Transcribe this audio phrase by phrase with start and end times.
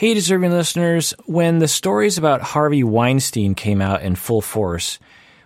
[0.00, 4.98] Hey, deserving listeners, when the stories about Harvey Weinstein came out in full force,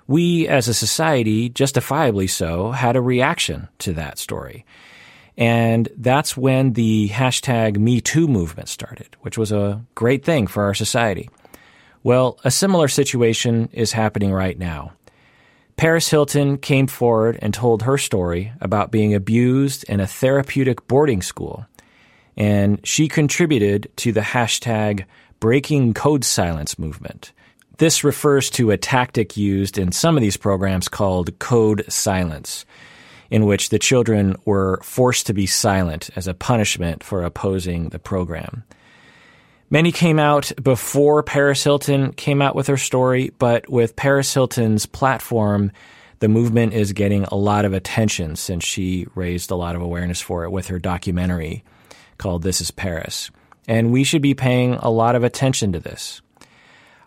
[0.07, 4.65] we as a society, justifiably so, had a reaction to that story.
[5.37, 10.75] And that's when the hashtag MeToo movement started, which was a great thing for our
[10.75, 11.29] society.
[12.05, 14.93] Well, a similar situation is happening right now.
[15.77, 21.23] Paris Hilton came forward and told her story about being abused in a therapeutic boarding
[21.23, 21.67] school
[22.37, 25.05] and she contributed to the hashtag
[25.41, 27.33] Breaking Code Silence movement.
[27.79, 32.65] This refers to a tactic used in some of these programs called code silence,
[33.31, 37.99] in which the children were forced to be silent as a punishment for opposing the
[37.99, 38.63] program.
[39.71, 44.87] Many came out before Paris Hilton came out with her story, but with Paris Hilton's
[44.87, 45.73] platform,
[46.21, 50.21] the movement is getting a lot of attention since she raised a lot of awareness
[50.21, 51.65] for it with her documentary
[52.19, 53.31] called This is Paris.
[53.67, 56.21] And we should be paying a lot of attention to this.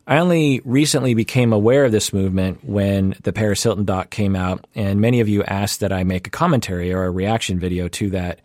[0.08, 4.66] I only recently became aware of this movement when the Paris Hilton doc came out,
[4.74, 8.10] and many of you asked that I make a commentary or a reaction video to
[8.12, 8.40] that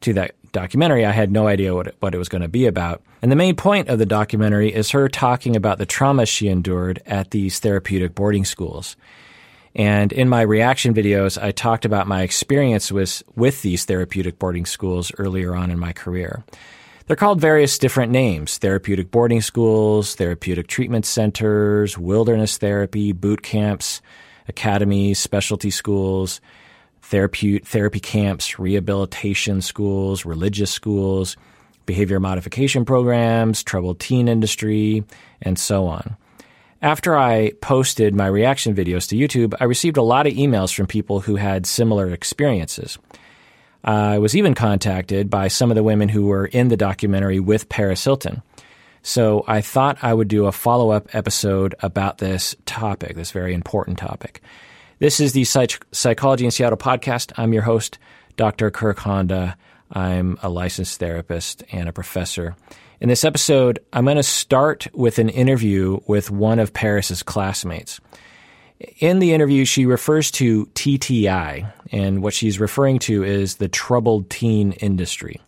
[0.00, 1.06] to that documentary.
[1.06, 3.02] I had no idea what it, what it was going to be about.
[3.22, 7.00] And the main point of the documentary is her talking about the trauma she endured
[7.06, 8.96] at these therapeutic boarding schools.
[9.74, 14.66] And in my reaction videos, I talked about my experience with, with these therapeutic boarding
[14.66, 16.44] schools earlier on in my career.
[17.06, 24.00] They're called various different names therapeutic boarding schools, therapeutic treatment centers, wilderness therapy, boot camps,
[24.48, 26.40] academies, specialty schools,
[27.02, 31.36] therapy, therapy camps, rehabilitation schools, religious schools,
[31.84, 35.04] behavior modification programs, troubled teen industry,
[35.42, 36.16] and so on.
[36.84, 40.86] After I posted my reaction videos to YouTube, I received a lot of emails from
[40.86, 42.98] people who had similar experiences.
[43.82, 47.70] I was even contacted by some of the women who were in the documentary with
[47.70, 48.42] Paris Hilton.
[49.00, 53.54] So I thought I would do a follow up episode about this topic, this very
[53.54, 54.42] important topic.
[54.98, 57.32] This is the Psych- Psychology in Seattle podcast.
[57.38, 57.98] I'm your host,
[58.36, 58.70] Dr.
[58.70, 59.56] Kirk Honda.
[59.90, 62.56] I'm a licensed therapist and a professor.
[63.04, 68.00] In this episode, I'm going to start with an interview with one of Paris's classmates.
[68.98, 74.30] In the interview, she refers to TTI, and what she's referring to is the troubled
[74.30, 75.38] teen industry.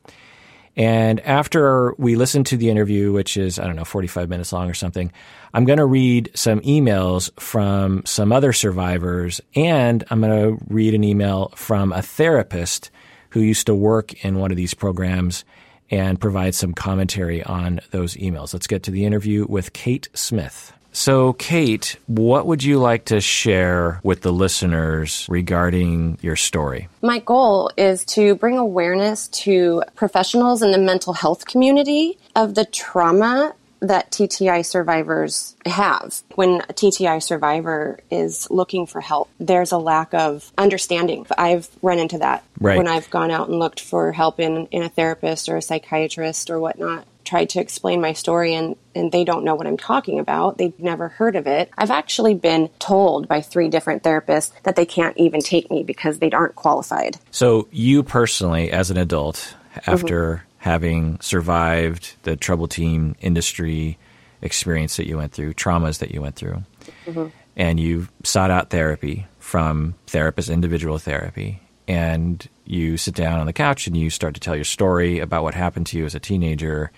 [0.76, 4.68] And after we listen to the interview, which is, I don't know, 45 minutes long
[4.68, 5.10] or something,
[5.54, 10.92] I'm going to read some emails from some other survivors, and I'm going to read
[10.92, 12.90] an email from a therapist
[13.30, 15.46] who used to work in one of these programs
[15.90, 18.52] and provide some commentary on those emails.
[18.52, 20.72] Let's get to the interview with Kate Smith.
[20.96, 26.88] So, Kate, what would you like to share with the listeners regarding your story?
[27.02, 32.64] My goal is to bring awareness to professionals in the mental health community of the
[32.64, 36.22] trauma that TTI survivors have.
[36.34, 41.26] When a TTI survivor is looking for help, there's a lack of understanding.
[41.36, 42.76] I've run into that right.
[42.76, 46.50] when I've gone out and looked for help in, in a therapist or a psychiatrist
[46.50, 47.06] or whatnot.
[47.24, 50.58] Tried to explain my story and, and they don't know what I'm talking about.
[50.58, 51.70] They've never heard of it.
[51.76, 56.20] I've actually been told by three different therapists that they can't even take me because
[56.20, 57.18] they aren't qualified.
[57.32, 59.56] So, you personally, as an adult,
[59.86, 63.96] after mm-hmm having survived the troubled teen industry
[64.42, 66.60] experience that you went through, traumas that you went through,
[67.06, 67.28] mm-hmm.
[67.56, 73.52] and you sought out therapy from therapists, individual therapy, and you sit down on the
[73.52, 76.20] couch and you start to tell your story about what happened to you as a
[76.20, 76.90] teenager,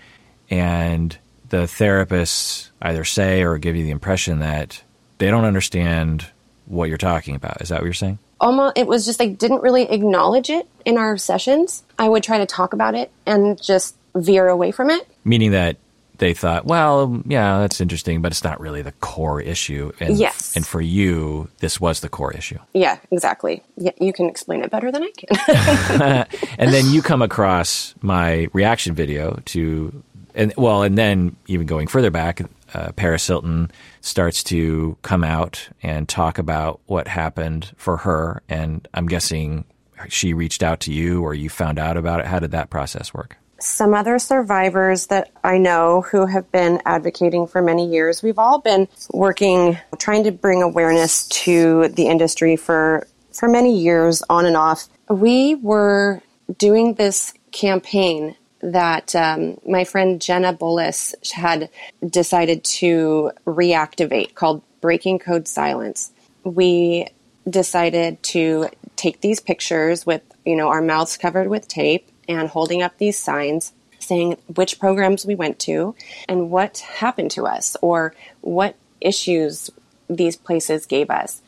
[0.49, 1.15] and
[1.49, 4.81] the therapists either say or give you the impression that
[5.19, 6.25] they don't understand
[6.65, 7.61] what you're talking about.
[7.61, 8.17] Is that what you're saying?
[8.39, 11.83] Almost it was just like didn't really acknowledge it in our sessions.
[11.97, 15.07] I would try to talk about it and just veer away from it.
[15.23, 15.77] Meaning that
[16.19, 19.91] they thought, well, yeah, that's interesting, but it's not really the core issue.
[19.99, 20.55] And, yes.
[20.55, 22.59] And for you, this was the core issue.
[22.73, 23.63] Yeah, exactly.
[23.77, 26.27] Yeah, you can explain it better than I can.
[26.59, 30.03] and then you come across my reaction video to,
[30.35, 32.41] and well, and then even going further back,
[32.73, 33.71] uh, Paris Hilton
[34.01, 38.41] starts to come out and talk about what happened for her.
[38.49, 39.65] And I'm guessing
[40.07, 42.25] she reached out to you or you found out about it.
[42.25, 43.37] How did that process work?
[43.59, 48.59] Some other survivors that I know who have been advocating for many years, we've all
[48.59, 54.55] been working, trying to bring awareness to the industry for, for many years on and
[54.55, 54.87] off.
[55.09, 56.21] We were
[56.57, 61.69] doing this campaign that um, my friend Jenna Bullis had
[62.05, 66.11] decided to reactivate called Breaking Code Silence.
[66.43, 67.07] We
[67.49, 72.81] decided to take these pictures with, you know, our mouths covered with tape and holding
[72.81, 75.95] up these signs saying which programs we went to
[76.27, 79.69] and what happened to us or what issues
[80.09, 81.41] these places gave us.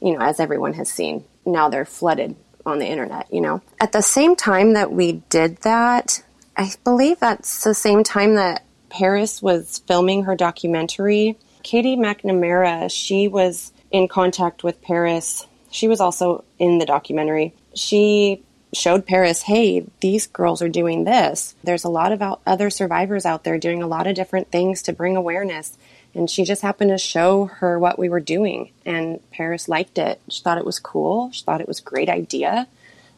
[0.00, 2.36] You know, as everyone has seen, now they're flooded
[2.66, 3.62] on the internet, you know.
[3.80, 6.22] At the same time that we did that,
[6.58, 11.38] I believe that's the same time that Paris was filming her documentary.
[11.62, 15.46] Katie McNamara, she was in contact with Paris.
[15.70, 17.54] She was also in the documentary.
[17.74, 18.42] She
[18.74, 21.54] showed Paris, hey, these girls are doing this.
[21.62, 24.92] There's a lot of other survivors out there doing a lot of different things to
[24.92, 25.78] bring awareness.
[26.12, 28.72] And she just happened to show her what we were doing.
[28.84, 30.20] And Paris liked it.
[30.28, 31.30] She thought it was cool.
[31.30, 32.66] She thought it was a great idea.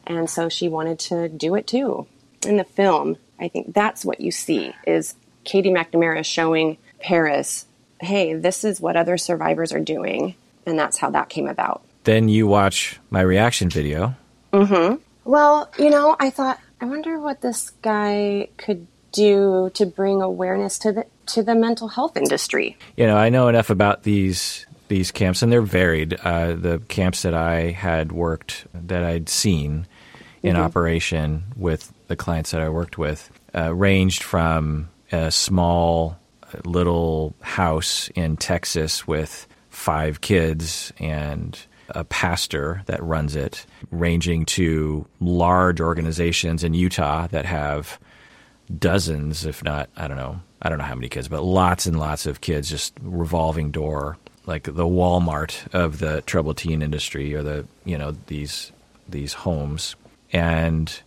[0.05, 2.05] And so she wanted to do it too.
[2.45, 7.65] In the film, I think that's what you see is Katie McNamara showing Paris,
[7.99, 10.35] hey, this is what other survivors are doing.
[10.65, 11.81] And that's how that came about.
[12.03, 14.15] Then you watch my reaction video.
[14.53, 14.97] Mm-hmm.
[15.23, 20.79] Well, you know, I thought, I wonder what this guy could do to bring awareness
[20.79, 22.77] to the to the mental health industry.
[22.97, 26.13] You know, I know enough about these these camps, and they're varied.
[26.15, 29.87] Uh, the camps that I had worked, that I'd seen
[30.43, 30.63] in mm-hmm.
[30.63, 36.19] operation with the clients that I worked with, uh, ranged from a small
[36.65, 41.57] little house in Texas with five kids and
[41.89, 47.97] a pastor that runs it, ranging to large organizations in Utah that have
[48.77, 51.97] dozens, if not, I don't know, I don't know how many kids, but lots and
[51.97, 57.41] lots of kids, just revolving door, like the Walmart of the troubled teen industry, or
[57.41, 58.73] the you know these
[59.07, 59.95] these homes,
[60.33, 61.01] and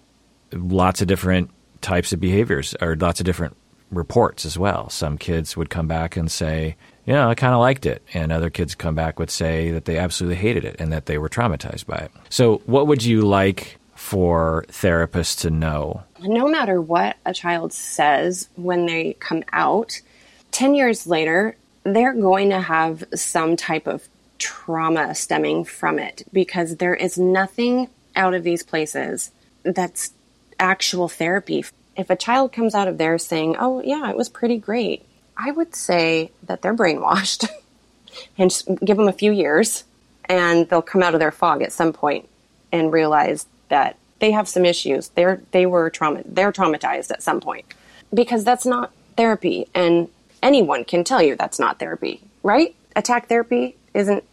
[0.55, 3.57] lots of different types of behaviors, or lots of different
[3.91, 4.89] reports as well.
[4.91, 8.03] Some kids would come back and say, you know, I kind of liked it.
[8.15, 11.19] And other kids come back would say that they absolutely hated it and that they
[11.19, 12.11] were traumatized by it.
[12.31, 16.03] So, what would you like for therapists to know?
[16.21, 20.01] No matter what a child says when they come out,
[20.53, 24.09] 10 years later, they're going to have some type of
[24.39, 29.31] trauma stemming from it because there is nothing out of these places
[29.63, 30.13] that's
[30.65, 31.65] actual therapy.
[31.97, 35.05] If a child comes out of there saying, Oh, yeah, it was pretty great,
[35.37, 37.49] I would say that they're brainwashed
[38.39, 38.51] and
[38.85, 39.85] give them a few years
[40.25, 42.29] and they'll come out of their fog at some point
[42.73, 45.09] and realize that they have some issues.
[45.09, 47.67] They're they were trauma they're traumatized at some point
[48.13, 50.09] because that's not therapy, and
[50.43, 52.75] anyone can tell you that's not therapy, right?
[52.97, 54.25] Attack therapy isn't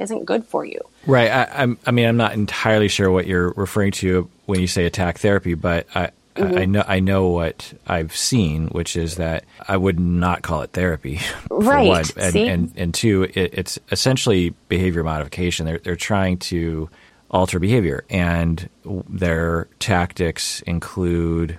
[0.00, 0.80] isn't good for you.
[1.06, 1.30] Right.
[1.30, 4.86] I, I'm, I mean, I'm not entirely sure what you're referring to when you say
[4.86, 6.58] attack therapy, but I, Mm-hmm.
[6.58, 10.70] I know I know what I've seen, which is that I would not call it
[10.70, 11.18] therapy.
[11.50, 11.88] right.
[11.88, 12.04] One.
[12.16, 12.48] And, See?
[12.48, 15.66] and, and two, it, it's essentially behavior modification.
[15.66, 16.88] They're they're trying to
[17.30, 18.04] alter behavior.
[18.10, 21.58] And their tactics include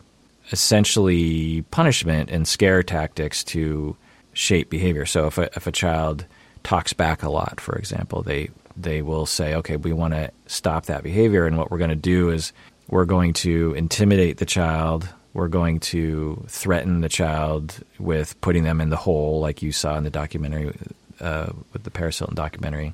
[0.52, 3.96] essentially punishment and scare tactics to
[4.34, 5.06] shape behavior.
[5.06, 6.26] So if a, if a child
[6.64, 10.86] talks back a lot, for example, they they will say, okay, we want to stop
[10.86, 12.54] that behavior, and what we're going to do is
[12.90, 15.08] we're going to intimidate the child.
[15.34, 19.96] We're going to threaten the child with putting them in the hole, like you saw
[19.96, 20.74] in the documentary,
[21.20, 22.94] uh, with the Paris Hilton documentary.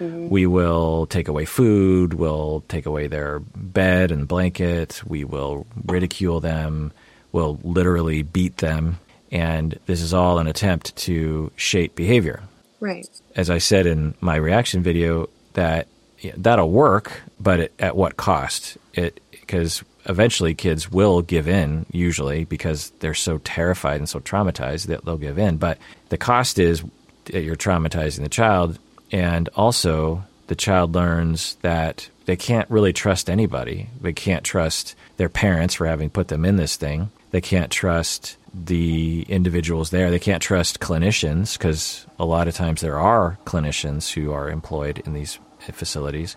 [0.00, 0.28] Mm-hmm.
[0.28, 2.14] We will take away food.
[2.14, 5.02] We'll take away their bed and blanket.
[5.06, 6.92] We will ridicule them.
[7.32, 8.98] We'll literally beat them.
[9.30, 12.42] And this is all an attempt to shape behavior.
[12.80, 13.08] Right.
[13.34, 15.88] As I said in my reaction video, that
[16.36, 18.76] that'll work, but at what cost?
[18.94, 24.86] It because eventually kids will give in usually because they're so terrified and so traumatized
[24.86, 25.56] that they'll give in.
[25.56, 25.78] But
[26.10, 26.82] the cost is
[27.26, 28.78] that you're traumatizing the child
[29.10, 33.88] and also, the child learns that they can't really trust anybody.
[34.00, 37.10] They can't trust their parents for having put them in this thing.
[37.30, 40.10] They can't trust the individuals there.
[40.10, 45.02] They can't trust clinicians because a lot of times there are clinicians who are employed
[45.04, 45.38] in these
[45.72, 46.36] facilities.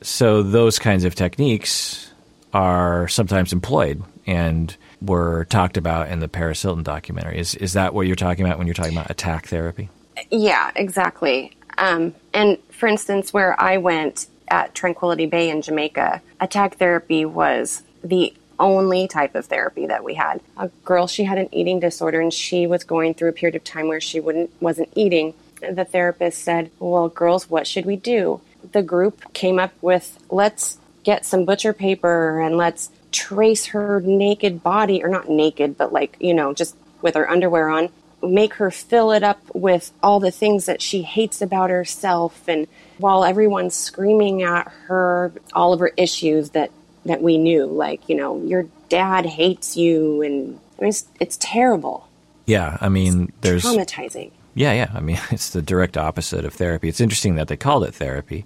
[0.00, 2.12] So, those kinds of techniques
[2.52, 7.38] are sometimes employed and were talked about in the Paris Hilton documentary.
[7.38, 9.88] Is, is that what you're talking about when you're talking about attack therapy?
[10.30, 11.56] Yeah, exactly.
[11.78, 17.82] Um, and for instance, where I went at Tranquility Bay in Jamaica, attack therapy was
[18.02, 20.40] the only type of therapy that we had.
[20.56, 23.64] A girl, she had an eating disorder and she was going through a period of
[23.64, 25.34] time where she wouldn't wasn't eating.
[25.60, 28.40] The therapist said, "Well, girls, what should we do?"
[28.72, 34.62] The group came up with, "Let's get some butcher paper and let's trace her naked
[34.62, 37.90] body or not naked, but like, you know, just with her underwear on
[38.22, 42.66] make her fill it up with all the things that she hates about herself and
[42.98, 46.70] while everyone's screaming at her all of her issues that
[47.04, 51.36] that we knew like you know your dad hates you and I mean, it's, it's
[51.40, 52.08] terrible.
[52.46, 54.32] Yeah, I mean, there's traumatizing.
[54.54, 54.90] Yeah, yeah.
[54.94, 56.88] I mean, it's the direct opposite of therapy.
[56.88, 58.44] It's interesting that they called it therapy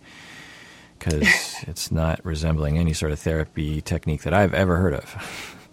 [0.99, 1.23] because
[1.67, 5.55] it's not resembling any sort of therapy technique that I've ever heard of.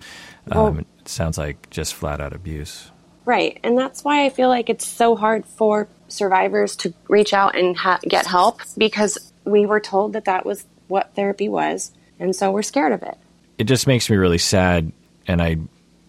[0.48, 2.92] Well, um, it sounds like just flat out abuse.
[3.26, 3.60] Right.
[3.64, 7.76] And that's why I feel like it's so hard for survivors to reach out and
[7.76, 11.92] ha- get help because we were told that that was what therapy was.
[12.20, 13.18] And so we're scared of it.
[13.58, 14.92] It just makes me really sad.
[15.28, 15.58] And I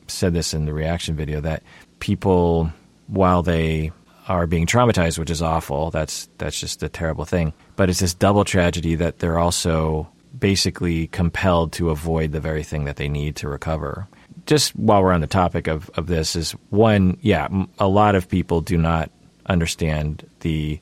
[0.08, 1.62] said this in the reaction video that
[2.00, 2.72] people,
[3.06, 3.92] while they
[4.28, 7.52] are being traumatized, which is awful, that's, that's just a terrible thing.
[7.76, 10.08] But it's this double tragedy that they're also
[10.38, 14.06] basically compelled to avoid the very thing that they need to recover
[14.46, 17.48] just while we're on the topic of, of this is one, yeah,
[17.78, 19.10] a lot of people do not
[19.46, 20.80] understand the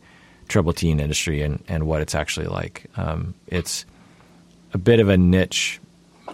[0.49, 2.87] troubled teen industry and, and what it's actually like.
[2.97, 3.87] Um, it's
[4.75, 5.81] a bit of a niche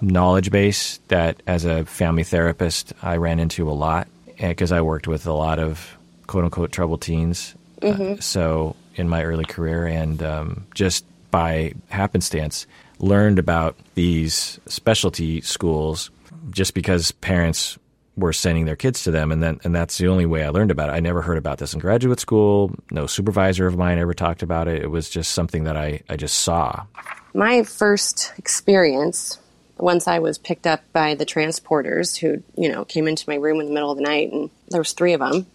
[0.01, 5.07] knowledge base that, as a family therapist, I ran into a lot because I worked
[5.07, 7.55] with a lot of quote unquote troubled teens.
[7.83, 8.15] Mm-hmm.
[8.15, 12.67] Uh, so in my early career, and um, just by happenstance,
[12.99, 16.11] learned about these specialty schools
[16.51, 17.79] just because parents
[18.17, 20.71] were sending their kids to them, and then and that's the only way I learned
[20.71, 20.93] about it.
[20.93, 22.75] I never heard about this in graduate school.
[22.91, 24.83] No supervisor of mine ever talked about it.
[24.83, 26.85] It was just something that I, I just saw.
[27.33, 29.39] My first experience,
[29.79, 33.61] once I was picked up by the transporters who you know came into my room
[33.61, 35.47] in the middle of the night, and there was three of them,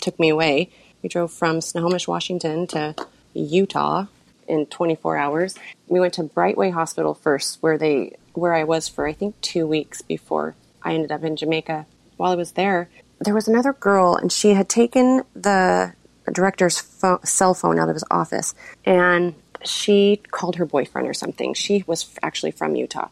[0.00, 0.70] took me away.
[1.02, 2.94] We drove from Snohomish, Washington to
[3.34, 4.06] Utah
[4.46, 5.54] in 24 hours.
[5.88, 9.66] We went to Brightway Hospital first, where they where I was for I think two
[9.66, 11.86] weeks before I ended up in Jamaica.
[12.16, 12.88] While I was there,
[13.20, 15.94] there was another girl, and she had taken the
[16.32, 21.54] director's phone, cell phone out of his office, and she called her boyfriend or something.
[21.54, 23.08] She was actually from Utah,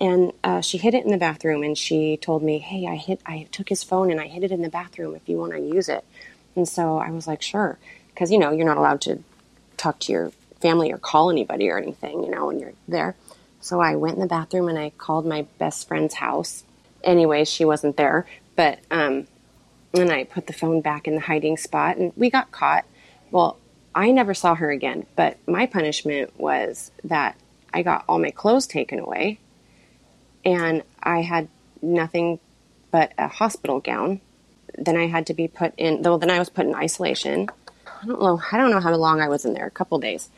[0.00, 1.62] and uh, she hid it in the bathroom.
[1.62, 4.52] And she told me, "Hey, I hit, I took his phone and I hid it
[4.52, 5.14] in the bathroom.
[5.14, 6.04] If you want to use it."
[6.56, 7.78] And so I was like, "Sure,"
[8.08, 9.22] because you know you're not allowed to
[9.76, 13.14] talk to your family or call anybody or anything, you know, when you're there.
[13.60, 16.64] So I went in the bathroom and I called my best friend's house.
[17.04, 18.26] Anyway, she wasn't there,
[18.56, 19.26] but um,
[19.94, 22.84] and I put the phone back in the hiding spot, and we got caught.
[23.30, 23.56] Well,
[23.98, 27.36] I never saw her again, but my punishment was that
[27.74, 29.40] I got all my clothes taken away,
[30.44, 31.48] and I had
[31.82, 32.38] nothing
[32.92, 34.20] but a hospital gown.
[34.78, 36.02] Then I had to be put in.
[36.02, 37.48] Though then I was put in isolation.
[38.00, 38.40] I don't know.
[38.52, 39.66] I don't know how long I was in there.
[39.66, 40.30] A couple days.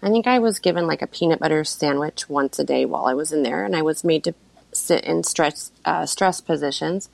[0.00, 3.14] I think I was given like a peanut butter sandwich once a day while I
[3.14, 4.34] was in there, and I was made to
[4.70, 7.08] sit in stress uh, stress positions.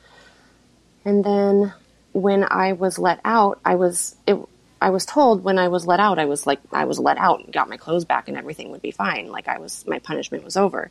[1.03, 1.73] And then
[2.13, 4.39] when I was let out, I was it.
[4.81, 7.41] I was told when I was let out, I was like I was let out
[7.45, 9.31] and got my clothes back, and everything would be fine.
[9.31, 10.91] Like I was, my punishment was over.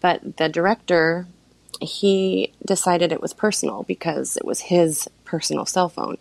[0.00, 1.26] But the director,
[1.80, 6.18] he decided it was personal because it was his personal cell phone.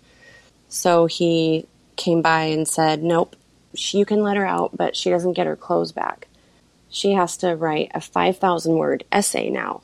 [0.67, 3.35] So he came by and said, "Nope,
[3.73, 6.27] you can let her out, but she doesn't get her clothes back.
[6.89, 9.81] She has to write a 5,000 word essay now.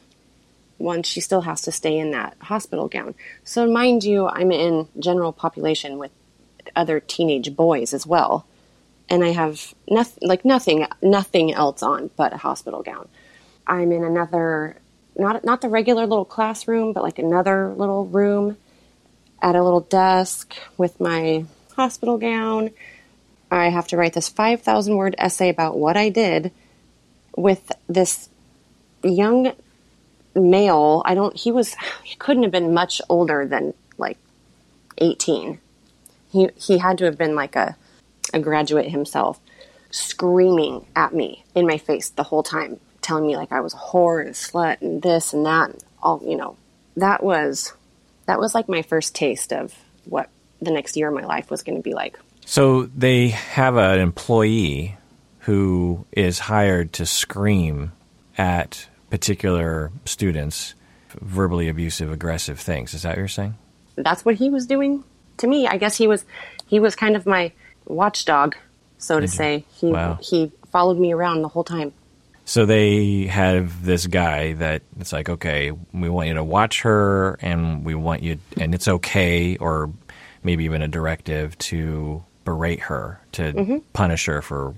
[0.77, 3.15] One, she still has to stay in that hospital gown.
[3.43, 6.11] So, mind you, I'm in general population with
[6.75, 8.45] other teenage boys as well.
[9.09, 13.07] And I have nothing, like nothing, nothing else on but a hospital gown.
[13.67, 14.77] I'm in another,
[15.15, 18.57] not, not the regular little classroom, but like another little room
[19.41, 21.45] at a little desk with my
[21.75, 22.71] hospital gown
[23.51, 26.51] I have to write this 5,000 word essay about what I did
[27.37, 28.29] with this
[29.03, 29.53] young
[30.35, 31.01] male.
[31.05, 34.17] I don't, he was, he couldn't have been much older than like
[34.97, 35.59] 18.
[36.35, 37.77] He, he had to have been like a,
[38.33, 39.39] a graduate himself,
[39.89, 43.77] screaming at me in my face the whole time, telling me like I was a
[43.77, 46.57] whore and a slut and this and that and all, you know,
[46.97, 47.71] that was,
[48.25, 49.73] that was like my first taste of
[50.03, 50.29] what
[50.61, 52.19] the next year of my life was going to be like.
[52.45, 54.97] So they have an employee
[55.39, 57.93] who is hired to scream
[58.37, 60.75] at particular students
[61.21, 62.93] verbally abusive, aggressive things.
[62.93, 63.55] Is that what you're saying?
[63.95, 65.05] That's what he was doing
[65.37, 65.67] to me.
[65.67, 66.25] I guess he was
[66.67, 67.51] he was kind of my
[67.85, 68.55] watchdog,
[68.97, 69.65] so to say.
[69.75, 70.17] He wow.
[70.21, 71.93] he followed me around the whole time.
[72.47, 77.39] So they have this guy that it's like, okay, we want you to watch her,
[77.41, 79.91] and we want you, and it's okay, or
[80.43, 83.77] maybe even a directive to berate her to mm-hmm.
[83.93, 84.75] punish her for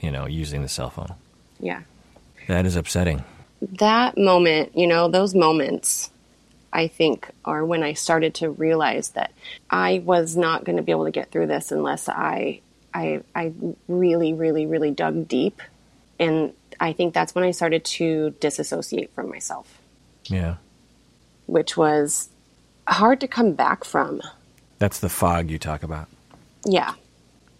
[0.00, 1.14] you know using the cell phone.
[1.60, 1.82] Yeah.
[2.48, 3.24] That is upsetting.
[3.78, 6.10] That moment, you know, those moments
[6.72, 9.32] I think are when I started to realize that
[9.68, 12.60] I was not going to be able to get through this unless I
[12.94, 13.52] I I
[13.88, 15.60] really really really dug deep
[16.18, 19.80] and I think that's when I started to disassociate from myself.
[20.24, 20.56] Yeah.
[21.46, 22.30] Which was
[22.86, 24.22] hard to come back from.
[24.78, 26.08] That's the fog you talk about.
[26.64, 26.94] Yeah.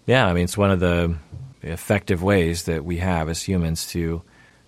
[0.07, 1.17] Yeah, I mean, it's one of the
[1.63, 4.23] effective ways that we have as humans to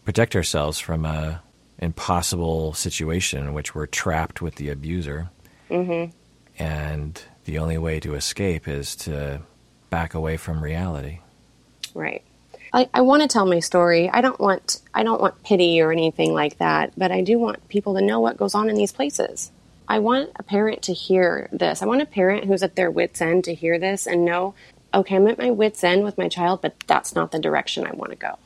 [0.04, 1.42] protect ourselves from a
[1.82, 5.28] impossible situation in which we're trapped with the abuser.
[5.68, 6.16] Mm-hmm.
[6.58, 9.42] And the only way to escape is to
[9.90, 11.18] back away from reality.
[11.92, 12.22] Right.
[12.72, 14.08] I, I want to tell my story.
[14.08, 17.68] I don't want I don't want pity or anything like that, but I do want
[17.68, 19.50] people to know what goes on in these places.
[19.88, 21.82] I want a parent to hear this.
[21.82, 24.54] I want a parent who's at their wits end to hear this and know,
[24.94, 27.92] okay, I'm at my wits end with my child, but that's not the direction I
[27.92, 28.38] want to go.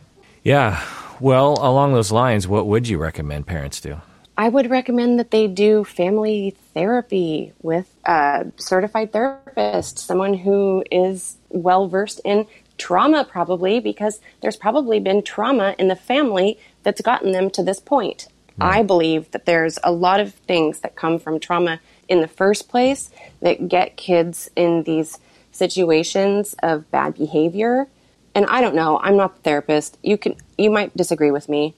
[0.43, 0.83] Yeah.
[1.21, 4.01] Well, along those lines, what would you recommend parents do?
[4.39, 11.37] I would recommend that they do family therapy with a certified therapist, someone who is
[11.49, 12.47] well versed in
[12.77, 17.81] trauma, probably, because there's probably been trauma in the family that's gotten them to this
[17.81, 18.29] point.
[18.59, 22.69] I believe that there's a lot of things that come from trauma in the first
[22.69, 25.19] place that get kids in these
[25.53, 27.87] situations of bad behavior.
[28.35, 29.99] And I don't know, I'm not the therapist.
[30.03, 31.75] You can you might disagree with me,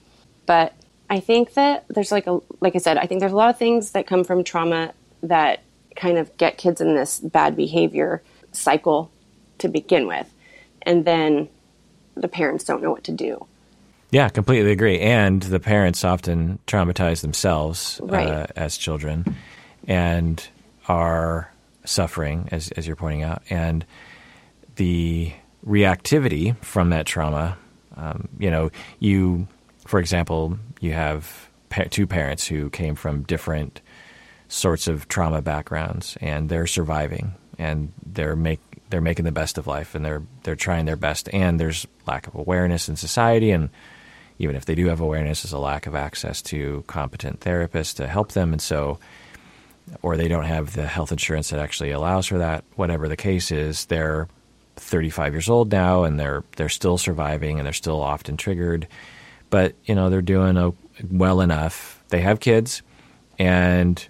[0.46, 0.72] but
[1.10, 3.58] I think that there's like a like I said, I think there's a lot of
[3.58, 4.92] things that come from trauma
[5.22, 5.62] that
[5.96, 9.10] kind of get kids in this bad behavior cycle
[9.58, 10.32] to begin with.
[10.82, 11.48] And then
[12.14, 13.46] the parents don't know what to do.
[14.10, 15.00] Yeah, completely agree.
[15.00, 18.26] And the parents often traumatize themselves right.
[18.26, 19.36] uh, as children
[19.86, 20.46] and
[20.86, 21.52] are
[21.84, 23.42] suffering, as, as you're pointing out.
[23.50, 23.84] And
[24.76, 25.32] the
[25.66, 27.58] reactivity from that trauma,
[27.98, 29.46] um, you know, you,
[29.86, 33.80] for example, you have pa- two parents who came from different
[34.48, 39.66] sorts of trauma backgrounds, and they're surviving, and they're make they're making the best of
[39.66, 41.28] life, and they're they're trying their best.
[41.32, 43.68] And there's lack of awareness in society, and
[44.38, 48.06] even if they do have awareness, there's a lack of access to competent therapists to
[48.06, 48.98] help them, and so.
[50.02, 52.62] Or they don't have the health insurance that actually allows for that.
[52.76, 54.28] Whatever the case is, they're
[54.78, 58.88] 35 years old now, and they're they're still surviving, and they're still often triggered
[59.50, 60.72] but you know they're doing a,
[61.10, 62.02] well enough.
[62.08, 62.82] They have kids,
[63.38, 64.04] and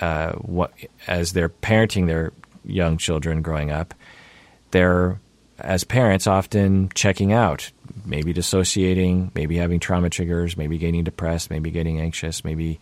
[0.00, 0.72] uh, what
[1.06, 2.32] as they're parenting their
[2.64, 3.94] young children growing up,
[4.70, 5.20] they're
[5.58, 7.70] as parents often checking out,
[8.04, 12.78] maybe dissociating, maybe having trauma triggers, maybe getting depressed, maybe getting anxious, maybe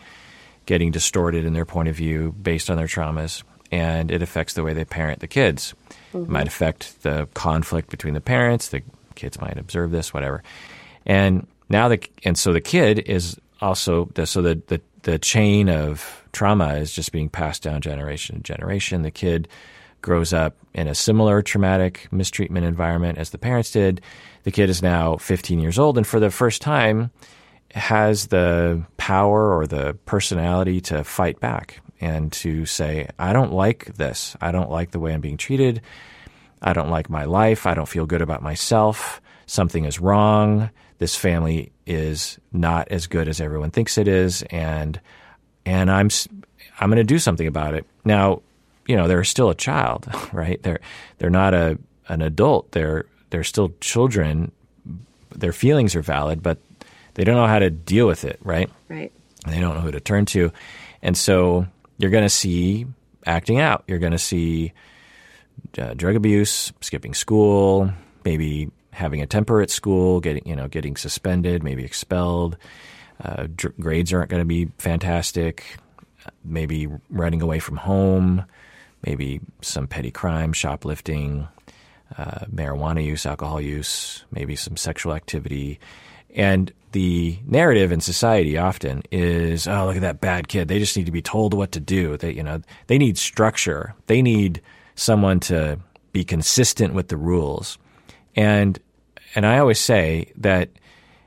[0.66, 4.62] getting distorted in their point of view based on their traumas, and it affects the
[4.62, 5.74] way they parent the kids.
[6.16, 6.32] Mm-hmm.
[6.32, 8.68] Might affect the conflict between the parents.
[8.68, 8.82] The
[9.14, 10.42] kids might observe this, whatever,
[11.04, 15.68] and now the and so the kid is also the, so the, the the chain
[15.68, 19.02] of trauma is just being passed down generation to generation.
[19.02, 19.48] The kid
[20.02, 24.00] grows up in a similar traumatic mistreatment environment as the parents did.
[24.44, 27.10] The kid is now 15 years old and for the first time
[27.72, 33.86] has the power or the personality to fight back and to say, I don't like
[33.96, 34.36] this.
[34.40, 35.82] I don't like the way I'm being treated.
[36.62, 37.66] I don't like my life.
[37.66, 39.20] I don't feel good about myself.
[39.46, 45.00] Something is wrong this family is not as good as everyone thinks it is, and
[45.64, 46.08] and I'm
[46.80, 47.84] I'm going to do something about it.
[48.04, 48.42] Now,
[48.86, 50.62] you know, they're still a child, right?
[50.62, 50.80] They're
[51.18, 51.78] they're not a
[52.08, 52.72] an adult.
[52.72, 54.52] They're they're still children.
[55.34, 56.58] Their feelings are valid, but
[57.14, 58.70] they don't know how to deal with it, right?
[58.88, 59.12] Right.
[59.46, 60.52] They don't know who to turn to,
[61.02, 61.66] and so
[61.98, 62.86] you're going to see
[63.24, 63.84] acting out.
[63.86, 64.72] You're going to see
[65.78, 67.90] uh, drug abuse, skipping school,
[68.24, 72.56] maybe having a temper at school, getting you know getting suspended, maybe expelled.
[73.22, 75.78] Uh, dr- grades aren't going to be fantastic.
[76.44, 78.44] Maybe running away from home.
[79.04, 81.46] Maybe some petty crime, shoplifting,
[82.18, 85.78] uh, marijuana use, alcohol use, maybe some sexual activity.
[86.34, 90.68] And the narrative in society often is, oh, look at that bad kid.
[90.68, 92.16] They just need to be told what to do.
[92.16, 93.94] They, you know, they need structure.
[94.06, 94.62] They need
[94.94, 95.78] someone to
[96.12, 97.78] be consistent with the rules.
[98.34, 98.78] And
[99.34, 100.70] and I always say that,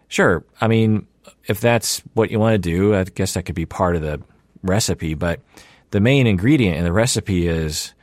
[0.07, 1.05] sure, I mean,
[1.45, 4.21] if that's what you want to do, I guess that could be part of the
[4.63, 5.13] recipe.
[5.13, 5.41] But
[5.91, 7.93] the main ingredient in the recipe is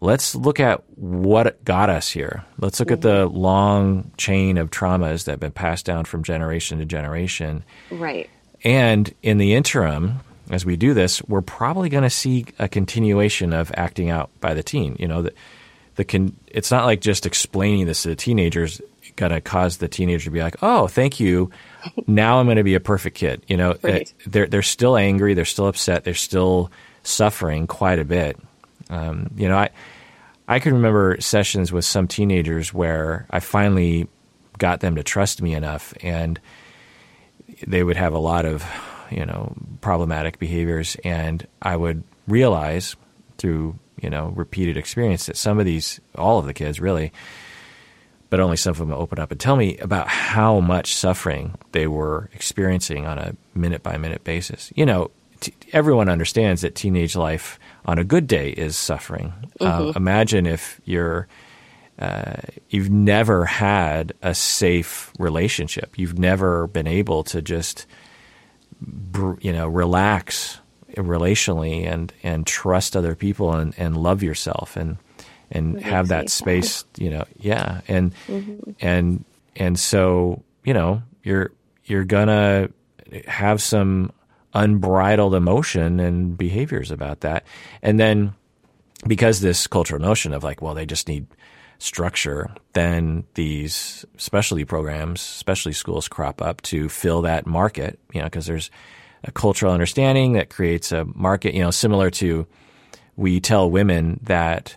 [0.00, 2.44] let's look at what got us here.
[2.58, 2.94] Let's look mm-hmm.
[2.94, 7.64] at the long chain of traumas that have been passed down from generation to generation.
[7.90, 8.28] Right.
[8.64, 13.52] And in the interim, as we do this, we're probably going to see a continuation
[13.52, 14.96] of acting out by the teen.
[14.98, 15.34] You know, the,
[15.96, 18.80] the con- it's not like just explaining this to the teenagers
[19.16, 21.50] going to cause the teenager to be like, "Oh, thank you.
[22.06, 24.12] Now I'm going to be a perfect kid." You know, right.
[24.26, 26.70] they're they're still angry, they're still upset, they're still
[27.02, 28.38] suffering quite a bit.
[28.90, 29.70] Um, you know, I
[30.50, 34.08] I can remember sessions with some teenagers where I finally
[34.58, 36.40] got them to trust me enough, and
[37.64, 38.64] they would have a lot of
[39.12, 42.96] you know problematic behaviors, and I would realize
[43.38, 47.12] through you know repeated experience that some of these, all of the kids really,
[48.28, 51.86] but only some of them open up and tell me about how much suffering they
[51.86, 54.72] were experiencing on a minute by minute basis.
[54.74, 57.60] You know, t- everyone understands that teenage life
[57.90, 59.32] on a good day is suffering.
[59.60, 59.88] Mm-hmm.
[59.88, 61.26] Uh, imagine if you're
[61.98, 62.36] uh,
[62.68, 65.98] you've never had a safe relationship.
[65.98, 67.86] You've never been able to just
[69.40, 70.60] you know relax
[70.96, 74.96] relationally and and trust other people and and love yourself and
[75.50, 78.70] and have that space you know yeah and mm-hmm.
[78.80, 79.24] and
[79.56, 81.52] and so you know you're
[81.84, 82.70] you're gonna
[83.26, 84.10] have some
[84.54, 87.44] unbridled emotion and behaviors about that
[87.82, 88.32] and then
[89.06, 91.26] because this cultural notion of like well they just need
[91.78, 98.26] structure then these specialty programs specialty schools crop up to fill that market you know
[98.26, 98.70] because there's
[99.24, 102.46] a cultural understanding that creates a market, you know, similar to
[103.16, 104.76] we tell women that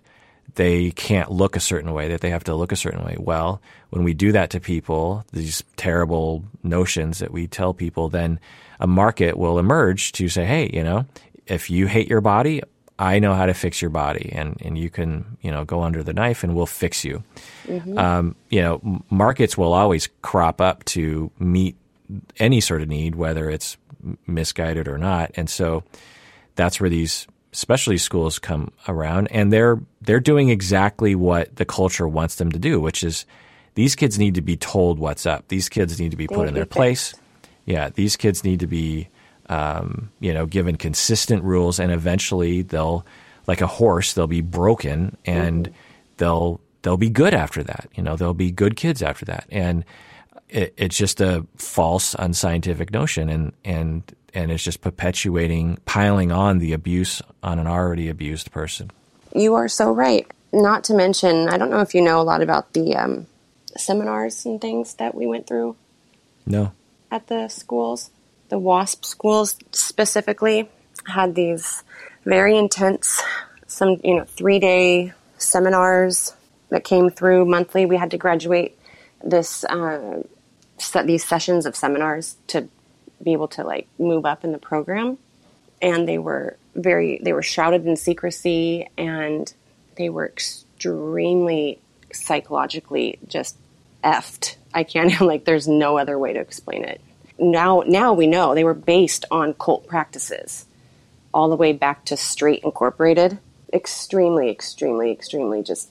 [0.55, 3.15] they can't look a certain way, that they have to look a certain way.
[3.17, 8.39] Well, when we do that to people, these terrible notions that we tell people, then
[8.83, 11.05] a market will emerge to say, hey, you know,
[11.47, 12.61] if you hate your body,
[12.99, 16.03] I know how to fix your body, and, and you can you know go under
[16.03, 17.23] the knife, and we'll fix you.
[17.65, 17.97] Mm-hmm.
[17.97, 21.75] Um, you know, markets will always crop up to meet
[22.39, 23.77] any sort of need, whether it's
[24.27, 25.31] misguided or not.
[25.35, 25.83] And so
[26.55, 32.07] that's where these specialty schools come around and they're they're doing exactly what the culture
[32.07, 33.25] wants them to do, which is
[33.75, 35.47] these kids need to be told what's up.
[35.47, 37.13] These kids need to be put in their place.
[37.65, 39.09] Yeah, these kids need to be
[39.49, 43.05] um, you know given consistent rules, and eventually they'll
[43.47, 45.75] like a horse they'll be broken and mm-hmm.
[46.17, 47.89] they'll they'll be good after that.
[47.95, 49.83] You know they'll be good kids after that, and
[50.49, 56.59] it, it's just a false, unscientific notion, and and and it's just perpetuating, piling on
[56.59, 58.91] the abuse on an already abused person.
[59.35, 60.29] You are so right.
[60.51, 63.27] Not to mention, I don't know if you know a lot about the um,
[63.75, 65.75] seminars and things that we went through.
[66.45, 66.71] No.
[67.13, 68.09] At the schools,
[68.49, 70.67] the WASP schools specifically
[71.05, 71.83] had these
[72.25, 73.21] very intense,
[73.67, 76.33] some you know, three day seminars
[76.69, 77.85] that came through monthly.
[77.85, 78.75] We had to graduate
[79.23, 80.23] this uh,
[80.79, 82.67] set these sessions of seminars to
[83.21, 85.19] be able to like move up in the program.
[85.83, 89.53] And they were very they were shrouded in secrecy and
[89.97, 91.79] they were extremely
[92.11, 93.55] psychologically just
[94.03, 97.01] effed i can't like there's no other way to explain it
[97.39, 100.65] now now we know they were based on cult practices
[101.33, 103.37] all the way back to straight incorporated
[103.73, 105.89] extremely extremely extremely just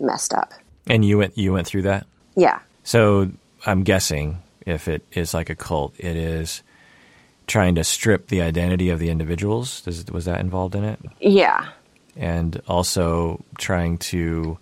[0.00, 0.52] messed up
[0.86, 3.30] and you went you went through that yeah so
[3.66, 6.62] I'm guessing if it is like a cult, it is
[7.46, 9.80] trying to strip the identity of the individuals.
[9.82, 11.00] Does, was that involved in it?
[11.20, 11.68] Yeah.
[12.16, 14.58] And also trying to,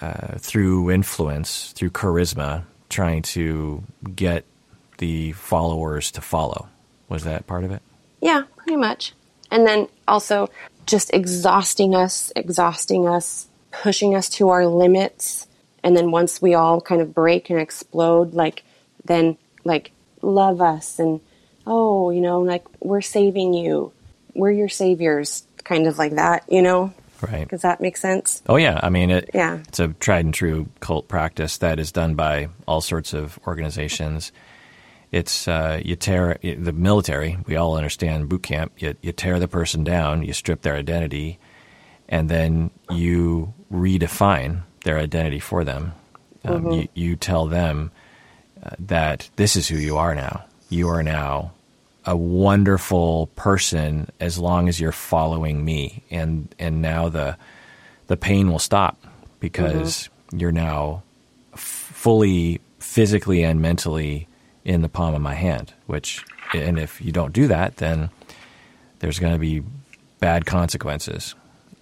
[0.00, 3.82] uh, through influence, through charisma, trying to
[4.14, 4.44] get
[4.98, 6.68] the followers to follow.
[7.08, 7.82] Was that part of it?
[8.20, 9.12] Yeah, pretty much.
[9.50, 10.48] And then also
[10.86, 15.46] just exhausting us, exhausting us, pushing us to our limits
[15.86, 18.64] and then once we all kind of break and explode like
[19.04, 21.20] then like love us and
[21.66, 23.92] oh you know like we're saving you
[24.34, 28.56] we're your saviors kind of like that you know right does that make sense oh
[28.56, 32.14] yeah i mean it yeah it's a tried and true cult practice that is done
[32.14, 34.32] by all sorts of organizations
[35.12, 39.48] it's uh, you tear the military we all understand boot camp you, you tear the
[39.48, 41.38] person down you strip their identity
[42.08, 45.92] and then you redefine their identity for them.
[46.44, 46.72] Um, mm-hmm.
[46.72, 47.90] you, you, tell them
[48.62, 50.44] uh, that this is who you are now.
[50.68, 51.52] You are now
[52.06, 57.36] a wonderful person as long as you're following me, and and now the
[58.06, 58.98] the pain will stop
[59.40, 60.38] because mm-hmm.
[60.38, 61.02] you're now
[61.52, 64.28] f- fully physically and mentally
[64.64, 65.72] in the palm of my hand.
[65.86, 68.10] Which, and if you don't do that, then
[69.00, 69.62] there's going to be
[70.20, 71.34] bad consequences.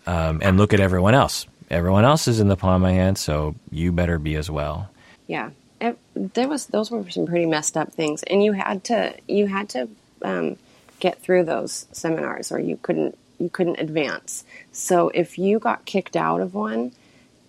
[0.06, 3.18] Um, and look at everyone else everyone else is in the palm of my hand,
[3.18, 4.88] so you better be as well.
[5.26, 9.14] Yeah, it, there was those were some pretty messed up things, and you had to
[9.28, 9.88] you had to
[10.24, 10.56] um,
[10.98, 14.44] get through those seminars, or you couldn't you couldn't advance.
[14.72, 16.92] So if you got kicked out of one,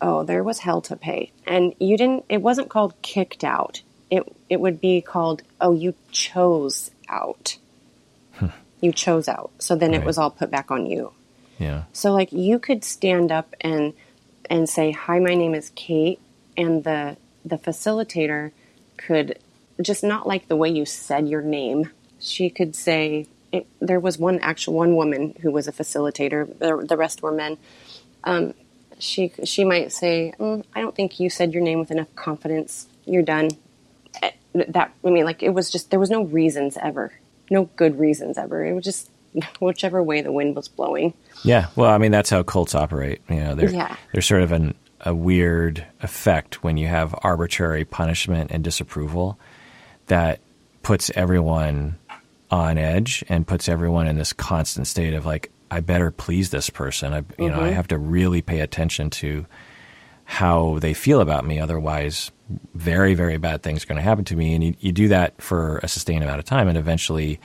[0.02, 2.26] oh, there was hell to pay, and you didn't.
[2.30, 3.82] It wasn't called kicked out.
[4.10, 7.58] It it would be called oh, you chose out.
[8.34, 8.48] Hmm.
[8.82, 9.52] You chose out.
[9.60, 10.02] So then right.
[10.02, 11.14] it was all put back on you.
[11.58, 11.84] Yeah.
[11.94, 13.94] So like you could stand up and
[14.50, 16.20] and say, "Hi, my name is Kate,"
[16.58, 18.52] and the the facilitator
[18.98, 19.40] could
[19.82, 21.90] just not like the way you said your name.
[22.26, 26.48] She could say, it, there was one actual one woman who was a facilitator.
[26.60, 27.58] The, the rest were men.
[28.24, 28.54] Um,
[29.00, 32.88] she she might say, mm, "I don't think you said your name with enough confidence.
[33.06, 33.50] You're done."
[34.24, 37.14] Eh, that I mean, like it was just there was no reasons ever,
[37.52, 38.66] no good reasons ever.
[38.66, 39.10] It was just
[39.60, 41.14] whichever way the wind was blowing.
[41.44, 43.22] Yeah, well, I mean that's how cults operate.
[43.30, 43.96] You know, they're Yeah.
[44.14, 49.38] they're sort of an, a weird effect when you have arbitrary punishment and disapproval
[50.08, 50.40] that
[50.84, 51.98] puts everyone
[52.52, 56.70] on edge and puts everyone in this constant state of like, I better please this
[56.70, 57.14] person.
[57.14, 57.74] I, you know, I mm-hmm.
[57.74, 59.46] have to really pay attention to
[60.26, 61.60] how they feel about me.
[61.60, 62.32] Otherwise,
[62.74, 64.54] very, very bad things are going to happen to me.
[64.54, 67.40] And you, you do that for a sustained amount of time, and eventually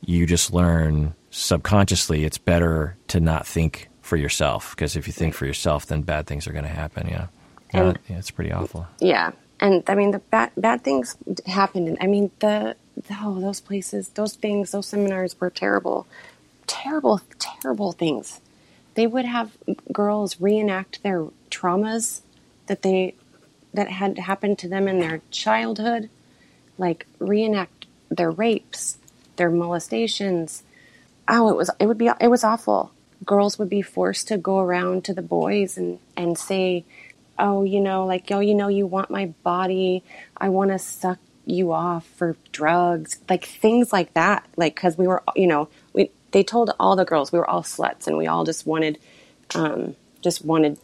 [0.00, 5.34] you just learn subconsciously it's better to not think for yourself because if you think
[5.34, 7.06] for yourself, then bad things are going to happen.
[7.08, 7.26] Yeah,
[7.74, 8.86] yeah, And- yeah, it's pretty awful.
[9.00, 11.88] Yeah, and I mean the bad bad things happened.
[11.88, 12.76] And I mean the
[13.10, 16.06] oh those places, those things, those seminars were terrible,
[16.66, 18.40] terrible, terrible things.
[18.94, 19.56] They would have
[19.92, 22.22] girls reenact their traumas
[22.66, 23.14] that they
[23.74, 26.08] that had happened to them in their childhood,
[26.78, 28.98] like reenact their rapes,
[29.36, 30.62] their molestations.
[31.28, 32.92] Oh, it was it would be it was awful.
[33.24, 36.84] Girls would be forced to go around to the boys and and say,
[37.38, 40.02] "Oh, you know, like yo, you know, you want my body.
[40.36, 44.44] I want to suck you off for drugs." Like things like that.
[44.56, 47.62] Like cuz we were, you know, we they told all the girls we were all
[47.62, 48.98] sluts and we all just wanted
[49.54, 50.78] um just wanted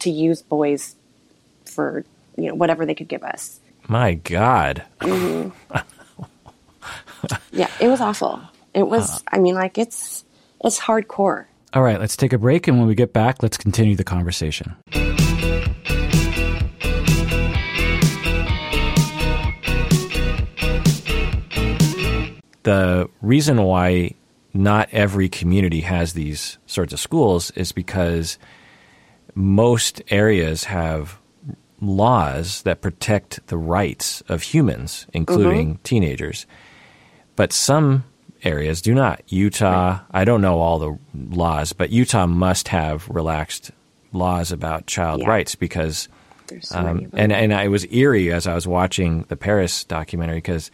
[0.00, 0.94] to use boys
[1.64, 2.04] for,
[2.36, 3.60] you know, whatever they could give us.
[3.88, 4.84] My God.
[7.52, 8.40] Yeah, it was awful.
[8.74, 10.24] It was I mean like it's
[10.64, 11.46] it's hardcore.
[11.74, 14.74] All right, let's take a break, and when we get back, let's continue the conversation.
[22.68, 24.14] The reason why
[24.52, 28.38] not every community has these sorts of schools is because
[29.34, 31.18] most areas have
[31.80, 36.46] laws that protect the rights of humans, including teenagers
[37.36, 38.02] but some
[38.42, 39.22] areas do not.
[39.28, 43.70] Utah, I don't know all the laws, but Utah must have relaxed
[44.12, 45.28] laws about child Yeah.
[45.28, 46.08] rights because,
[46.62, 50.72] so um, and and I was eerie as I was watching the Paris documentary because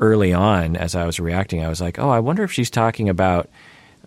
[0.00, 3.08] early on, as I was reacting, I was like, oh, I wonder if she's talking
[3.08, 3.48] about,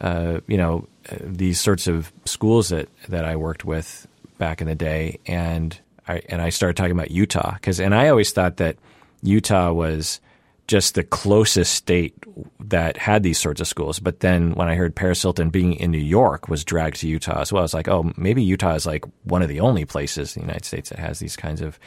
[0.02, 4.68] uh, you know, uh, these sorts of schools that that I worked with back in
[4.68, 5.78] the day, and
[6.08, 8.78] I and I started talking about Utah because, and I always thought that
[9.22, 10.20] Utah was
[10.68, 12.16] just the closest state
[12.60, 14.00] that had these sorts of schools.
[14.00, 17.42] But then when I heard Paris Hilton being in New York was dragged to Utah
[17.42, 20.36] as well, I was like, oh, maybe Utah is like one of the only places
[20.36, 21.78] in the United States that has these kinds of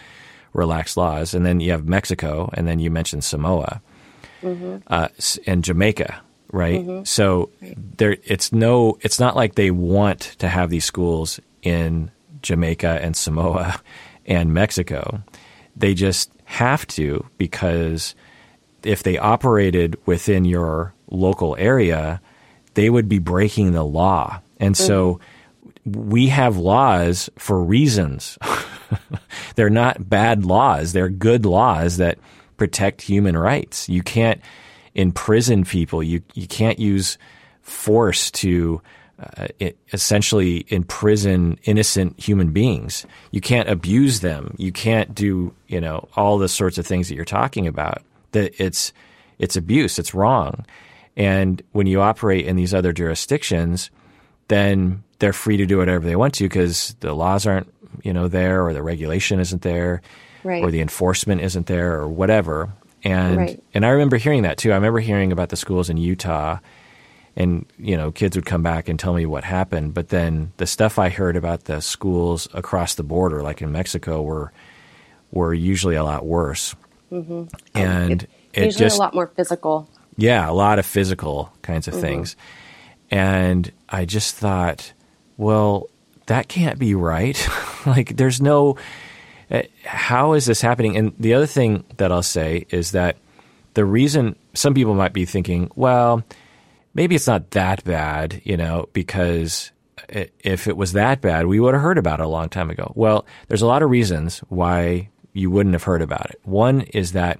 [0.53, 1.35] relaxed laws.
[1.35, 3.81] And then you have Mexico, and then you mentioned Samoa
[4.43, 4.79] Mm-hmm.
[4.87, 6.21] uh, s- and Jamaica,
[6.53, 6.81] right?
[6.81, 7.05] Mm-hmm.
[7.05, 7.51] So
[7.97, 12.11] there, it's no, it's not like they want to have these schools in
[12.43, 13.81] Jamaica and Samoa
[14.27, 15.23] and Mexico.
[15.77, 18.15] They just have to because
[18.83, 22.21] if they operated within your local area,
[22.75, 24.41] they would be breaking the law.
[24.59, 25.21] And so
[25.87, 26.09] mm-hmm.
[26.11, 28.39] we have laws for reasons.
[29.57, 32.19] they're not bad laws, they're good laws that
[32.57, 33.89] protect human rights.
[33.89, 34.41] You can't
[34.95, 37.19] imprison people, you, you can't use
[37.63, 38.81] force to
[39.19, 39.49] uh,
[39.93, 43.07] essentially imprison innocent human beings.
[43.31, 44.55] You can't abuse them.
[44.59, 48.03] You can't do you know all the sorts of things that you're talking about.
[48.33, 48.93] That it's
[49.39, 49.99] it's abuse.
[49.99, 50.67] It's wrong.
[51.17, 53.91] And when you operate in these other jurisdictions,
[54.49, 58.29] then they're free to do whatever they want to because the laws aren't you know
[58.29, 60.03] there or the regulation isn't there
[60.47, 60.63] Right.
[60.63, 62.71] or the enforcement isn't there or whatever.
[63.03, 63.63] And Right.
[63.75, 64.73] and I remember hearing that too.
[64.73, 66.59] I remember hearing about the schools in Utah
[67.37, 70.67] and you know kids would come back and tell me what happened but then the
[70.67, 74.53] stuff i heard about the schools across the border like in mexico were
[75.31, 76.75] were usually a lot worse
[77.13, 77.45] mm-hmm.
[77.75, 79.89] and it, Usually just a lot more physical.
[80.17, 82.03] yeah a lot of physical kinds of mm-hmm.
[82.03, 82.37] things
[83.11, 84.93] and i just thought
[85.37, 85.89] well
[86.27, 87.47] that can't be right
[87.87, 88.77] like there's no
[89.51, 93.17] Eh, how is this happening and the other thing that i'll say is that
[93.75, 96.25] the reason some people might be thinking well
[96.97, 99.71] maybe it's not that bad, you know, because
[100.09, 102.71] eh, if it was that bad, we would have heard about it a long time
[102.71, 102.91] ago.
[102.97, 106.41] Well, there's a lot of reasons why you wouldn't have heard about it.
[106.45, 107.39] One is that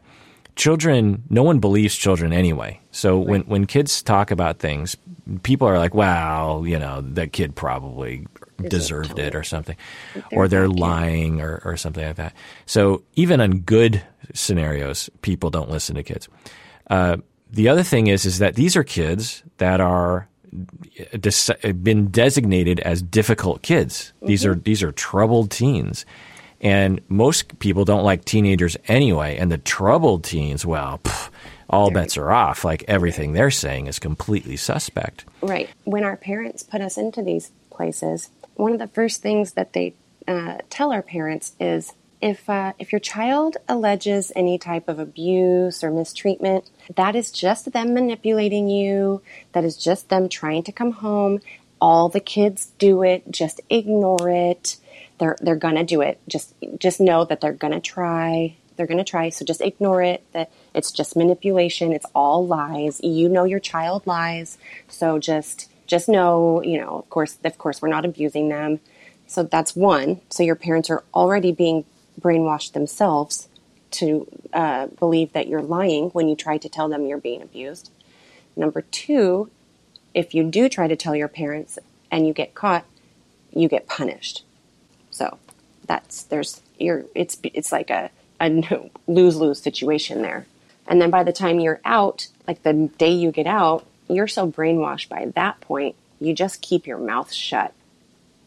[0.57, 2.81] children, no one believes children anyway.
[2.91, 4.97] So when, when kids talk about things,
[5.43, 8.27] people are like, wow, you know, that kid probably
[8.69, 9.77] deserved it or something,
[10.33, 12.35] or they're lying or, or something like that.
[12.65, 16.29] So even on good scenarios, people don't listen to kids.
[16.89, 17.19] Uh,
[17.51, 20.29] the other thing is is that these are kids that are
[21.83, 24.13] been designated as difficult kids.
[24.17, 24.27] Mm-hmm.
[24.27, 26.07] These are these are troubled teens.
[26.61, 29.37] And most people don't like teenagers anyway.
[29.37, 31.31] And the troubled teens, well, pff,
[31.69, 32.65] all bets are off.
[32.65, 35.25] Like everything they're saying is completely suspect.
[35.43, 35.69] Right.
[35.85, 39.95] When our parents put us into these places, one of the first things that they
[40.27, 45.85] uh, tell our parents is if uh, if your child alleges any type of abuse
[45.85, 49.23] or mistreatment, that is just them manipulating you.
[49.53, 51.41] That is just them trying to come home.
[51.81, 53.31] All the kids do it.
[53.31, 54.79] Just ignore it.
[55.19, 56.21] They're they're gonna do it.
[56.29, 58.57] Just just know that they're gonna try.
[58.77, 59.31] They're gonna try.
[59.31, 60.23] So just ignore it.
[60.33, 61.93] That it's just manipulation.
[61.93, 63.01] It's all lies.
[63.03, 64.59] You know your child lies.
[64.89, 66.63] So just just know.
[66.63, 66.99] You know.
[66.99, 67.39] Of course.
[67.45, 68.81] Of course, we're not abusing them.
[69.27, 70.21] So that's one.
[70.31, 71.85] So your parents are already being
[72.21, 73.49] brainwashed themselves
[73.93, 77.91] to uh, believe that you're lying when you try to tell them you're being abused.
[78.57, 79.51] Number two,
[80.15, 81.79] if you do try to tell your parents
[82.11, 82.85] and you get caught,
[83.53, 84.45] you get punished.
[85.17, 85.39] So
[85.87, 90.47] that's there's you're it's it's like a, a lose lose situation there.
[90.87, 94.49] And then by the time you're out, like the day you get out, you're so
[94.49, 97.73] brainwashed by that point, you just keep your mouth shut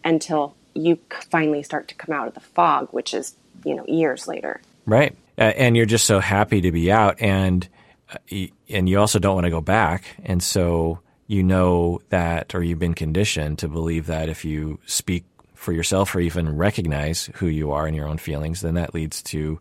[0.05, 4.27] until you finally start to come out of the fog, which is you know years
[4.27, 4.61] later.
[4.85, 7.67] Right, uh, and you're just so happy to be out, and
[8.13, 12.63] uh, and you also don't want to go back, and so you know that, or
[12.63, 15.25] you've been conditioned to believe that if you speak
[15.59, 19.21] for yourself or even recognize who you are and your own feelings, then that leads
[19.21, 19.59] to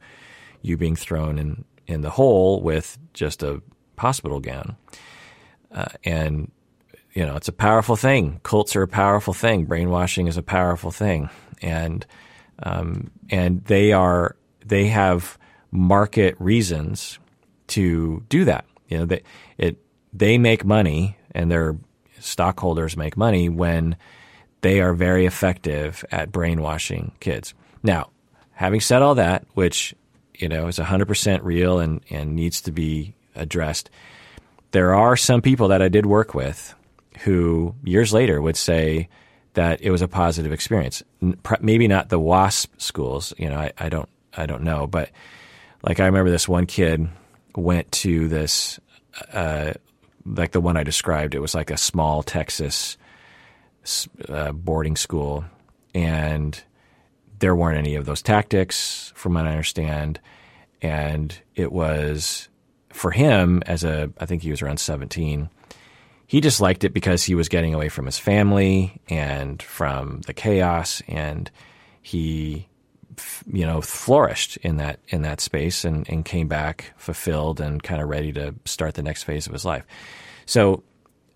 [0.62, 3.60] you being thrown in in the hole with just a
[3.98, 4.76] hospital gown,
[5.72, 6.52] uh, and
[7.14, 8.40] you know it's a powerful thing.
[8.44, 9.64] Cults are a powerful thing.
[9.64, 11.30] Brainwashing is a powerful thing,
[11.60, 12.06] and
[12.62, 15.36] um, and they are they have
[15.72, 17.18] market reasons
[17.68, 18.64] to do that.
[18.86, 19.22] You know, they
[19.56, 19.82] it
[20.12, 21.76] they make money and their
[22.20, 23.96] stockholders make money when
[24.60, 27.54] they are very effective at brainwashing kids.
[27.82, 28.10] Now,
[28.52, 29.94] having said all that, which
[30.34, 33.90] you know is 100% real and, and needs to be addressed,
[34.72, 36.74] there are some people that I did work with
[37.20, 39.08] who years later would say,
[39.58, 41.02] that it was a positive experience.
[41.60, 45.10] Maybe not the WASP schools, you know, I, I don't I don't know, but
[45.82, 47.08] like I remember this one kid
[47.56, 48.78] went to this
[49.32, 49.72] uh,
[50.24, 51.34] like the one I described.
[51.34, 52.96] It was like a small Texas
[54.28, 55.44] uh, boarding school,
[55.94, 56.62] and
[57.38, 60.20] there weren't any of those tactics, from what I understand.
[60.80, 62.48] And it was
[62.90, 65.50] for him as a I think he was around seventeen
[66.28, 70.34] he just liked it because he was getting away from his family and from the
[70.34, 71.50] chaos and
[72.02, 72.68] he
[73.50, 78.00] you know flourished in that in that space and, and came back fulfilled and kind
[78.00, 79.84] of ready to start the next phase of his life
[80.46, 80.84] so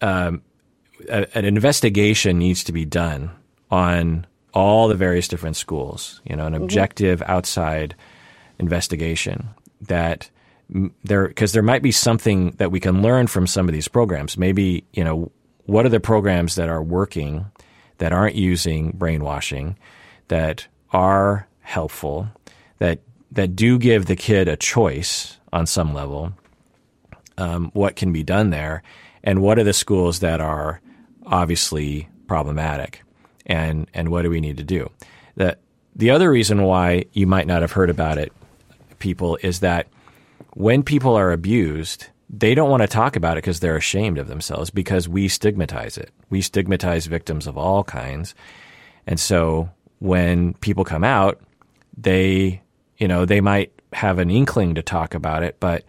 [0.01, 0.43] um,
[1.09, 3.31] a, an investigation needs to be done
[3.71, 6.63] on all the various different schools you know an mm-hmm.
[6.63, 7.95] objective outside
[8.59, 9.49] investigation
[9.81, 10.31] that
[11.05, 14.39] there because there might be something that we can learn from some of these programs.
[14.39, 15.31] Maybe you know
[15.67, 17.47] what are the programs that are working
[17.99, 19.77] that aren't using brainwashing
[20.29, 22.29] that are helpful
[22.79, 26.33] that that do give the kid a choice on some level.
[27.39, 28.83] Um, what can be done there,
[29.25, 30.81] and what are the schools that are
[31.33, 33.03] obviously problematic,
[33.47, 34.91] and and what do we need to do?
[35.35, 35.59] That
[35.97, 38.33] the other reason why you might not have heard about it,
[39.01, 39.89] people, is that
[40.55, 44.29] when people are abused, they don't want to talk about it because they're ashamed of
[44.29, 46.11] themselves because we stigmatize it.
[46.31, 48.35] We stigmatize victims of all kinds.
[49.07, 51.41] And so when people come out,
[51.97, 52.63] they,
[52.99, 55.85] you know, they might have an inkling to talk about it, but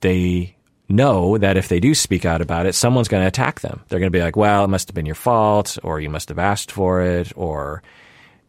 [0.00, 0.56] they
[0.88, 3.82] know that if they do speak out about it, someone's going to attack them.
[3.88, 6.28] They're going to be like, well, it must have been your fault, or you must
[6.28, 7.82] have asked for it, or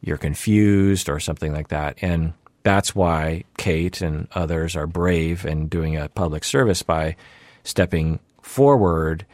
[0.01, 1.97] you're confused, or something like that.
[2.01, 7.15] And that's why Kate and others are brave and doing a public service by
[7.63, 9.25] stepping forward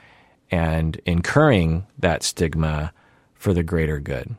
[0.51, 2.91] and incurring that stigma
[3.33, 4.35] for the greater good.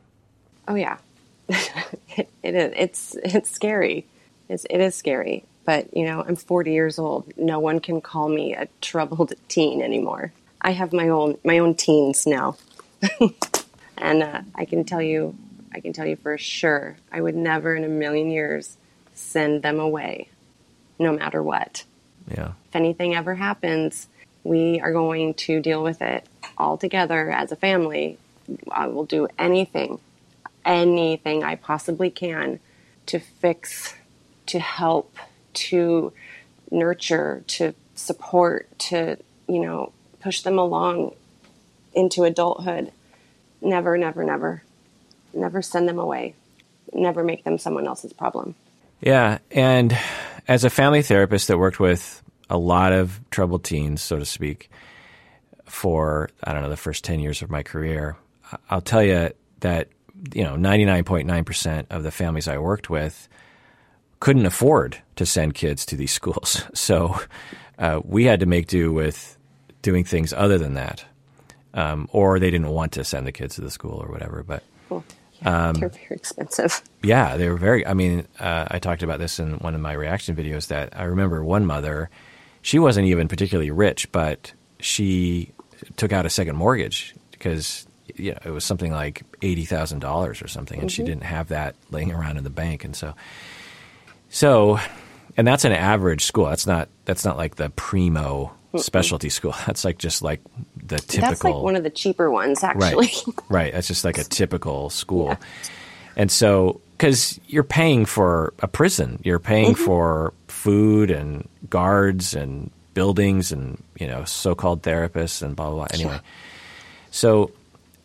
[0.67, 0.97] Oh yeah,
[1.49, 2.73] it, it.
[2.75, 4.05] It's it's scary.
[4.49, 5.45] It's, it is scary.
[5.67, 7.31] But you know, I'm 40 years old.
[7.37, 10.31] No one can call me a troubled teen anymore.
[10.61, 12.55] I have my own my own teens now,
[13.97, 15.35] and uh, I can tell you
[15.73, 18.77] I can tell you for sure, I would never in a million years
[19.13, 20.29] send them away,
[20.97, 21.83] no matter what.
[22.29, 22.53] Yeah.
[22.69, 24.07] If anything ever happens,
[24.43, 26.25] we are going to deal with it
[26.57, 28.17] all together as a family.
[28.71, 29.99] I will do anything,
[30.65, 32.59] anything I possibly can
[33.07, 33.93] to fix,
[34.47, 35.15] to help,
[35.57, 36.13] to
[36.71, 41.13] nurture, to support to, you know, push them along
[41.93, 42.91] into adulthood.
[43.61, 44.63] Never, never, never.
[45.33, 46.35] Never send them away.
[46.93, 48.55] Never make them someone else's problem.
[49.01, 49.39] Yeah.
[49.51, 49.97] And
[50.47, 54.69] as a family therapist that worked with a lot of troubled teens, so to speak,
[55.65, 58.15] for, I don't know, the first 10 years of my career,
[58.69, 59.89] I'll tell you that,
[60.33, 63.27] you know, 99.9% of the families I worked with
[64.19, 66.63] couldn't afford to send kids to these schools.
[66.73, 67.19] So
[67.77, 69.37] uh, we had to make do with
[69.81, 71.05] doing things other than that.
[71.73, 74.41] Um, or they didn't want to send the kids to the school or whatever.
[74.41, 75.03] But cool.
[75.41, 76.81] yeah, um, they're very expensive.
[77.03, 77.85] Yeah, they were very.
[77.85, 80.67] I mean, uh, I talked about this in one of my reaction videos.
[80.67, 82.09] That I remember one mother,
[82.63, 85.53] she wasn't even particularly rich, but she
[85.95, 90.41] took out a second mortgage because you know, it was something like eighty thousand dollars
[90.41, 90.95] or something, and mm-hmm.
[90.95, 93.13] she didn't have that laying around in the bank, and so,
[94.29, 94.79] so,
[95.35, 96.45] and that's an average school.
[96.45, 99.55] That's not that's not like the primo specialty school.
[99.65, 100.41] That's like just like
[100.75, 101.29] the typical.
[101.29, 103.07] That's like one of the cheaper ones, actually.
[103.07, 103.23] Right.
[103.49, 103.73] right.
[103.73, 105.27] That's just like a typical school.
[105.27, 105.37] Yeah.
[106.15, 109.85] And so, because you're paying for a prison, you're paying mm-hmm.
[109.85, 115.87] for food and guards and buildings and you know so-called therapists and blah blah blah.
[115.93, 116.19] Anyway, yeah.
[117.11, 117.51] so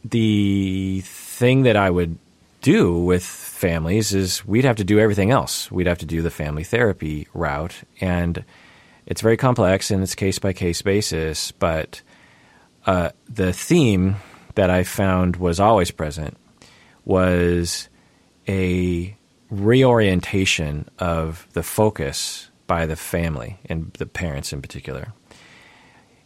[0.05, 2.19] the thing that I would
[2.61, 5.71] do with families is we'd have to do everything else.
[5.71, 8.45] We'd have to do the family therapy route and
[9.07, 12.03] it's very complex and it's case by case basis, but
[12.87, 14.17] uh, the theme
[14.57, 16.37] that I found was always present
[17.05, 17.89] was
[18.49, 19.17] a
[19.49, 25.13] reorientation of the focus by the family and the parents in particular.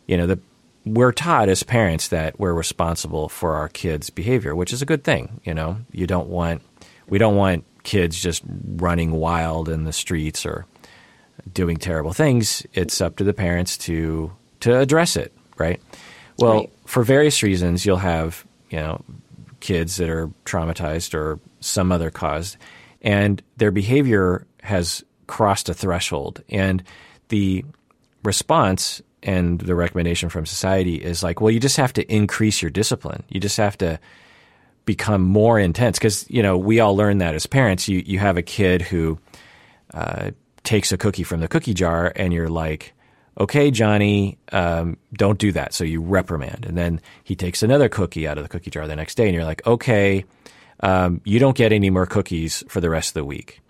[0.07, 0.41] You know, the,
[0.87, 5.05] we're taught as parents that we're responsible for our kids' behavior, which is a good
[5.05, 5.41] thing.
[5.45, 6.62] You know, you don't want
[7.09, 8.42] we don't want kids just
[8.76, 10.66] running wild in the streets or
[11.52, 15.80] doing terrible things, it's up to the parents to to address it, right?
[16.38, 16.72] Well, right.
[16.84, 19.04] for various reasons, you'll have you know
[19.61, 22.57] kids that are traumatized or some other cause,
[23.02, 26.82] and their behavior has crossed a threshold, and
[27.28, 27.64] the
[28.22, 32.70] response and the recommendation from society is like, well, you just have to increase your
[32.70, 33.24] discipline.
[33.28, 33.98] You just have to
[34.87, 37.89] become more intense because you know we all learn that as parents.
[37.89, 39.18] You you have a kid who
[39.93, 40.30] uh,
[40.66, 42.95] takes a cookie from the cookie jar and you're like,
[43.39, 45.74] okay, Johnny, um, don't do that.
[45.74, 46.66] So you reprimand.
[46.66, 49.34] And then he takes another cookie out of the cookie jar the next day and
[49.34, 50.24] you're like, okay,
[50.80, 53.61] um, you don't get any more cookies for the rest of the week.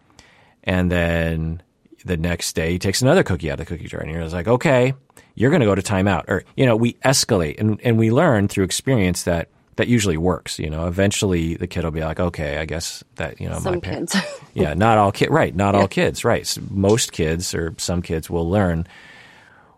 [0.65, 1.63] And then
[2.05, 4.49] the next day he takes another cookie out of the cookie jar and you're like,
[4.49, 4.95] okay,
[5.35, 6.25] you're going to go to timeout.
[6.29, 10.59] Or, you know, we escalate and, and we learn through experience that that usually works.
[10.59, 13.75] You know, eventually the kid will be like, okay, I guess that you know some
[13.75, 14.17] my parents.
[14.55, 15.31] yeah, not all kids.
[15.31, 15.81] Right, not yeah.
[15.83, 16.25] all kids.
[16.25, 18.87] Right, so most kids or some kids will learn.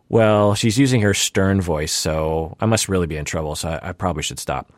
[0.09, 3.57] Well, she's using her stern voice, so I must really be in trouble.
[3.57, 4.73] So I, I probably should stop.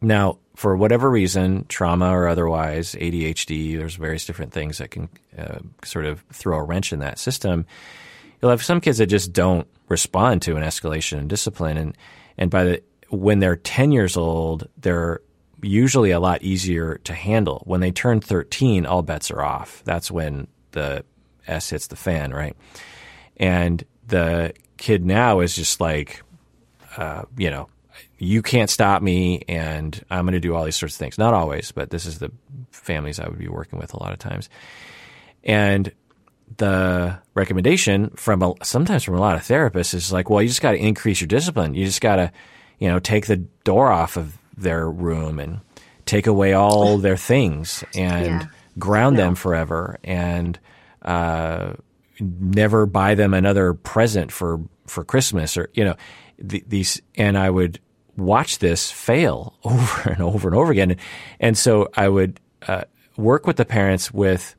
[0.00, 5.58] Now, for whatever reason, trauma or otherwise, ADHD, there's various different things that can uh,
[5.82, 7.66] sort of throw a wrench in that system.
[8.40, 11.96] You'll have some kids that just don't respond to an escalation in discipline, and
[12.36, 12.82] and by the
[13.14, 15.20] when they're 10 years old, they're
[15.62, 17.62] usually a lot easier to handle.
[17.66, 19.82] When they turn 13, all bets are off.
[19.84, 21.04] That's when the
[21.46, 22.56] S hits the fan, right?
[23.36, 26.22] And the kid now is just like,
[26.96, 27.68] uh, you know,
[28.18, 31.18] you can't stop me and I'm going to do all these sorts of things.
[31.18, 32.30] Not always, but this is the
[32.70, 34.48] families I would be working with a lot of times.
[35.42, 35.92] And
[36.56, 40.62] the recommendation from a, sometimes from a lot of therapists is like, well, you just
[40.62, 41.74] got to increase your discipline.
[41.74, 42.32] You just got to
[42.84, 45.62] you know, take the door off of their room and
[46.04, 48.46] take away all their things and yeah.
[48.78, 49.22] ground no.
[49.22, 50.58] them forever and
[51.00, 51.72] uh,
[52.20, 55.96] never buy them another present for for Christmas or you know
[56.46, 57.80] th- these and I would
[58.18, 60.98] watch this fail over and over and over again
[61.40, 62.84] and so I would uh,
[63.16, 64.54] work with the parents with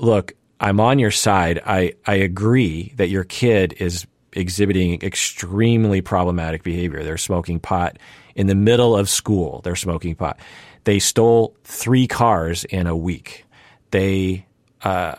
[0.00, 6.62] look I'm on your side I I agree that your kid is exhibiting extremely problematic
[6.62, 7.02] behavior.
[7.02, 7.98] They're smoking pot
[8.34, 9.60] in the middle of school.
[9.62, 10.38] They're smoking pot.
[10.84, 13.44] They stole three cars in a week.
[13.90, 14.46] They
[14.82, 15.16] uh,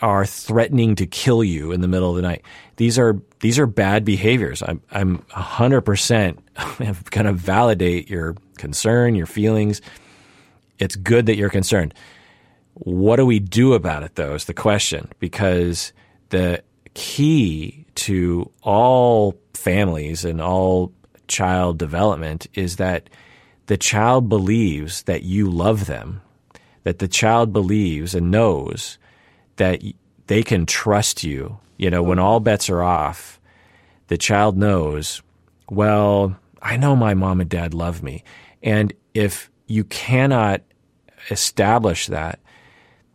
[0.00, 2.42] are threatening to kill you in the middle of the night.
[2.76, 4.62] These are these are bad behaviors.
[4.62, 6.40] I'm I'm hundred percent
[6.78, 9.80] going to validate your concern, your feelings.
[10.78, 11.94] It's good that you're concerned.
[12.74, 14.34] What do we do about it, though?
[14.34, 15.92] Is the question because
[16.30, 16.62] the
[16.94, 20.92] key to all families and all
[21.28, 23.08] child development is that
[23.66, 26.20] the child believes that you love them,
[26.84, 28.98] that the child believes and knows
[29.56, 29.82] that
[30.26, 31.58] they can trust you.
[31.76, 33.40] You know, when all bets are off,
[34.08, 35.22] the child knows,
[35.70, 38.24] well, I know my mom and dad love me.
[38.62, 40.62] And if you cannot
[41.30, 42.40] establish that,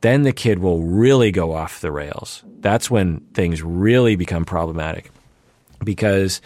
[0.08, 2.42] then the kid will really go off the rails.
[2.60, 5.12] That's when things really become problematic
[5.84, 6.42] because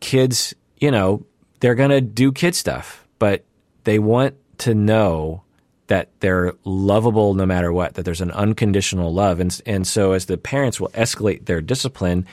[0.00, 1.26] kids, you know,
[1.60, 3.44] they're going to do kid stuff, but
[3.84, 5.42] they want to know
[5.88, 9.38] that they're lovable no matter what, that there's an unconditional love.
[9.38, 12.26] And, and so as the parents will escalate their discipline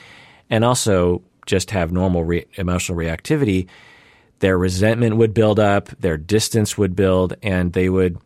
[0.48, 3.68] and also just have normal re- emotional reactivity,
[4.38, 8.16] their resentment would build up, their distance would build, and they would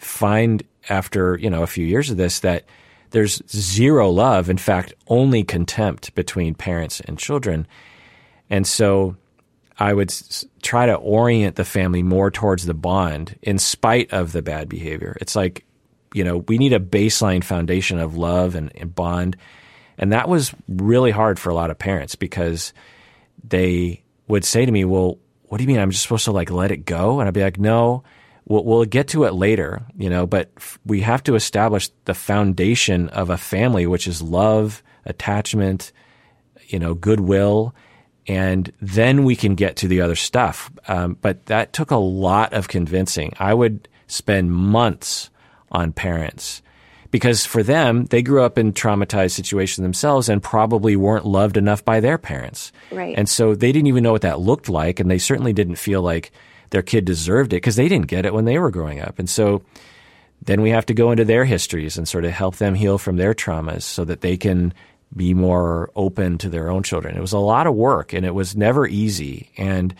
[0.00, 2.64] find after, you know, a few years of this that
[3.10, 7.66] there's zero love, in fact, only contempt between parents and children.
[8.48, 9.16] And so
[9.78, 10.14] I would
[10.62, 15.16] try to orient the family more towards the bond in spite of the bad behavior.
[15.20, 15.64] It's like,
[16.14, 19.36] you know, we need a baseline foundation of love and, and bond.
[19.98, 22.72] And that was really hard for a lot of parents because
[23.44, 25.78] they would say to me, well, what do you mean?
[25.78, 27.20] I'm just supposed to like let it go?
[27.20, 28.04] And I'd be like, no,
[28.46, 32.14] we'll, we'll get to it later, you know, but f- we have to establish the
[32.14, 35.92] foundation of a family, which is love, attachment,
[36.68, 37.74] you know, goodwill,
[38.26, 40.70] and then we can get to the other stuff.
[40.88, 43.32] Um, but that took a lot of convincing.
[43.38, 45.30] I would spend months
[45.70, 46.62] on parents
[47.10, 51.84] because for them, they grew up in traumatized situations themselves and probably weren't loved enough
[51.84, 52.72] by their parents.
[52.90, 53.16] Right.
[53.16, 56.00] And so they didn't even know what that looked like, and they certainly didn't feel
[56.00, 56.32] like
[56.72, 59.18] their kid deserved it because they didn't get it when they were growing up.
[59.18, 59.62] And so
[60.44, 63.16] then we have to go into their histories and sort of help them heal from
[63.16, 64.74] their traumas so that they can
[65.14, 67.16] be more open to their own children.
[67.16, 69.50] It was a lot of work and it was never easy.
[69.56, 69.94] And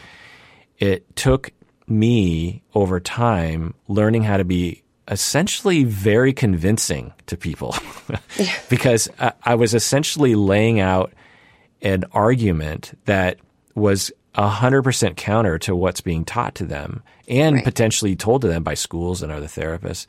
[0.79, 1.53] it took
[1.87, 7.77] me over time learning how to be essentially very convincing to people
[8.71, 11.13] because I, I was essentially laying out
[11.83, 13.39] an argument that
[13.75, 17.65] was 100% counter to what's being taught to them and Right.
[17.65, 20.07] potentially told to them by schools and other therapists.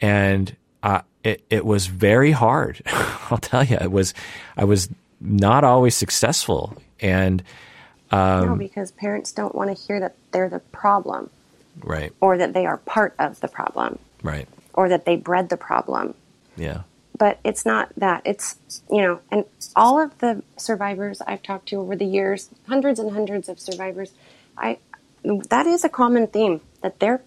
[0.00, 2.82] And uh, it, it was very hard.
[3.30, 4.12] I'll tell you, it was,
[4.56, 4.88] I was
[5.20, 6.76] not always successful.
[7.00, 7.42] And,
[8.12, 11.30] Um, no, because parents don't want to hear that they're the problem
[11.82, 14.46] right, or that they are part of the problem right.
[14.74, 16.14] or that they bred the problem.
[16.56, 16.82] Yeah.
[17.16, 18.22] But it's not that.
[18.24, 18.58] It's,
[18.90, 19.44] you know, and
[19.76, 24.12] all of the survivors I've talked to over the years, hundreds and hundreds of survivors,
[24.58, 24.78] I
[25.24, 27.22] that is a common theme that their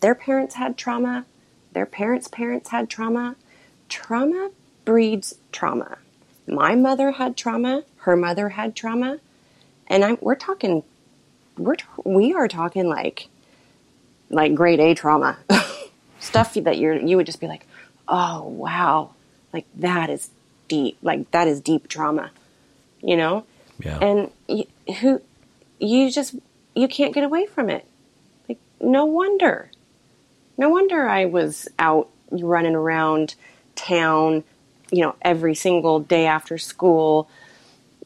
[0.00, 1.26] their parents had trauma,
[1.72, 3.36] their parents' parents had trauma.
[3.88, 4.50] Trauma
[4.84, 5.98] breeds trauma.
[6.46, 9.18] My mother had trauma, her mother had trauma,
[9.86, 10.82] and I'm we're talking
[11.56, 13.28] we're we are talking like
[14.30, 15.38] like grade A trauma
[16.20, 17.66] stuff that you're you would just be like,
[18.08, 19.10] oh wow,
[19.54, 20.28] like that is
[20.68, 22.30] deep, like that is deep trauma,
[23.00, 23.46] you know,
[23.78, 23.98] Yeah.
[24.00, 24.66] and you,
[25.00, 25.22] who
[25.78, 26.34] you just
[26.74, 27.86] you can't get away from it.
[28.48, 29.70] Like no wonder,
[30.58, 33.36] no wonder I was out running around
[33.76, 34.42] town,
[34.90, 37.30] you know, every single day after school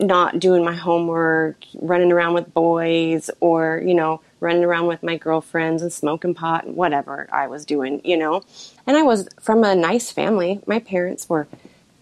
[0.00, 5.16] not doing my homework, running around with boys, or, you know, running around with my
[5.16, 8.42] girlfriends and smoking pot and whatever I was doing, you know.
[8.86, 10.60] And I was from a nice family.
[10.66, 11.48] My parents were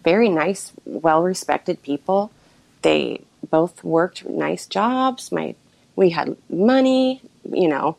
[0.05, 2.31] very nice, well respected people.
[2.83, 5.33] They both worked nice jobs.
[5.33, 5.55] My
[5.95, 7.97] we had money, you know.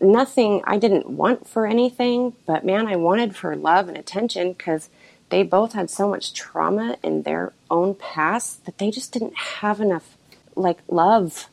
[0.00, 4.88] Nothing I didn't want for anything, but man, I wanted for love and attention because
[5.30, 9.80] they both had so much trauma in their own past that they just didn't have
[9.80, 10.16] enough
[10.54, 11.48] like love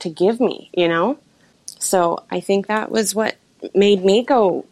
[0.00, 1.18] to give me, you know?
[1.78, 3.36] So I think that was what
[3.74, 4.64] made me go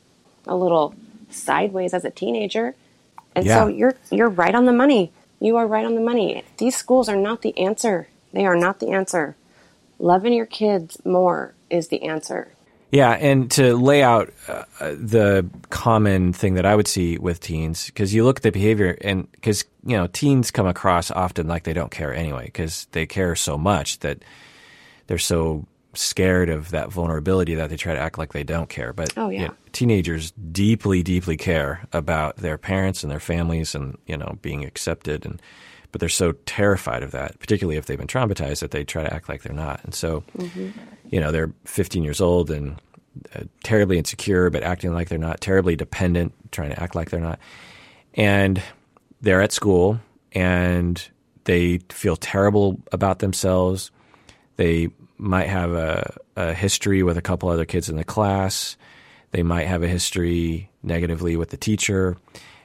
[0.46, 0.94] a little
[1.30, 2.74] sideways as a teenager.
[3.34, 5.12] And so you're you're right on the money.
[5.40, 6.42] You are right on the money.
[6.56, 8.08] These schools are not the answer.
[8.32, 9.36] They are not the answer.
[9.98, 12.52] Loving your kids more is the answer.
[12.90, 17.86] Yeah, and to lay out uh, the common thing that I would see with teens,
[17.86, 21.64] because you look at the behavior, and because you know teens come across often like
[21.64, 24.22] they don't care anyway, because they care so much that
[25.06, 28.92] they're so scared of that vulnerability that they try to act like they don't care.
[28.92, 29.40] But Oh, yeah.
[29.40, 34.38] you know, teenagers deeply, deeply care about their parents and their families, and you know
[34.42, 35.40] being accepted, and
[35.92, 39.12] but they're so terrified of that, particularly if they've been traumatized, that they try to
[39.14, 40.22] act like they're not, and so
[41.08, 42.80] you know they're 15 years old and
[43.34, 47.18] uh, terribly insecure but acting like they're not terribly dependent trying to act like they're
[47.20, 47.38] not
[48.12, 48.60] and
[49.22, 49.98] they're at school
[50.32, 51.08] and
[51.44, 53.90] they feel terrible about themselves
[54.56, 54.88] they
[55.18, 58.76] might have a, a history with a couple other kids in the class
[59.32, 62.16] they might have a history negatively with the teacher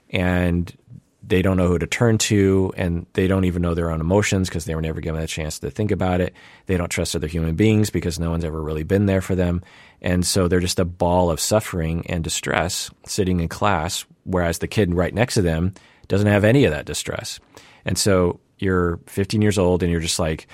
[0.10, 0.76] and
[1.24, 4.50] they don't know who to turn to and they don't even know their own emotions
[4.50, 6.34] because they were never given a chance to think about it.
[6.66, 9.62] They don't trust other human beings because no one's ever really been there for them.
[10.02, 14.68] And so they're just a ball of suffering and distress sitting in class, whereas the
[14.68, 15.74] kid right next to them
[16.08, 17.40] doesn't have any of that distress.
[17.86, 20.48] And so you're 15 years old and you're just like,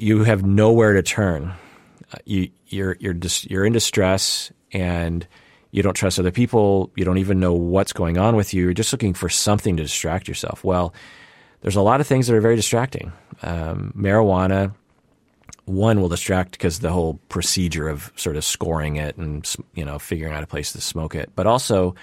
[0.00, 1.52] you have nowhere to turn.
[2.12, 5.26] Uh, you, you're, you're, dis- you're in distress and
[5.70, 6.90] you don't trust other people.
[6.96, 8.64] You don't even know what's going on with you.
[8.64, 10.64] You're just looking for something to distract yourself.
[10.64, 10.94] Well,
[11.60, 13.12] there's a lot of things that are very distracting.
[13.42, 14.74] Um, marijuana,
[15.66, 19.98] one will distract because the whole procedure of sort of scoring it and you know
[19.98, 21.94] figuring out a place to smoke it, but also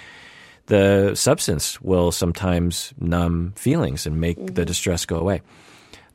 [0.67, 4.53] the substance will sometimes numb feelings and make mm-hmm.
[4.53, 5.41] the distress go away.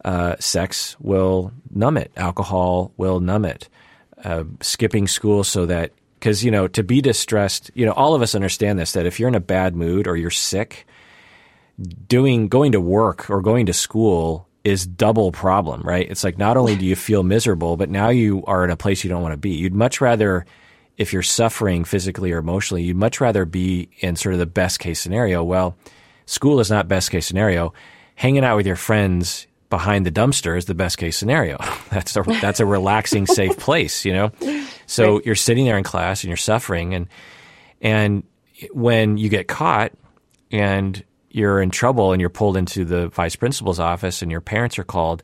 [0.04, 2.10] Uh, sex will numb it.
[2.16, 3.68] Alcohol will numb it.
[4.24, 5.92] Uh, skipping school so that
[6.22, 9.18] because you know to be distressed you know all of us understand this that if
[9.18, 10.86] you're in a bad mood or you're sick
[12.06, 16.56] doing going to work or going to school is double problem right it's like not
[16.56, 19.32] only do you feel miserable but now you are in a place you don't want
[19.32, 20.46] to be you'd much rather
[20.96, 24.78] if you're suffering physically or emotionally you'd much rather be in sort of the best
[24.78, 25.76] case scenario well
[26.26, 27.74] school is not best case scenario
[28.14, 31.56] hanging out with your friends behind the dumpster is the best case scenario.
[31.90, 34.30] That's a that's a relaxing, safe place, you know.
[34.86, 35.26] So right.
[35.26, 37.08] you're sitting there in class and you're suffering, and
[37.80, 38.22] and
[38.72, 39.92] when you get caught
[40.50, 44.78] and you're in trouble and you're pulled into the vice principal's office and your parents
[44.78, 45.22] are called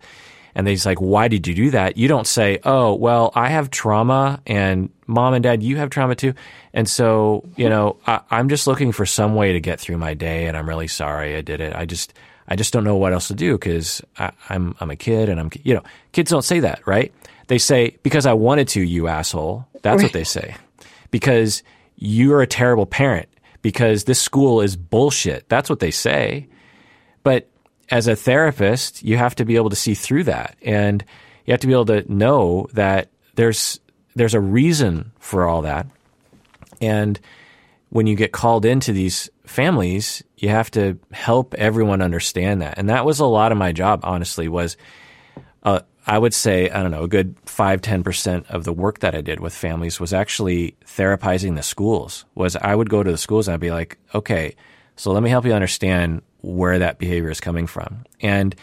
[0.54, 1.98] and they's like, why did you do that?
[1.98, 6.14] You don't say, oh, well, I have trauma and mom and dad, you have trauma
[6.14, 6.32] too.
[6.72, 10.14] And so, you know, I, I'm just looking for some way to get through my
[10.14, 11.76] day and I'm really sorry I did it.
[11.76, 12.14] I just,
[12.48, 14.02] I just don't know what else to do because
[14.48, 15.82] I'm I'm a kid and I'm you know
[16.12, 17.12] kids don't say that right.
[17.46, 19.66] They say because I wanted to, you asshole.
[19.82, 20.04] That's right.
[20.04, 20.56] what they say.
[21.10, 21.62] Because
[21.96, 23.28] you're a terrible parent.
[23.60, 25.48] Because this school is bullshit.
[25.48, 26.48] That's what they say.
[27.22, 27.48] But
[27.90, 31.04] as a therapist, you have to be able to see through that, and
[31.44, 33.80] you have to be able to know that there's
[34.14, 35.86] there's a reason for all that,
[36.80, 37.18] and
[37.90, 42.78] when you get called into these families, you have to help everyone understand that.
[42.78, 44.76] And that was a lot of my job, honestly, was
[45.62, 49.14] uh, I would say, I don't know, a good 5 10% of the work that
[49.14, 52.24] I did with families was actually therapizing the schools.
[52.34, 54.56] Was I would go to the schools and I'd be like, okay,
[54.96, 58.04] so let me help you understand where that behavior is coming from.
[58.20, 58.54] And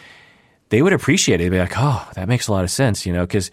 [0.70, 1.44] they would appreciate it.
[1.44, 3.52] They'd be like, oh, that makes a lot of sense, you know, because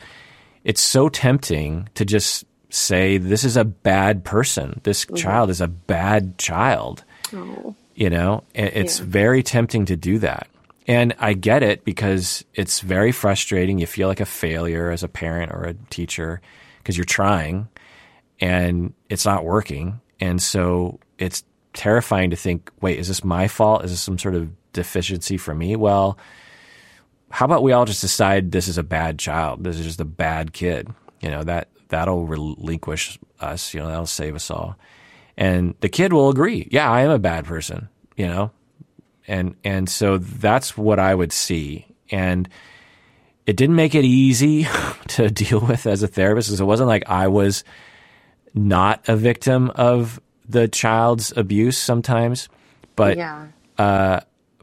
[0.64, 4.80] it's so tempting to just say this is a bad person.
[4.84, 5.16] This mm-hmm.
[5.16, 7.04] child is a bad child.
[7.94, 9.06] You know, it's yeah.
[9.06, 10.48] very tempting to do that.
[10.86, 13.78] And I get it because it's very frustrating.
[13.78, 16.40] You feel like a failure as a parent or a teacher
[16.78, 17.68] because you're trying
[18.40, 20.00] and it's not working.
[20.20, 23.84] And so it's terrifying to think, wait, is this my fault?
[23.84, 25.76] Is this some sort of deficiency for me?
[25.76, 26.18] Well,
[27.30, 29.64] how about we all just decide this is a bad child?
[29.64, 30.88] This is just a bad kid.
[31.20, 34.76] You know, that that'll relinquish us, you know, that'll save us all.
[35.36, 38.50] And the kid will agree, yeah, I am a bad person, you know?
[39.26, 41.86] And and so that's what I would see.
[42.10, 42.48] And
[43.46, 44.66] it didn't make it easy
[45.08, 47.64] to deal with as a therapist because it wasn't like I was
[48.54, 52.48] not a victim of the child's abuse sometimes,
[52.96, 53.46] but yeah.
[53.78, 54.20] uh,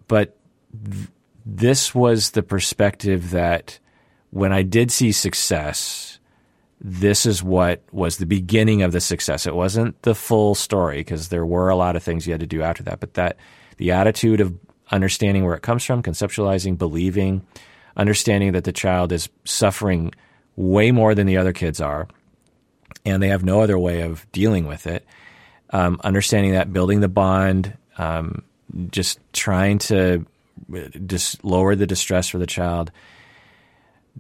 [0.08, 0.38] but
[0.86, 1.08] th-
[1.46, 3.80] this was the perspective that
[4.30, 6.19] when I did see success,
[6.82, 9.46] this is what was the beginning of the success.
[9.46, 12.48] It wasn't the full story because there were a lot of things you had to
[12.48, 13.38] do after that, but that
[13.78, 14.58] the attitude of
[14.92, 17.46] understanding where it comes from, conceptualizing, believing,
[17.98, 20.14] understanding that the child is suffering
[20.56, 22.08] way more than the other kids are,
[23.06, 25.06] and they have no other way of dealing with it.
[25.72, 28.42] Um, understanding that, building the bond, um,
[28.90, 30.26] just trying to
[31.06, 32.92] just lower the distress for the child.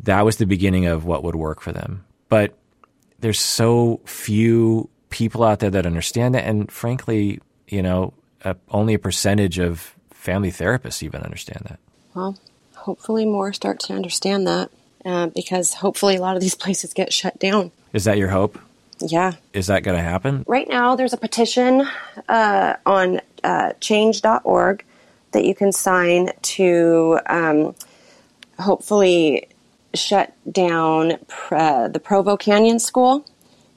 [0.04, 2.58] That was the beginning of what would work for them but
[3.20, 8.14] there's so few people out there that understand that, and frankly, you know,
[8.44, 11.80] uh, only a percentage of family therapists even understand that.
[12.14, 12.38] Well,
[12.76, 14.70] hopefully more start to understand that
[15.06, 17.72] uh, because hopefully a lot of these places get shut down.
[17.94, 18.60] Is that your hope?
[19.00, 19.34] Yeah.
[19.54, 20.44] Is that going to happen?
[20.48, 21.88] Right now, there's a petition
[22.28, 24.84] uh, on uh, change.org
[25.32, 27.76] that you can sign to um,
[28.60, 29.48] hopefully
[29.94, 31.14] shut down
[31.52, 33.26] uh, the Provo Canyon School,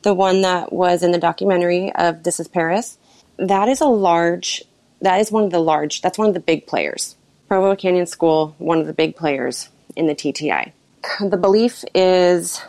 [0.02, 2.98] the one that was in the documentary of This is Paris.
[3.38, 4.62] That is a large,
[5.00, 7.16] that is one of the large, that's one of the big players.
[7.48, 10.72] Provo Canyon School, one of the big players in the TTI.
[11.20, 12.62] The belief is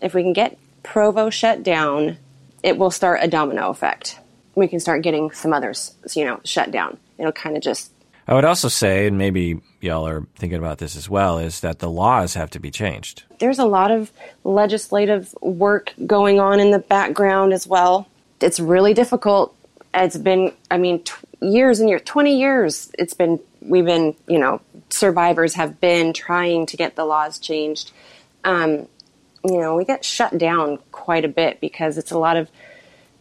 [0.00, 2.18] if we can get Provo shut down,
[2.62, 4.18] it will start a domino effect.
[4.54, 6.98] We can start getting some others, you know, shut down.
[7.18, 7.92] It'll kind of just
[8.28, 11.78] I would also say, and maybe y'all are thinking about this as well, is that
[11.78, 13.22] the laws have to be changed.
[13.38, 14.12] There's a lot of
[14.44, 18.06] legislative work going on in the background as well.
[18.42, 19.56] It's really difficult.
[19.94, 24.38] It's been, I mean, t- years and years, 20 years, it's been, we've been, you
[24.38, 24.60] know,
[24.90, 27.92] survivors have been trying to get the laws changed.
[28.44, 28.88] Um,
[29.42, 32.50] you know, we get shut down quite a bit because it's a lot of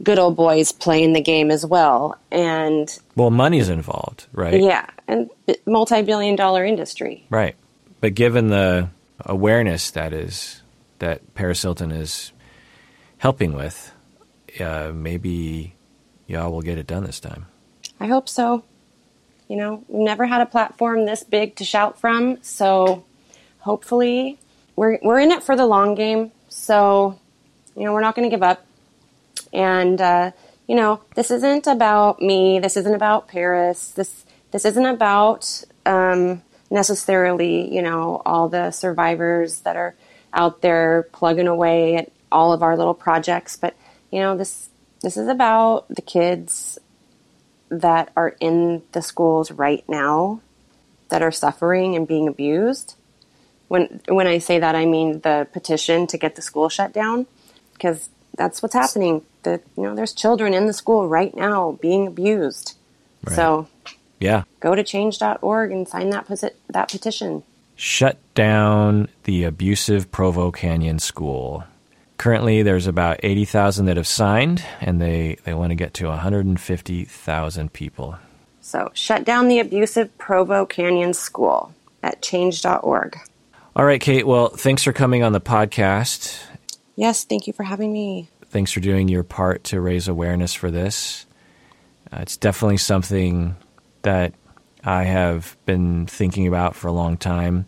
[0.03, 2.17] good old boys playing the game as well.
[2.31, 4.61] And well, money's involved, right?
[4.61, 5.29] Yeah, and
[5.65, 7.25] multi-billion dollar industry.
[7.29, 7.55] Right.
[7.99, 8.89] But given the
[9.21, 10.61] awareness that is
[10.99, 12.31] that Paris Hilton is
[13.17, 13.91] helping with,
[14.59, 15.73] uh, maybe
[16.27, 17.47] y'all will get it done this time.
[17.99, 18.63] I hope so.
[19.47, 23.05] You know, we've never had a platform this big to shout from, so
[23.59, 24.37] hopefully
[24.75, 26.31] we're we're in it for the long game.
[26.49, 27.19] So,
[27.75, 28.65] you know, we're not going to give up.
[29.53, 30.31] And uh,
[30.67, 32.59] you know, this isn't about me.
[32.59, 33.91] This isn't about Paris.
[33.91, 39.95] This this isn't about um, necessarily, you know, all the survivors that are
[40.33, 43.55] out there plugging away at all of our little projects.
[43.55, 43.75] But
[44.11, 44.69] you know, this
[45.01, 46.79] this is about the kids
[47.69, 50.41] that are in the schools right now
[51.09, 52.95] that are suffering and being abused.
[53.67, 57.27] When when I say that, I mean the petition to get the school shut down,
[57.73, 59.23] because that's what's happening.
[59.43, 62.77] The you know, there's children in the school right now being abused.
[63.23, 63.35] Right.
[63.35, 63.67] So,
[64.19, 67.43] yeah, go to change.org and sign that posi- that petition.
[67.75, 71.65] Shut down the abusive Provo Canyon School.
[72.17, 77.73] Currently, there's about 80,000 that have signed, and they, they want to get to 150,000
[77.73, 78.17] people.
[78.61, 81.71] So, shut down the abusive Provo Canyon School
[82.01, 83.19] at change.org.
[83.75, 84.25] All right, Kate.
[84.25, 86.35] Well, thanks for coming on the podcast.
[86.97, 88.27] Yes, thank you for having me.
[88.47, 91.25] Thanks for doing your part to raise awareness for this.
[92.11, 93.55] Uh, it's definitely something
[94.01, 94.33] that
[94.83, 97.67] I have been thinking about for a long time.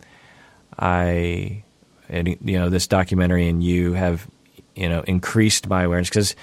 [0.76, 1.62] I,
[2.10, 4.26] you know, this documentary and you have
[4.74, 6.34] you know increased my awareness because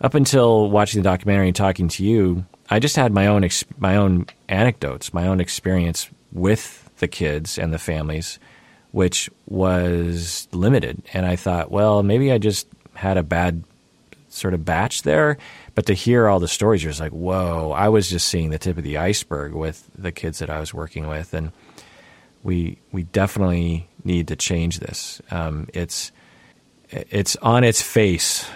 [0.00, 3.96] up until watching the documentary and talking to you, I just had my own my
[3.96, 8.38] own anecdotes, my own experience with the kids and the families,
[8.92, 11.02] which was limited.
[11.12, 13.64] And I thought, well, maybe I just had a bad
[14.28, 15.38] sort of batch there.
[15.74, 17.72] But to hear all the stories, you're just like, whoa!
[17.72, 20.74] I was just seeing the tip of the iceberg with the kids that I was
[20.74, 21.52] working with, and
[22.42, 25.22] we we definitely need to change this.
[25.30, 26.12] Um, it's
[26.90, 28.46] it's on its face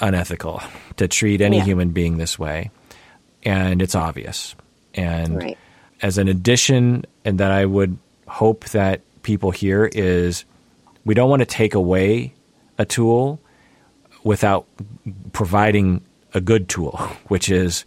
[0.00, 0.62] unethical
[0.96, 1.64] to treat any yeah.
[1.64, 2.70] human being this way,
[3.44, 4.56] and it's obvious.
[4.94, 5.58] And right.
[6.02, 10.46] as an addition, and that I would hope that people here is
[11.04, 12.32] we don't want to take away
[12.78, 13.38] a tool
[14.24, 14.66] without
[15.34, 16.00] providing
[16.32, 16.96] a good tool,
[17.28, 17.84] which is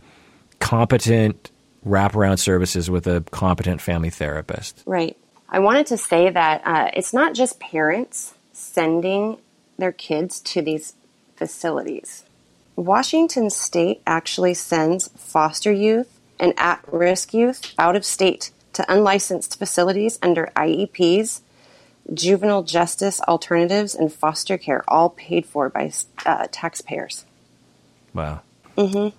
[0.59, 1.49] competent
[1.83, 4.83] wraparound services with a competent family therapist.
[4.85, 5.17] Right.
[5.49, 9.39] I wanted to say that uh, it's not just parents sending
[9.79, 10.93] their kids to these
[11.35, 12.23] facilities.
[12.75, 19.57] Washington state actually sends foster youth and at risk youth out of state to unlicensed
[19.57, 21.41] facilities under IEPs,
[22.13, 25.91] juvenile justice alternatives, and foster care, all paid for by
[26.25, 27.25] uh, taxpayers.
[28.13, 28.41] Wow.
[28.77, 29.15] Mm-hmm.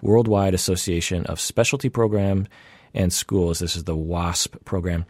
[0.00, 2.48] Worldwide Association of Specialty Program
[2.94, 3.58] and Schools.
[3.58, 5.04] This is the WASP program.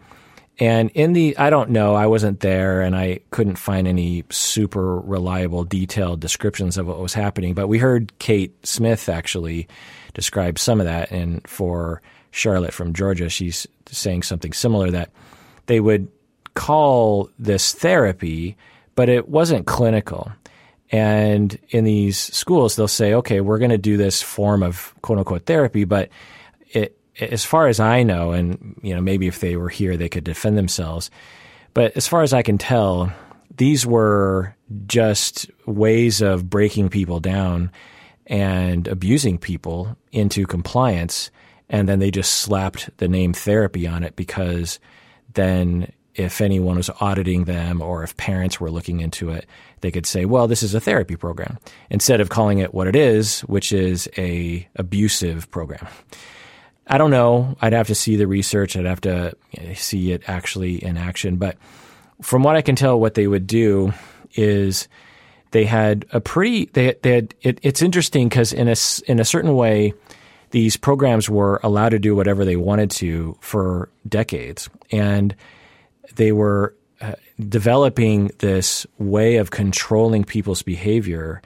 [0.59, 5.01] And in the, I don't know, I wasn't there and I couldn't find any super
[5.01, 7.55] reliable, detailed descriptions of what was happening.
[7.55, 9.67] But we heard Kate Smith actually
[10.15, 11.11] describe some of that.
[11.11, 15.11] And for Charlotte from Georgia, she's saying something similar that
[15.67, 16.09] they would
[16.55, 18.57] call this therapy,
[18.95, 20.31] but it wasn't clinical.
[20.91, 25.19] And in these schools, they'll say, okay, we're going to do this form of quote
[25.19, 26.11] unquote therapy, but
[27.21, 30.25] as far as I know, and you know, maybe if they were here, they could
[30.25, 31.11] defend themselves.
[31.73, 33.13] But as far as I can tell,
[33.57, 34.55] these were
[34.87, 37.71] just ways of breaking people down
[38.27, 41.31] and abusing people into compliance.
[41.69, 44.79] And then they just slapped the name therapy on it because
[45.35, 49.47] then if anyone was auditing them or if parents were looking into it,
[49.81, 51.59] they could say, well, this is a therapy program
[51.91, 55.87] instead of calling it what it is, which is a abusive program.
[56.87, 57.57] I don't know.
[57.61, 58.77] I'd have to see the research.
[58.77, 59.35] I'd have to
[59.75, 61.37] see it actually in action.
[61.37, 61.57] But
[62.21, 63.93] from what I can tell, what they would do
[64.35, 64.89] is
[65.55, 68.75] they had a pretty they they had it, it's interesting because in a
[69.07, 69.95] in a certain way
[70.51, 75.35] these programs were allowed to do whatever they wanted to for decades and
[76.17, 77.15] they were uh,
[77.49, 81.41] developing this way of controlling people's behavior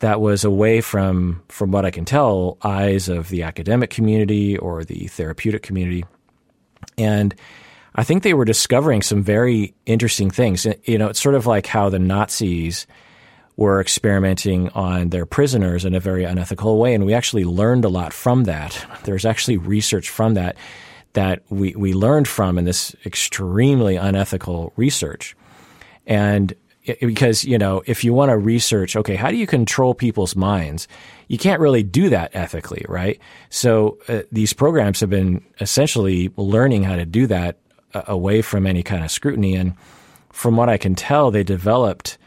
[0.00, 4.84] that was away from from what I can tell eyes of the academic community or
[4.84, 6.04] the therapeutic community
[6.96, 7.34] and
[7.94, 10.66] I think they were discovering some very interesting things.
[10.84, 12.86] You know, it's sort of like how the Nazis
[13.56, 16.94] were experimenting on their prisoners in a very unethical way.
[16.94, 18.86] And we actually learned a lot from that.
[19.02, 20.56] There's actually research from that
[21.14, 25.34] that we, we learned from in this extremely unethical research.
[26.06, 26.54] And
[27.00, 30.88] because, you know, if you want to research, okay, how do you control people's minds?
[31.28, 33.20] You can't really do that ethically, right?
[33.50, 37.58] So uh, these programs have been essentially learning how to do that
[37.94, 39.54] uh, away from any kind of scrutiny.
[39.54, 39.74] And
[40.32, 42.18] from what I can tell, they developed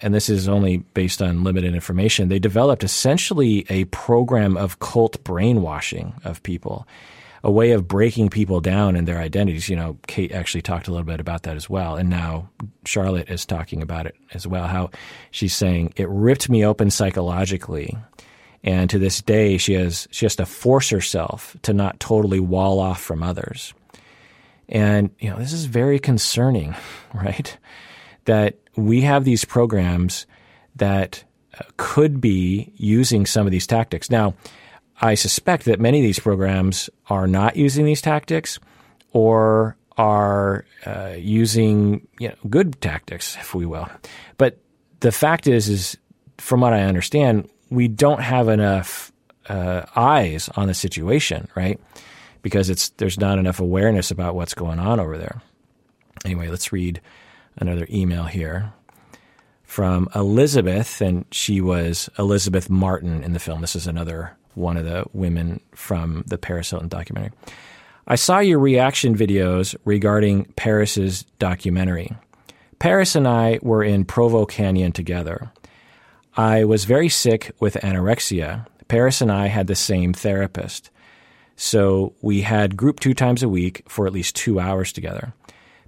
[0.00, 5.22] and this is only based on limited information, they developed essentially a program of cult
[5.24, 6.86] brainwashing of people,
[7.44, 9.68] a way of breaking people down in their identities.
[9.68, 11.96] You know, Kate actually talked a little bit about that as well.
[11.96, 12.48] And now
[12.84, 14.90] Charlotte is talking about it as well, how
[15.30, 17.96] she's saying it ripped me open psychologically.
[18.64, 22.78] And to this day, she has, she has to force herself to not totally wall
[22.78, 23.74] off from others.
[24.68, 26.76] And, you know, this is very concerning,
[27.14, 27.56] right?
[28.26, 30.26] That we have these programs
[30.76, 31.24] that
[31.58, 34.10] uh, could be using some of these tactics.
[34.10, 34.34] Now,
[35.02, 38.60] I suspect that many of these programs are not using these tactics
[39.12, 43.88] or are uh, using you know, good tactics, if we will.
[44.38, 44.58] But
[45.00, 45.98] the fact is, is
[46.38, 49.12] from what I understand, we don't have enough
[49.48, 51.80] uh, eyes on the situation, right?
[52.42, 55.42] Because it's there's not enough awareness about what's going on over there.
[56.24, 57.00] Anyway, let's read
[57.56, 58.72] another email here
[59.64, 63.60] from Elizabeth, and she was Elizabeth Martin in the film.
[63.62, 67.32] This is another one of the women from the Paris Hilton documentary.
[68.06, 72.10] I saw your reaction videos regarding Paris's documentary.
[72.78, 75.52] Paris and I were in Provo Canyon together.
[76.36, 78.66] I was very sick with anorexia.
[78.88, 80.90] Paris and I had the same therapist.
[81.54, 85.32] So we had group two times a week for at least two hours together.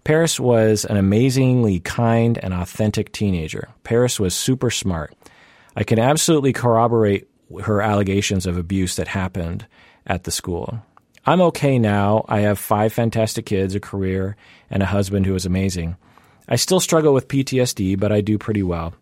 [0.04, 3.68] Paris was an amazingly kind and authentic teenager.
[3.82, 5.14] Paris was super smart.
[5.74, 7.26] I can absolutely corroborate
[7.62, 9.66] her allegations of abuse that happened
[10.06, 10.82] at the school.
[11.26, 12.24] I'm okay now.
[12.28, 14.36] I have five fantastic kids, a career,
[14.70, 15.96] and a husband who is amazing.
[16.48, 18.94] I still struggle with PTSD, but I do pretty well.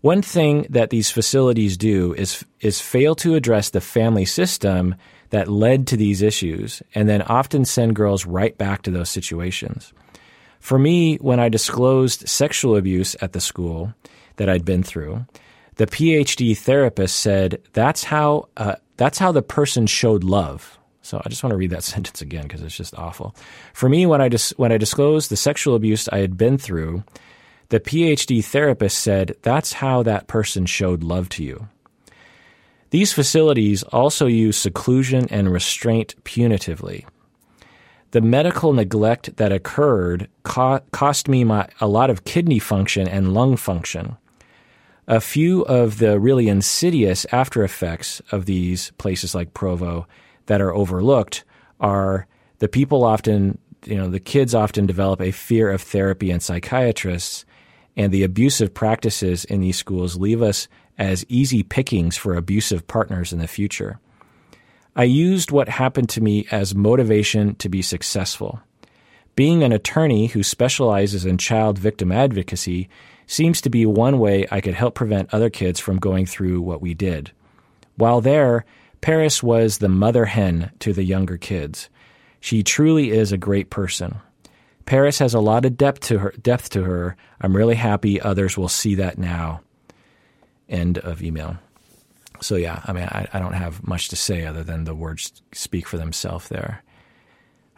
[0.00, 4.94] One thing that these facilities do is is fail to address the family system
[5.28, 9.92] that led to these issues and then often send girls right back to those situations.
[10.58, 13.92] For me, when I disclosed sexual abuse at the school
[14.36, 15.26] that I'd been through,
[15.80, 20.78] the PhD therapist said that's how uh, that's how the person showed love.
[21.00, 23.34] So I just want to read that sentence again because it's just awful.
[23.72, 27.02] For me, when I dis- when I disclosed the sexual abuse I had been through,
[27.70, 31.68] the PhD therapist said that's how that person showed love to you.
[32.90, 37.06] These facilities also use seclusion and restraint punitively
[38.10, 43.32] the medical neglect that occurred co- cost me my, a lot of kidney function and
[43.32, 44.16] lung function.
[45.08, 50.06] A few of the really insidious after effects of these places like Provo
[50.46, 51.44] that are overlooked
[51.80, 52.26] are
[52.58, 57.44] the people often, you know, the kids often develop a fear of therapy and psychiatrists,
[57.96, 63.32] and the abusive practices in these schools leave us as easy pickings for abusive partners
[63.32, 63.98] in the future.
[64.94, 68.60] I used what happened to me as motivation to be successful.
[69.34, 72.88] Being an attorney who specializes in child victim advocacy
[73.30, 76.82] seems to be one way I could help prevent other kids from going through what
[76.82, 77.30] we did.
[77.94, 78.64] While there,
[79.02, 81.88] Paris was the mother hen to the younger kids.
[82.40, 84.16] She truly is a great person.
[84.84, 86.34] Paris has a lot of depth to her.
[86.42, 87.16] Depth to her.
[87.40, 89.60] I'm really happy others will see that now.
[90.68, 91.56] End of email.
[92.40, 95.40] So yeah, I mean, I, I don't have much to say other than the words
[95.52, 96.82] speak for themselves there.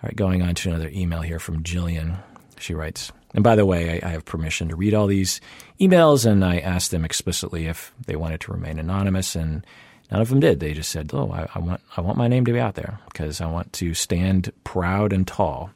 [0.03, 2.16] All right, going on to another email here from Jillian.
[2.59, 5.41] She writes, and by the way, I, I have permission to read all these
[5.80, 9.66] emails, and I asked them explicitly if they wanted to remain anonymous, and
[10.11, 10.61] none of them did.
[10.61, 12.99] They just said, "Oh, I, I want I want my name to be out there
[13.12, 15.70] because I want to stand proud and tall."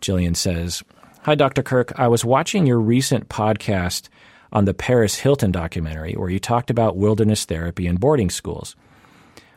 [0.00, 0.82] Jillian says,
[1.22, 1.62] "Hi, Dr.
[1.62, 1.92] Kirk.
[1.96, 4.08] I was watching your recent podcast."
[4.52, 8.76] on the Paris Hilton documentary, where you talked about wilderness therapy in boarding schools.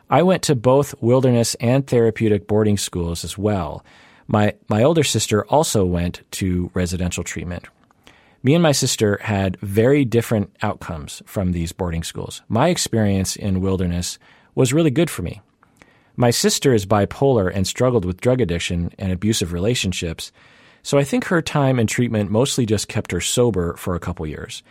[0.09, 3.85] I went to both wilderness and therapeutic boarding schools as well.
[4.31, 7.65] My, my older sister also went to residential treatment.
[8.43, 12.41] Me and my sister had very different outcomes from these boarding schools.
[12.47, 14.17] My experience in wilderness
[14.55, 15.41] was really good for me.
[16.15, 20.31] My sister is bipolar and struggled with drug addiction and abusive relationships,
[20.81, 24.25] so I think her time in treatment mostly just kept her sober for a couple
[24.25, 24.63] years.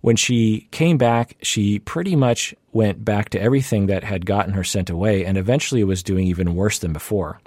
[0.00, 4.64] When she came back, she pretty much went back to everything that had gotten her
[4.64, 7.40] sent away and eventually was doing even worse than before.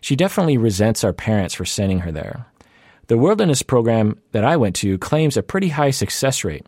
[0.00, 2.46] She definitely resents our parents for sending her there.
[3.08, 6.64] The wilderness program that I went to claims a pretty high success rate.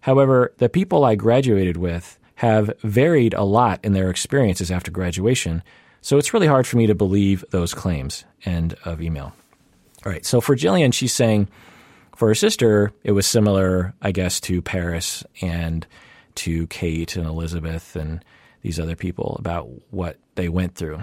[0.00, 5.62] However, the people I graduated with have varied a lot in their experiences after graduation,
[6.00, 8.24] so it's really hard for me to believe those claims.
[8.44, 9.32] End of email.
[10.04, 11.48] All right, so for Jillian, she's saying
[12.16, 15.86] for her sister, it was similar, I guess, to Paris and
[16.36, 18.24] to Kate and Elizabeth and
[18.62, 21.02] these other people about what they went through.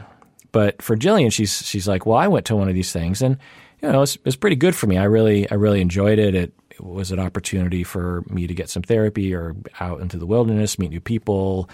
[0.52, 3.38] But for Jillian, she's she's like, well, I went to one of these things, and
[3.82, 4.98] you know, it's it's pretty good for me.
[4.98, 6.36] I really I really enjoyed it.
[6.36, 10.26] It, it was an opportunity for me to get some therapy or out into the
[10.26, 11.70] wilderness, meet new people,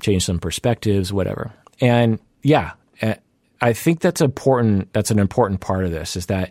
[0.00, 1.52] change some perspectives, whatever.
[1.80, 2.72] And yeah,
[3.64, 4.92] I think that's important.
[4.92, 6.50] That's an important part of this is that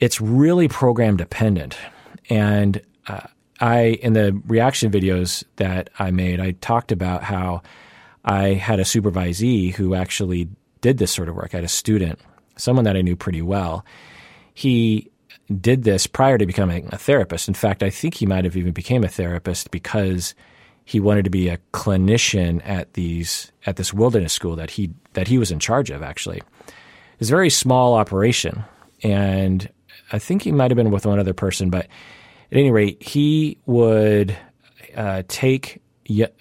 [0.00, 1.76] it's really program dependent.
[2.30, 3.26] And uh,
[3.60, 7.60] I, in the reaction videos that I made, I talked about how
[8.26, 10.48] I had a supervisee who actually
[10.80, 11.54] did this sort of work.
[11.54, 12.18] I had a student,
[12.56, 13.84] someone that I knew pretty well.
[14.52, 15.10] He
[15.60, 17.48] did this prior to becoming a therapist.
[17.48, 20.34] In fact, I think he might have even became a therapist because
[20.84, 25.28] he wanted to be a clinician at these at this wilderness school that he that
[25.28, 26.42] he was in charge of actually.
[27.18, 28.64] It's a very small operation
[29.02, 29.68] and
[30.12, 31.86] I think he might have been with one other person, but
[32.52, 34.36] at any rate, he would
[34.94, 35.82] uh, take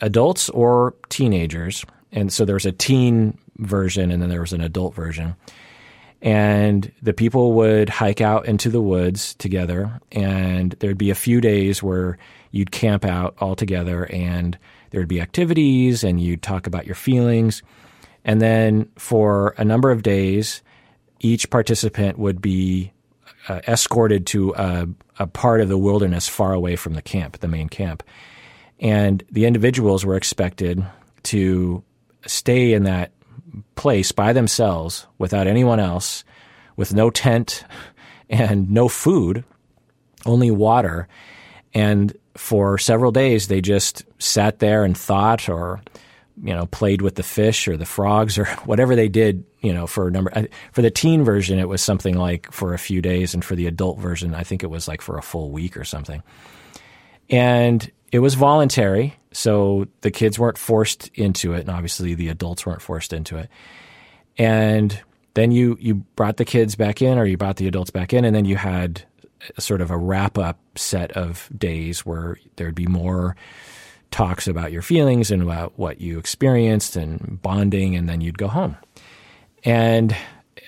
[0.02, 4.62] adults or teenagers, and so there was a teen version and then there was an
[4.62, 5.36] adult version.
[6.22, 11.40] And the people would hike out into the woods together, and there'd be a few
[11.40, 12.18] days where
[12.52, 14.58] you'd camp out all together, and
[14.90, 17.62] there'd be activities, and you'd talk about your feelings.
[18.24, 20.64] And then for a number of days,
[21.20, 22.92] each participant would be
[23.48, 24.88] uh, escorted to a,
[25.20, 28.02] a part of the wilderness far away from the camp, the main camp.
[28.86, 30.86] And the individuals were expected
[31.24, 31.84] to
[32.28, 33.14] stay in that
[33.74, 36.24] place by themselves without anyone else,
[36.76, 37.66] with no tent
[38.30, 39.44] and no food,
[40.28, 41.08] only water.
[41.74, 45.82] And for several days, they just sat there and thought or
[46.44, 49.88] you know played with the fish or the frogs or whatever they did you know
[49.88, 53.02] for a number uh, for the teen version it was something like for a few
[53.02, 55.78] days and for the adult version i think it was like for a full week
[55.78, 56.22] or something
[57.30, 62.66] and it was voluntary so the kids weren't forced into it and obviously the adults
[62.66, 63.50] weren't forced into it
[64.38, 65.02] and
[65.34, 68.24] then you you brought the kids back in or you brought the adults back in
[68.24, 69.04] and then you had
[69.60, 73.36] sort of a wrap up set of days where there'd be more
[74.12, 78.48] talks about your feelings and about what you experienced and bonding, and then you'd go
[78.48, 78.78] home.
[79.64, 80.16] And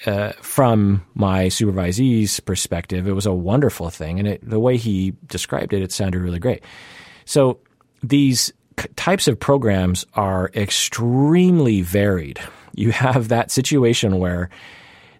[0.06, 4.20] uh, from my supervisee's perspective, it was a wonderful thing.
[4.20, 6.64] And it, the way he described it, it sounded really great.
[7.28, 7.60] So
[8.02, 8.54] these
[8.96, 12.40] types of programs are extremely varied.
[12.74, 14.50] You have that situation where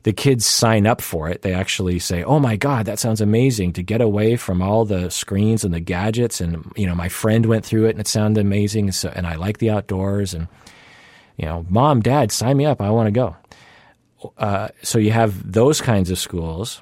[0.04, 1.42] the kids sign up for it.
[1.42, 5.12] They actually say, "Oh my god, that sounds amazing to get away from all the
[5.12, 8.40] screens and the gadgets." And you know, my friend went through it and it sounded
[8.40, 8.94] amazing.
[8.94, 10.34] So, and I like the outdoors.
[10.34, 10.48] And
[11.36, 12.82] you know, mom, dad, sign me up.
[12.82, 13.36] I want to go.
[14.38, 16.82] Uh, so you have those kinds of schools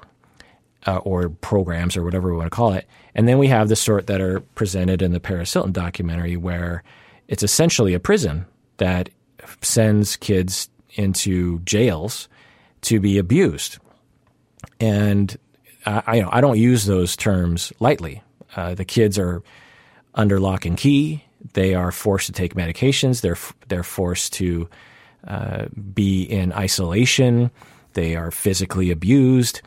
[0.86, 3.76] uh, or programs or whatever we want to call it, and then we have the
[3.76, 6.82] sort that are presented in the Paris Hilton documentary, where
[7.28, 9.08] it's essentially a prison that
[9.62, 12.28] sends kids into jails
[12.82, 13.78] to be abused.
[14.80, 15.36] And
[15.84, 18.22] I, I, you know, I don't use those terms lightly.
[18.54, 19.42] Uh, the kids are
[20.14, 21.24] under lock and key.
[21.52, 23.20] They are forced to take medications.
[23.20, 24.68] They're they're forced to
[25.26, 27.50] uh, be in isolation.
[27.92, 29.62] They are physically abused,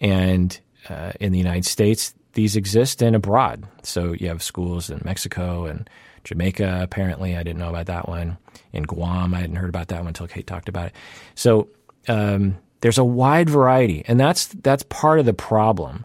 [0.00, 3.66] And uh, in the United States, these exist and abroad.
[3.82, 5.88] So you have schools in Mexico and
[6.24, 7.36] Jamaica, apparently.
[7.36, 8.38] I didn't know about that one.
[8.72, 10.94] In Guam, I hadn't heard about that one until Kate talked about it.
[11.34, 11.68] So
[12.08, 14.04] um, there's a wide variety.
[14.06, 16.04] And that's, that's part of the problem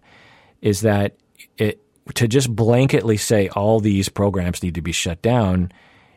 [0.62, 1.16] is that
[1.58, 1.82] it,
[2.16, 5.72] to just blanketly say all these programs need to be shut down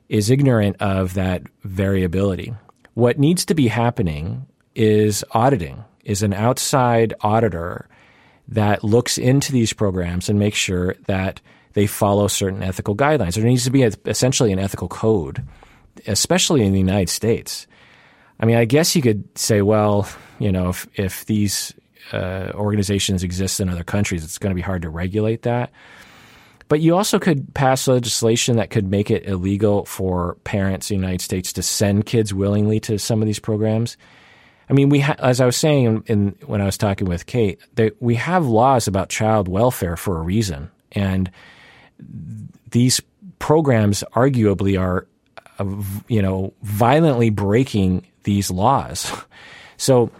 [0.08, 2.54] is ignorant of that variability.
[2.94, 7.86] What needs to be happening is auditing, is an outside auditor
[8.48, 11.40] that looks into these programs and makes sure that
[11.74, 13.34] they follow certain ethical guidelines.
[13.34, 15.44] There needs to be a, essentially an ethical code,
[16.06, 17.66] especially in the United States.
[18.40, 21.74] I mean, I guess you could say, well, you know, if, if these
[22.12, 25.70] uh, organizations exist in other countries, it's going to be hard to regulate that.
[26.68, 31.02] But you also could pass legislation that could make it illegal for parents in the
[31.02, 33.98] United States to send kids willingly to some of these programs.
[34.70, 37.26] I mean, we ha- as I was saying in, in, when I was talking with
[37.26, 41.30] Kate, that we have laws about child welfare for a reason, and
[42.70, 43.00] these
[43.38, 45.06] programs arguably are,
[45.58, 45.64] uh,
[46.08, 49.12] you know, violently breaking these laws.
[49.80, 50.10] So,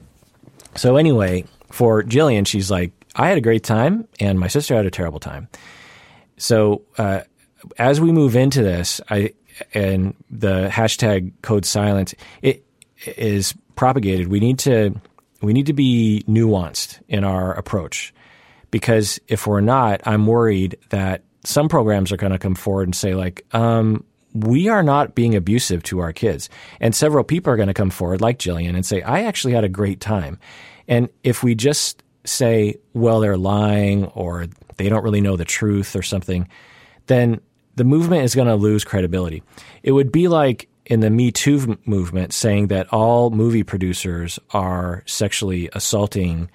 [0.77, 4.87] so anyway, for Jillian, she's like, I had a great time, and my sister had
[4.87, 5.49] a terrible time.
[6.37, 7.23] So uh,
[7.77, 9.35] as we move into this, I
[9.75, 12.65] and the hashtag code silence it
[13.17, 14.27] is propagated.
[14.27, 14.93] We need to
[15.41, 18.13] we need to be nuanced in our approach
[18.73, 22.95] because if we're not, I'm worried that some programs are going to come forward and
[22.95, 24.03] say like, um,
[24.35, 26.51] we are not being abusive to our kids,
[26.81, 29.65] and several people are going to come forward like Jillian and say, I actually had
[29.65, 30.41] a great time,
[30.89, 35.95] and if we just say, well, they're lying or they don't really know the truth
[35.95, 36.49] or something,
[37.07, 37.41] then
[37.77, 39.43] the movement is going to lose credibility.
[39.83, 45.05] It would be like in the Me Too movement saying that all movie producers are
[45.07, 46.51] sexually assaulting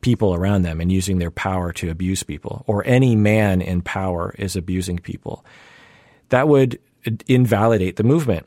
[0.00, 4.34] people around them and using their power to abuse people, or any man in power
[4.38, 5.44] is abusing people.
[6.30, 6.78] That would
[7.28, 8.46] invalidate the movement.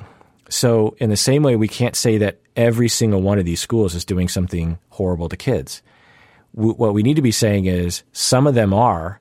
[0.49, 3.95] So, in the same way, we can't say that every single one of these schools
[3.95, 5.81] is doing something horrible to kids
[6.55, 9.19] what we need to be saying is some of them are,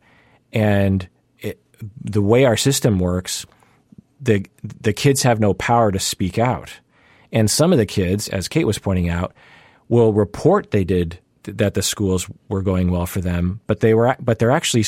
[0.53, 1.09] and
[1.41, 1.61] it,
[2.01, 3.45] the way our system works,
[4.21, 6.73] the the kids have no power to speak out,
[7.33, 9.35] and some of the kids, as Kate was pointing out,
[9.89, 14.17] will report they did that the schools were going well for them, but they were
[14.21, 14.85] but they're actually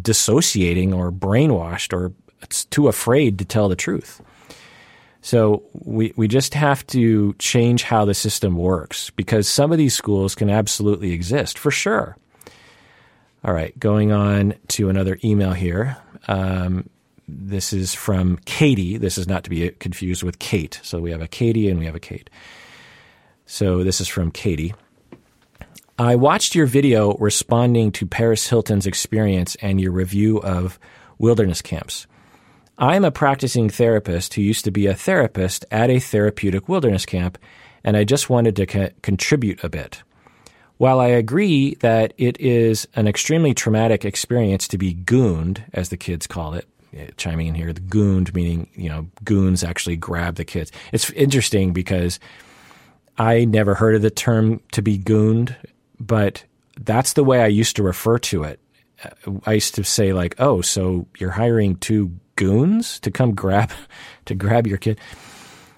[0.00, 2.12] dissociating or brainwashed or
[2.70, 4.20] too afraid to tell the truth.
[5.20, 9.94] So we, we just have to change how the system works because some of these
[9.94, 12.16] schools can absolutely exist for sure.
[13.44, 15.96] All right, going on to another email here.
[16.26, 16.88] Um,
[17.38, 18.96] this is from Katie.
[18.96, 20.80] This is not to be confused with Kate.
[20.82, 22.30] So we have a Katie and we have a Kate.
[23.46, 24.74] So this is from Katie.
[25.98, 30.78] I watched your video responding to Paris Hilton's experience and your review of
[31.18, 32.06] wilderness camps.
[32.78, 37.38] I'm a practicing therapist who used to be a therapist at a therapeutic wilderness camp,
[37.84, 40.02] and I just wanted to co- contribute a bit.
[40.78, 45.96] While I agree that it is an extremely traumatic experience to be gooned, as the
[45.96, 46.66] kids call it,
[47.16, 50.72] chiming in here, the gooned meaning, you know, goons actually grab the kids.
[50.92, 52.18] It's interesting because
[53.18, 55.56] I never heard of the term to be gooned,
[56.00, 56.44] but
[56.80, 58.60] that's the way I used to refer to it.
[59.04, 63.70] Uh, I used to say like, "Oh, so you're hiring two goons to come grab
[64.26, 64.98] to grab your kid.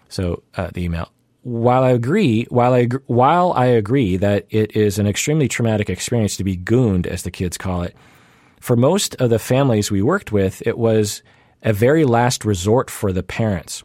[0.09, 1.11] So uh, the email.
[1.43, 6.39] While I agree, while I while I agree that it is an extremely traumatic experience
[6.39, 7.95] to be gooned, as the kids call it,
[8.65, 11.23] for most of the families we worked with, it was
[11.63, 13.85] a very last resort for the parents.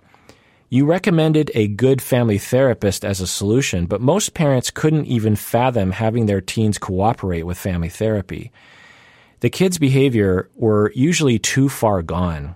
[0.69, 5.91] You recommended a good family therapist as a solution, but most parents couldn't even fathom
[5.91, 8.53] having their teens cooperate with family therapy.
[9.41, 12.55] The kids' behavior were usually too far gone.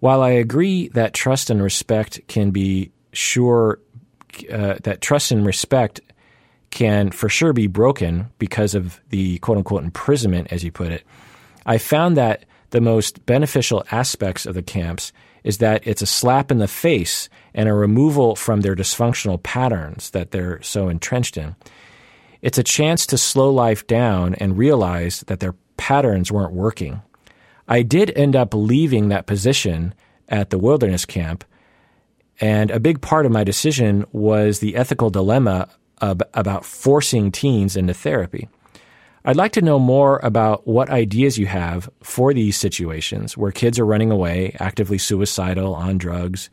[0.00, 3.80] While I agree that trust and respect can be sure,
[4.52, 6.02] uh, that trust and respect
[6.68, 11.02] can for sure be broken because of the quote unquote imprisonment, as you put it,
[11.66, 15.12] I found that the most beneficial aspects of the camps
[15.44, 20.10] is that it's a slap in the face and a removal from their dysfunctional patterns
[20.10, 21.54] that they're so entrenched in.
[22.42, 27.02] It's a chance to slow life down and realize that their patterns weren't working.
[27.68, 29.94] I did end up leaving that position
[30.28, 31.44] at the wilderness camp.
[32.40, 35.68] And a big part of my decision was the ethical dilemma
[36.00, 38.48] about forcing teens into therapy.
[39.28, 43.76] I'd like to know more about what ideas you have for these situations where kids
[43.76, 46.48] are running away, actively suicidal, on drugs,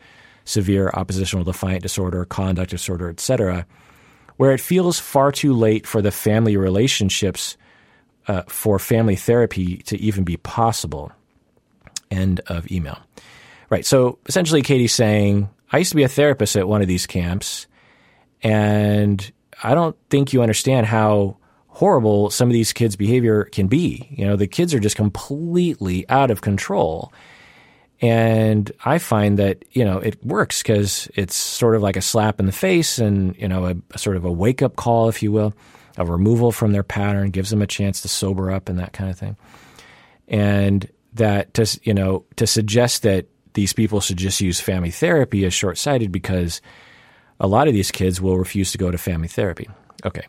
[0.45, 3.67] severe oppositional defiant disorder, conduct disorder, etc.,
[4.37, 7.57] where it feels far too late for the family relationships
[8.27, 11.11] uh, for family therapy to even be possible.
[12.09, 12.97] End of email.
[13.69, 13.85] Right.
[13.85, 17.67] So essentially, Katie's saying, I used to be a therapist at one of these camps,
[18.41, 19.31] and
[19.61, 21.37] I don't think you understand how
[21.73, 24.07] horrible some of these kids' behavior can be.
[24.11, 27.11] You know, the kids are just completely out of control.
[27.99, 32.39] And I find that, you know, it works because it's sort of like a slap
[32.39, 35.23] in the face and, you know, a, a sort of a wake up call, if
[35.23, 35.53] you will,
[35.97, 39.09] a removal from their pattern, gives them a chance to sober up and that kind
[39.09, 39.35] of thing.
[40.27, 45.43] And that to, you know, to suggest that these people should just use family therapy
[45.43, 46.61] is short sighted because
[47.39, 49.67] a lot of these kids will refuse to go to family therapy.
[50.05, 50.25] Okay.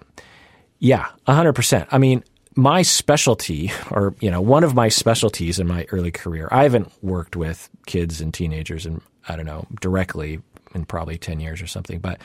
[0.78, 1.86] Yeah, 100%.
[1.90, 2.22] I mean,
[2.56, 6.92] my specialty, or you know, one of my specialties in my early career, I haven't
[7.02, 10.40] worked with kids and teenagers, and I don't know directly
[10.74, 11.98] in probably ten years or something.
[11.98, 12.20] But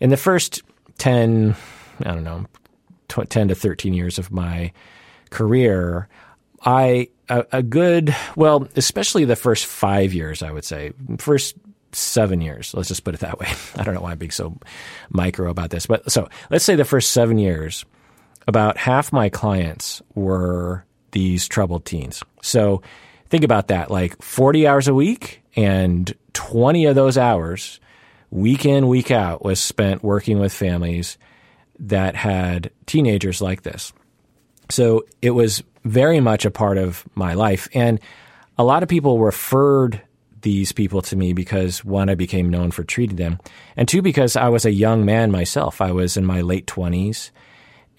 [0.00, 0.62] in the first
[0.98, 1.56] ten,
[2.00, 2.46] I don't know,
[3.08, 4.72] tw- ten to thirteen years of my
[5.30, 6.08] career,
[6.62, 11.56] I a, a good well, especially the first five years, I would say, first
[11.96, 12.74] seven years.
[12.74, 13.48] Let's just put it that way.
[13.76, 14.58] I don't know why I'm being so
[15.10, 17.84] micro about this, but so let's say the first seven years
[18.46, 22.22] about half my clients were these troubled teens.
[22.42, 22.82] So
[23.28, 27.80] think about that like 40 hours a week and 20 of those hours
[28.30, 31.16] week in week out was spent working with families
[31.78, 33.92] that had teenagers like this.
[34.70, 38.00] So it was very much a part of my life and
[38.58, 40.00] a lot of people referred
[40.46, 43.40] these people to me because one I became known for treating them
[43.76, 45.80] and two because I was a young man myself.
[45.80, 47.32] I was in my late 20s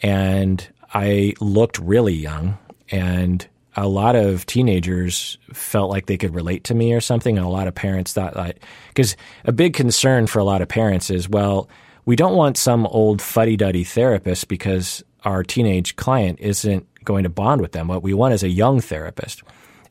[0.02, 2.58] and I looked really young,
[2.90, 3.46] and
[3.76, 7.50] a lot of teenagers felt like they could relate to me or something, and a
[7.50, 11.28] lot of parents thought that because a big concern for a lot of parents is
[11.28, 11.68] well,
[12.06, 17.30] we don't want some old fuddy duddy therapist because our teenage client isn't going to
[17.30, 17.88] bond with them.
[17.88, 19.44] What we want is a young therapist,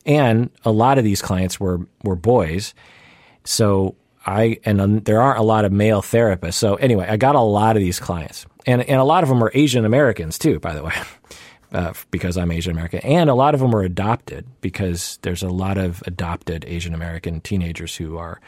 [0.07, 2.73] and a lot of these clients were were boys,
[3.43, 6.55] so I and there aren't a lot of male therapists.
[6.55, 8.45] So anyway, I got a lot of these clients.
[8.65, 10.93] And and a lot of them are Asian Americans too, by the way,
[11.73, 15.49] uh, because I'm Asian American, and a lot of them are adopted because there's a
[15.49, 18.39] lot of adopted Asian American teenagers who are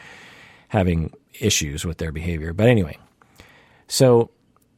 [0.68, 2.52] having issues with their behavior.
[2.52, 2.98] But anyway,
[3.86, 4.30] so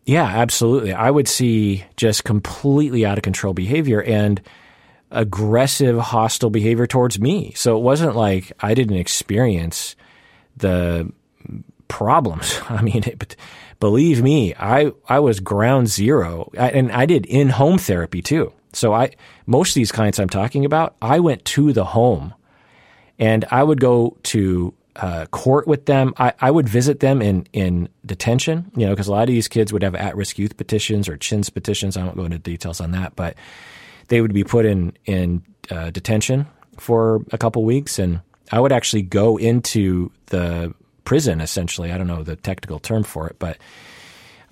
[0.04, 4.02] yeah, absolutely, I would see just completely out of control behavior.
[4.02, 4.40] And
[5.12, 7.52] aggressive, hostile behavior towards me.
[7.54, 9.94] So it wasn't like I didn't experience
[10.56, 11.12] the
[11.88, 12.60] problems.
[12.68, 13.36] I mean, it,
[13.78, 18.52] believe me, I, I was ground zero and I did in home therapy too.
[18.72, 19.10] So I,
[19.46, 22.34] most of these clients I'm talking about, I went to the home
[23.18, 26.14] and I would go to uh, court with them.
[26.18, 29.48] I, I, would visit them in, in detention, you know, because a lot of these
[29.48, 31.96] kids would have at risk youth petitions or CHINS petitions.
[31.96, 33.34] I won't go into details on that, but
[34.08, 36.46] they would be put in, in uh, detention
[36.78, 37.98] for a couple weeks.
[37.98, 38.20] And
[38.50, 40.74] I would actually go into the
[41.04, 41.92] prison essentially.
[41.92, 43.58] I don't know the technical term for it, but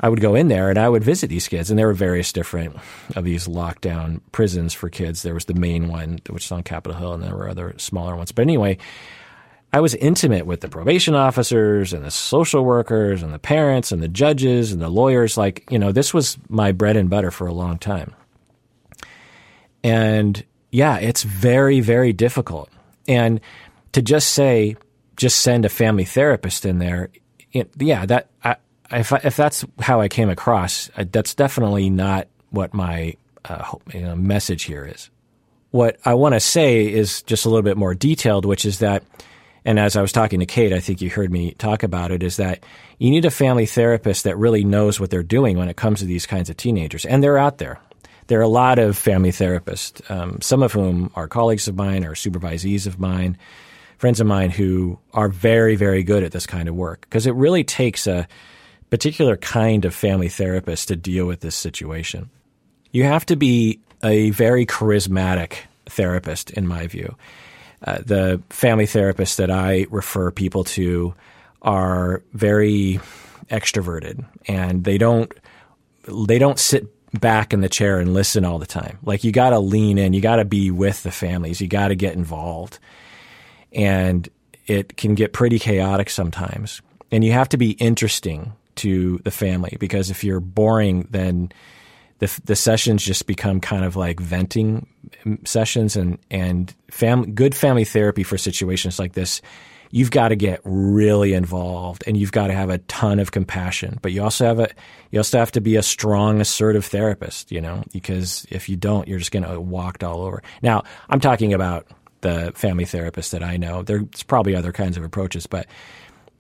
[0.01, 2.33] I would go in there and I would visit these kids, and there were various
[2.33, 2.77] different
[3.17, 5.23] of these lockdown prisons for kids.
[5.23, 8.17] There was the main one, which is on Capitol Hill, and there were other smaller
[8.17, 8.33] ones.
[8.33, 8.79] But anyway,
[9.75, 14.03] I was intimate with the probation officers and the social workers and the parents and
[14.03, 15.37] the judges and the lawyers.
[15.37, 18.15] Like, you know, this was my bread and butter for a long time.
[19.83, 22.69] And yeah, it's very, very difficult.
[23.09, 23.41] And
[23.93, 24.77] to just say,
[25.17, 27.11] just send a family therapist in there.
[27.53, 28.57] It, yeah, that I,
[28.91, 33.73] if I, if that's how I came across, uh, that's definitely not what my uh,
[33.93, 35.11] you know, message here is.
[35.71, 39.05] What I want to say is just a little bit more detailed, which is that,
[39.65, 42.23] and as I was talking to Kate, I think you heard me talk about it,
[42.23, 42.65] is that
[42.99, 46.07] you need a family therapist that really knows what they're doing when it comes to
[46.07, 47.79] these kinds of teenagers, and they're out there.
[48.31, 52.05] There are a lot of family therapists, um, some of whom are colleagues of mine
[52.05, 53.37] or supervisees of mine
[54.01, 57.35] friends of mine who are very, very good at this kind of work because it
[57.35, 58.27] really takes a
[58.89, 62.31] particular kind of family therapist to deal with this situation.
[62.93, 67.15] You have to be a very charismatic therapist, in my view.
[67.85, 71.15] Uh, the family therapists that I refer people to
[71.61, 73.01] are very
[73.51, 75.31] extroverted and they don't
[76.07, 78.99] they don't sit back in the chair and listen all the time.
[79.03, 81.89] Like you got to lean in, you got to be with the families, you got
[81.89, 82.79] to get involved
[83.73, 84.29] and
[84.67, 86.81] it can get pretty chaotic sometimes.
[87.11, 91.53] And you have to be interesting to the family because if you're boring, then
[92.21, 94.87] the the sessions just become kind of like venting
[95.25, 99.43] mm, sessions and and fam- good family therapy for situations like this
[99.91, 103.99] you've got to get really involved and you've got to have a ton of compassion.
[104.03, 104.69] But you also have a
[105.11, 109.09] you also have to be a strong, assertive therapist, you know, because if you don't,
[109.09, 110.43] you're just going to walked all over.
[110.63, 111.87] Now, I'm talking about
[112.21, 113.83] the family therapist that I know.
[113.83, 115.67] There's probably other kinds of approaches, but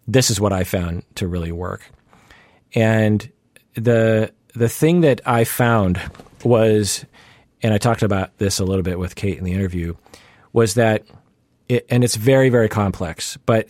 [0.07, 1.91] this is what I found to really work.
[2.75, 3.29] And
[3.75, 6.01] the the thing that I found
[6.45, 7.05] was,
[7.63, 9.95] and I talked about this a little bit with Kate in the interview,
[10.53, 11.05] was that,
[11.71, 13.69] it, and it's very very complex, but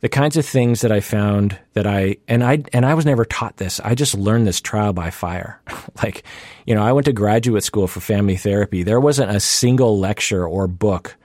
[0.00, 3.24] the kinds of things that I found that I and I and I was never
[3.24, 3.80] taught this.
[3.80, 5.60] I just learned this trial by fire.
[6.02, 6.24] like,
[6.66, 8.82] you know, I went to graduate school for family therapy.
[8.82, 11.16] There wasn't a single lecture or book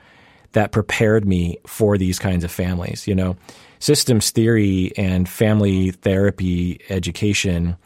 [0.51, 3.07] that prepared me for these kinds of families.
[3.07, 3.37] You know,
[3.79, 7.77] systems theory and family therapy education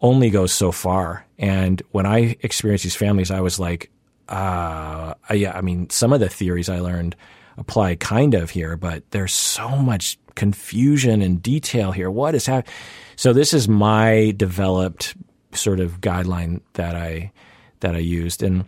[0.00, 1.26] only goes so far.
[1.38, 3.90] And when I experienced these families, I was like,
[4.28, 7.16] uh, yeah, I mean, some of the theories I learned
[7.58, 12.10] apply kind of here, but there's so much confusion and detail here.
[12.10, 12.72] What is happening?
[13.16, 15.16] So this is my developed
[15.52, 17.32] sort of guideline that I
[17.80, 18.64] that I used, and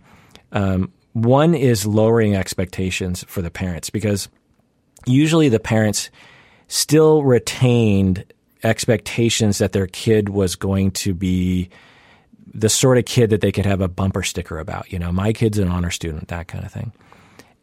[0.51, 4.29] um, one is lowering expectations for the parents because
[5.05, 6.09] usually the parents
[6.67, 8.25] still retained
[8.63, 11.69] expectations that their kid was going to be
[12.53, 14.91] the sort of kid that they could have a bumper sticker about.
[14.91, 16.91] You know, my kid's an honor student, that kind of thing.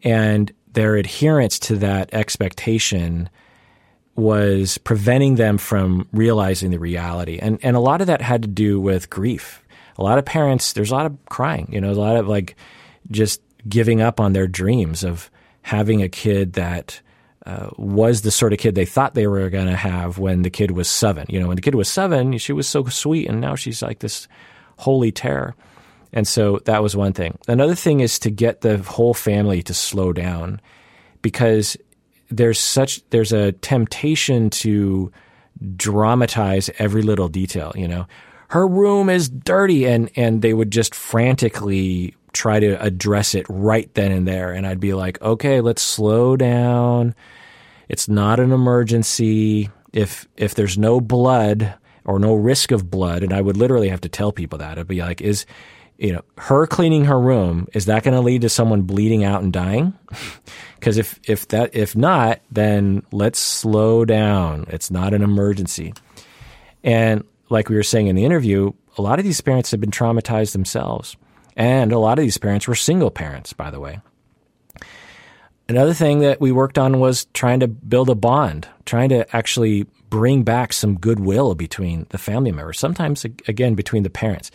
[0.03, 3.29] And their adherence to that expectation
[4.15, 7.39] was preventing them from realizing the reality.
[7.39, 9.63] And and a lot of that had to do with grief.
[9.97, 12.55] A lot of parents, there's a lot of crying, you know, a lot of like
[13.11, 15.29] just giving up on their dreams of
[15.61, 17.01] having a kid that
[17.45, 20.49] uh, was the sort of kid they thought they were going to have when the
[20.49, 21.25] kid was seven.
[21.29, 23.99] You know, when the kid was seven, she was so sweet, and now she's like
[23.99, 24.27] this
[24.77, 25.55] holy terror.
[26.11, 27.37] And so that was one thing.
[27.47, 30.59] Another thing is to get the whole family to slow down
[31.21, 31.77] because
[32.29, 35.11] there's such there's a temptation to
[35.75, 38.07] dramatize every little detail, you know.
[38.49, 43.91] Her room is dirty and and they would just frantically try to address it right
[43.93, 44.51] then and there.
[44.51, 47.15] And I'd be like, okay, let's slow down.
[47.87, 49.69] It's not an emergency.
[49.93, 51.73] If if there's no blood
[52.05, 54.79] or no risk of blood, and I would literally have to tell people that.
[54.79, 55.45] I'd be like, is
[55.99, 59.43] you know, her cleaning her room, is that going to lead to someone bleeding out
[59.43, 59.93] and dying?
[60.79, 64.65] Because if, if that, if not, then let's slow down.
[64.69, 65.93] It's not an emergency.
[66.85, 69.91] And like we were saying in the interview, a lot of these parents have been
[69.91, 71.17] traumatized themselves.
[71.57, 73.99] And a lot of these parents were single parents, by the way.
[75.67, 79.85] Another thing that we worked on was trying to build a bond, trying to actually
[80.09, 84.49] bring back some goodwill between the family members, sometimes, again, between the parents.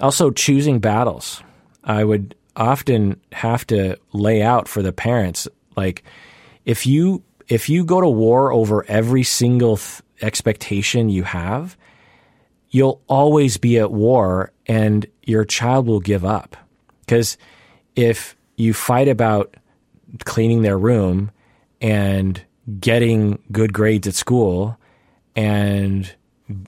[0.00, 1.42] Also, choosing battles.
[1.84, 5.46] I would often have to lay out for the parents
[5.76, 6.02] like
[6.64, 11.76] if you if you go to war over every single th- expectation you have,
[12.70, 16.56] you'll always be at war and your child will give up.
[17.00, 17.36] Because
[17.94, 19.54] if you fight about
[20.24, 21.30] cleaning their room
[21.80, 22.42] and
[22.80, 24.76] getting good grades at school
[25.36, 26.12] and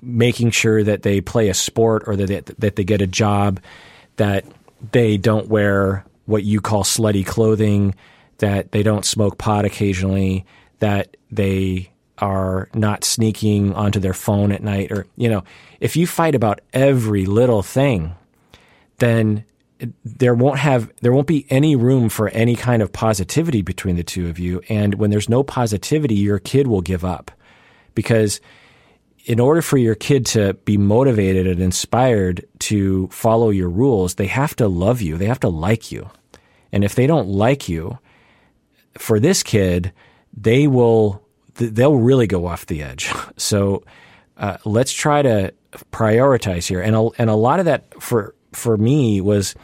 [0.03, 3.61] making sure that they play a sport or that they, that they get a job
[4.17, 4.45] that
[4.93, 7.95] they don't wear what you call slutty clothing,
[8.39, 10.45] that they don't smoke pot occasionally,
[10.81, 15.45] that they are not sneaking onto their phone at night or you know
[15.79, 18.13] if you fight about every little thing
[18.99, 19.45] then
[20.05, 24.03] there won't have there won't be any room for any kind of positivity between the
[24.03, 24.61] two of you.
[24.69, 27.31] And when there's no positivity your kid will give up
[27.95, 28.41] because
[29.29, 34.27] in order for your kid to be motivated and inspired to follow your rules, they
[34.27, 35.19] have to love you.
[35.19, 36.09] They have to like you.
[36.73, 37.99] And if they don't like you,
[38.97, 39.93] for this kid,
[40.35, 41.23] they will
[41.57, 43.13] they'll really go off the edge.
[43.37, 43.85] So
[44.37, 45.53] uh, let's try to
[45.93, 46.81] prioritize here.
[46.81, 49.55] And a, and a lot of that for for me was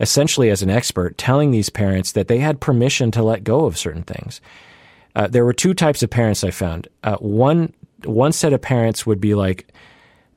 [0.00, 3.78] essentially as an expert telling these parents that they had permission to let go of
[3.78, 4.40] certain things.
[5.14, 6.88] Uh, there were two types of parents I found.
[7.02, 7.72] Uh, one
[8.04, 9.72] one set of parents would be like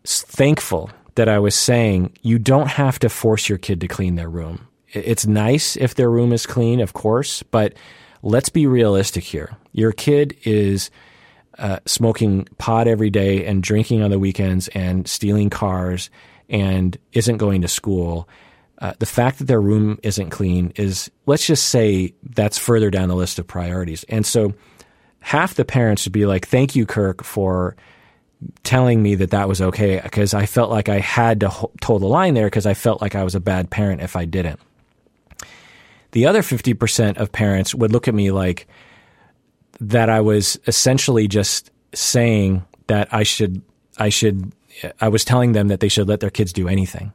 [0.04, 4.30] thankful that I was saying you don't have to force your kid to clean their
[4.30, 4.68] room.
[4.90, 7.74] It's nice if their room is clean, of course, but
[8.24, 9.56] let's be realistic here.
[9.72, 10.90] Your kid is
[11.58, 16.10] uh, smoking pot every day and drinking on the weekends and stealing cars
[16.50, 18.28] and isn't going to school.
[18.80, 23.10] Uh, the fact that their room isn't clean is, let's just say, that's further down
[23.10, 24.04] the list of priorities.
[24.10, 24.54] And so
[25.22, 27.76] half the parents would be like, "Thank you, Kirk, for."
[28.64, 32.08] telling me that that was okay because I felt like I had to toe the
[32.08, 34.60] line there because I felt like I was a bad parent if I didn't.
[36.12, 38.68] The other 50% of parents would look at me like,
[39.80, 43.62] that I was essentially just saying that I should,
[43.98, 44.54] I should,
[45.00, 47.12] I was telling them that they should let their kids do anything.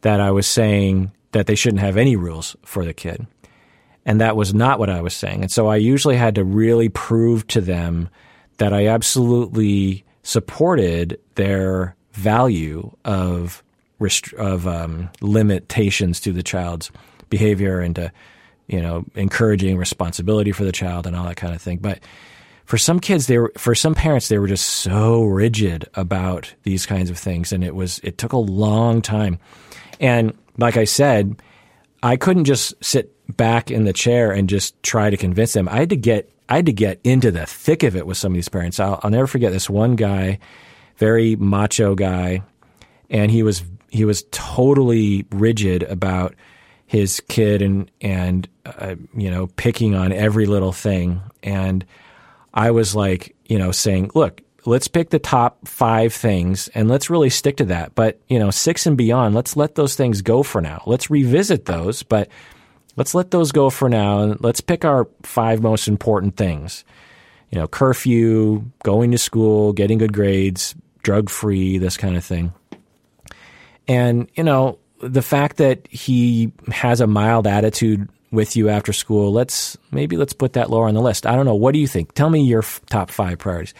[0.00, 3.26] That I was saying that they shouldn't have any rules for the kid.
[4.06, 5.42] And that was not what I was saying.
[5.42, 8.08] And so I usually had to really prove to them
[8.58, 13.62] that I absolutely supported their value of
[13.98, 16.90] rest- of um, limitations to the child's
[17.28, 18.12] behavior and to
[18.68, 21.78] you know encouraging responsibility for the child and all that kind of thing.
[21.78, 22.00] But
[22.64, 26.86] for some kids, they were for some parents they were just so rigid about these
[26.86, 29.38] kinds of things, and it was it took a long time.
[30.00, 31.40] And like I said,
[32.02, 35.68] I couldn't just sit back in the chair and just try to convince them.
[35.68, 38.32] I had to get I had to get into the thick of it with some
[38.32, 38.78] of these parents.
[38.78, 40.38] I'll, I'll never forget this one guy,
[40.96, 42.42] very macho guy,
[43.10, 46.34] and he was he was totally rigid about
[46.86, 51.20] his kid and and uh, you know picking on every little thing.
[51.42, 51.84] And
[52.54, 57.10] I was like, you know, saying, look, let's pick the top five things and let's
[57.10, 57.94] really stick to that.
[57.94, 60.82] But you know, six and beyond, let's let those things go for now.
[60.86, 62.28] Let's revisit those, but
[62.96, 66.84] let's let those go for now and let's pick our five most important things.
[67.50, 72.52] You know, curfew, going to school, getting good grades, drug free, this kind of thing.
[73.86, 79.32] And, you know, the fact that he has a mild attitude with you after school,
[79.32, 81.26] let's maybe let's put that lower on the list.
[81.26, 81.54] I don't know.
[81.54, 82.14] What do you think?
[82.14, 83.74] Tell me your f- top five priorities.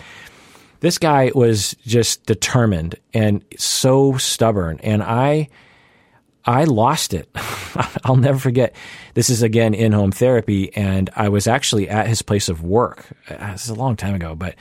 [0.80, 5.48] This guy was just determined and so stubborn, and I
[6.46, 7.28] I lost it.
[8.04, 8.74] I'll never forget.
[9.14, 13.06] This is again in home therapy, and I was actually at his place of work.
[13.28, 14.54] Uh, this is a long time ago, but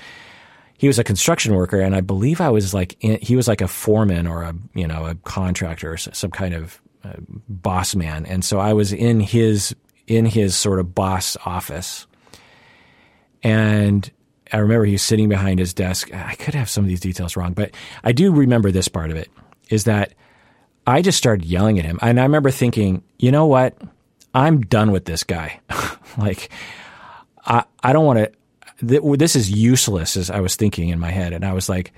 [0.78, 3.62] he was a construction worker, and I believe I was like in, he was like
[3.62, 7.14] a foreman or a you know a contractor or some kind of uh,
[7.48, 9.76] boss man, and so I was in his
[10.08, 12.08] in his sort of boss office,
[13.44, 14.10] and
[14.52, 16.14] I remember he was sitting behind his desk.
[16.14, 17.72] I could have some of these details wrong, but
[18.04, 19.30] I do remember this part of it
[19.70, 20.14] is that
[20.88, 22.00] I just started yelling at him.
[22.02, 23.78] And I remember thinking, you know what?
[24.34, 25.60] I'm done with this guy.
[26.18, 26.50] like,
[27.46, 28.32] I, I don't want to,
[28.86, 31.34] th- this is useless, as I was thinking in my head.
[31.34, 31.94] And I was like,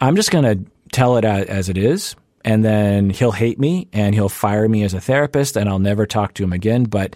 [0.00, 2.16] I'm just going to tell it as, as it is.
[2.44, 6.06] And then he'll hate me and he'll fire me as a therapist and I'll never
[6.06, 6.84] talk to him again.
[6.84, 7.14] But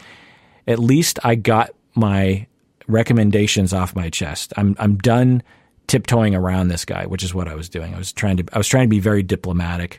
[0.67, 2.47] at least I got my
[2.87, 4.53] recommendations off my chest.
[4.59, 5.43] I'm, I'm done
[5.87, 7.95] tiptoeing around this guy, which is what I was doing.
[7.95, 9.99] I was trying to, I was trying to be very diplomatic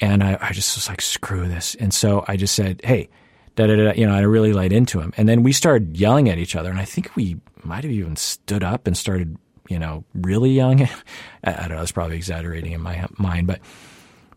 [0.00, 1.74] and I, I just was like, screw this.
[1.76, 3.08] And so I just said, hey,
[3.56, 5.12] da da da, you know, I really laid into him.
[5.16, 6.70] And then we started yelling at each other.
[6.70, 9.36] And I think we might have even stood up and started,
[9.68, 10.88] you know, really yelling.
[11.44, 13.60] I don't know, it's probably exaggerating in my mind, but,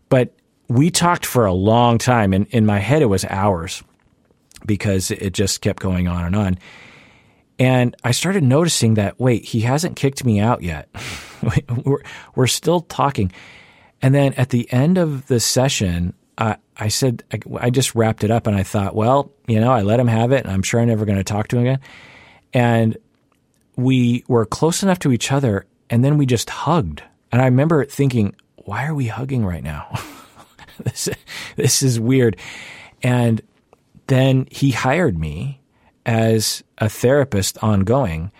[0.08, 0.34] but
[0.68, 2.32] we talked for a long time.
[2.32, 3.82] And in my head, it was hours
[4.66, 6.58] because it just kept going on and on.
[7.58, 10.88] And I started noticing that, wait, he hasn't kicked me out yet.
[11.84, 12.02] we're,
[12.34, 13.32] we're still talking.
[14.00, 16.14] And then at the end of the session,
[16.80, 19.82] I, said, I, I, just wrapped it up and I thought, well, you know, I
[19.82, 21.80] let him have it and I'm sure I'm never going to talk to him again.
[22.52, 22.96] And
[23.74, 27.02] we were close enough to each other and then we just hugged.
[27.32, 29.92] And I remember thinking, why are we hugging right now?
[30.84, 31.08] this,
[31.56, 32.36] this is weird.
[33.02, 33.42] And
[34.06, 35.60] then he hired me
[36.06, 38.30] as a therapist ongoing.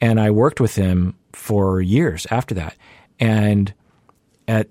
[0.00, 2.76] And I worked with him for years after that.
[3.18, 3.74] And
[4.46, 4.68] at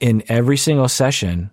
[0.00, 1.50] in every single session,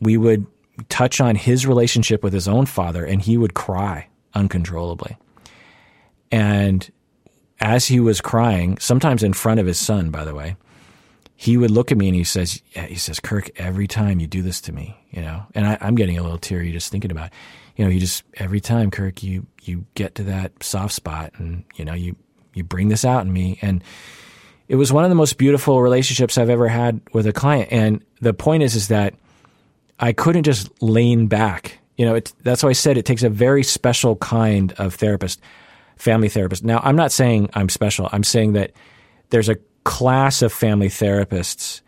[0.00, 0.46] we would
[0.88, 5.16] touch on his relationship with his own father, and he would cry uncontrollably.
[6.30, 6.90] And
[7.60, 10.56] as he was crying, sometimes in front of his son, by the way,
[11.36, 14.42] he would look at me and he says, he says, Kirk, every time you do
[14.42, 17.28] this to me, you know, and I, am getting a little teary just thinking about,
[17.28, 17.32] it.
[17.76, 21.64] you know, you just, every time, Kirk, you, you get to that soft spot and,
[21.76, 22.14] you know, you,
[22.52, 23.58] you bring this out in me.
[23.62, 23.82] And,
[24.70, 27.72] it was one of the most beautiful relationships I've ever had with a client.
[27.72, 29.14] And the point is, is that
[29.98, 31.80] I couldn't just lean back.
[31.96, 35.40] You know, it, that's why I said it takes a very special kind of therapist,
[35.96, 36.62] family therapist.
[36.62, 38.08] Now, I'm not saying I'm special.
[38.12, 38.70] I'm saying that
[39.30, 41.80] there's a class of family therapists,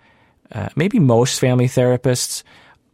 [0.51, 2.43] uh, maybe most family therapists,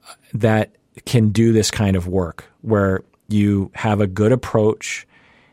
[0.07, 0.71] uh, that
[1.07, 5.07] can do this kind of work where you have a good approach,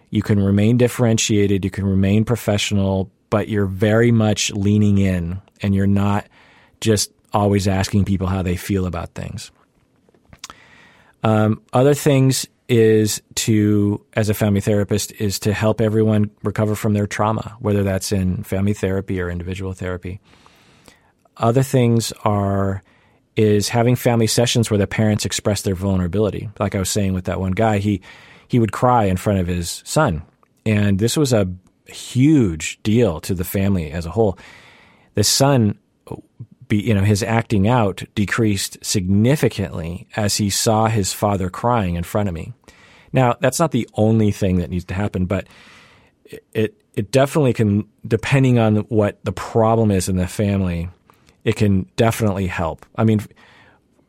[0.10, 5.76] you can remain differentiated, you can remain professional, but you're very much leaning in and
[5.76, 6.26] you're not
[6.80, 9.52] just always asking people how they feel about things.
[11.22, 16.94] Um, other things is to, as a family therapist, is to help everyone recover from
[16.94, 20.22] their trauma, whether that's in family therapy or individual therapy.
[21.36, 22.84] Other things are
[23.36, 26.48] is having family sessions where the parents express their vulnerability.
[26.58, 28.02] Like I was saying with that one guy, he
[28.48, 30.24] he would cry in front of his son,
[30.66, 31.50] And this was a
[31.88, 34.38] huge deal to the family as a whole.
[35.14, 35.78] The son,
[36.68, 42.04] be, you know, his acting out decreased significantly as he saw his father crying in
[42.04, 42.54] front of me.
[43.14, 45.48] Now, that's not the only thing that needs to happen, but
[46.54, 50.90] it it definitely can, depending on what the problem is in the family,
[51.44, 52.86] it can definitely help.
[52.96, 53.22] I mean,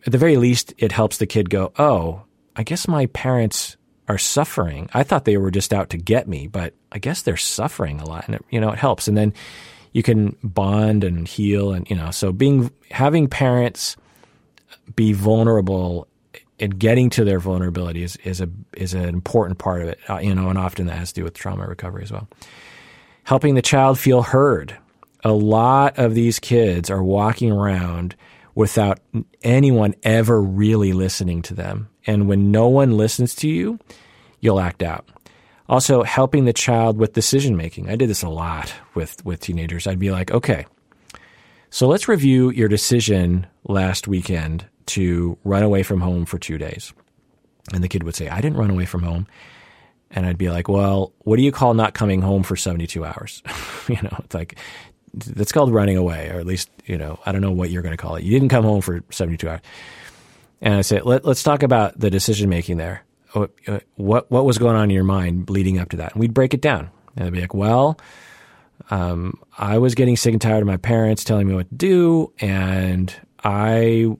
[0.07, 2.23] at the very least, it helps the kid go, "Oh,
[2.55, 3.76] I guess my parents
[4.09, 4.89] are suffering.
[4.95, 8.07] I thought they were just out to get me, but I guess they're suffering a
[8.07, 9.33] lot, and it, you know, it helps." And then
[9.93, 13.97] you can bond and heal, and you know, so being having parents
[14.95, 16.07] be vulnerable
[16.59, 20.19] and getting to their vulnerability is, is a is an important part of it, uh,
[20.19, 22.28] you know, and often that has to do with trauma recovery as well.
[23.24, 24.77] Helping the child feel heard.
[25.24, 28.15] A lot of these kids are walking around
[28.57, 28.99] without
[29.45, 33.78] anyone ever really listening to them, and when no one listens to you,
[34.41, 35.09] you'll act out.
[35.69, 37.89] Also, helping the child with decision making.
[37.89, 39.87] I did this a lot with with teenagers.
[39.87, 40.66] I'd be like, okay,
[41.70, 46.93] so let's review your decision last weekend to run away from home for two days.
[47.73, 49.27] And the kid would say, I didn't run away from home.
[50.11, 53.43] And I'd be like, well, what do you call not coming home for 72 hours?
[53.89, 54.57] you know, it's like,
[55.17, 57.97] that's called running away, or at least, you know, I don't know what you're going
[57.97, 58.25] to call it.
[58.25, 59.61] You didn't come home for 72 hours.
[60.61, 63.03] And I say, Let, us talk about the decision making there.
[63.35, 66.13] Oh, uh, what, what was going on in your mind leading up to that?
[66.13, 66.91] And we'd break it down.
[67.17, 67.99] And I'd be like, well,
[68.91, 72.33] um, I was getting sick and tired of my parents telling me what to do,
[72.41, 73.13] and
[73.43, 74.15] I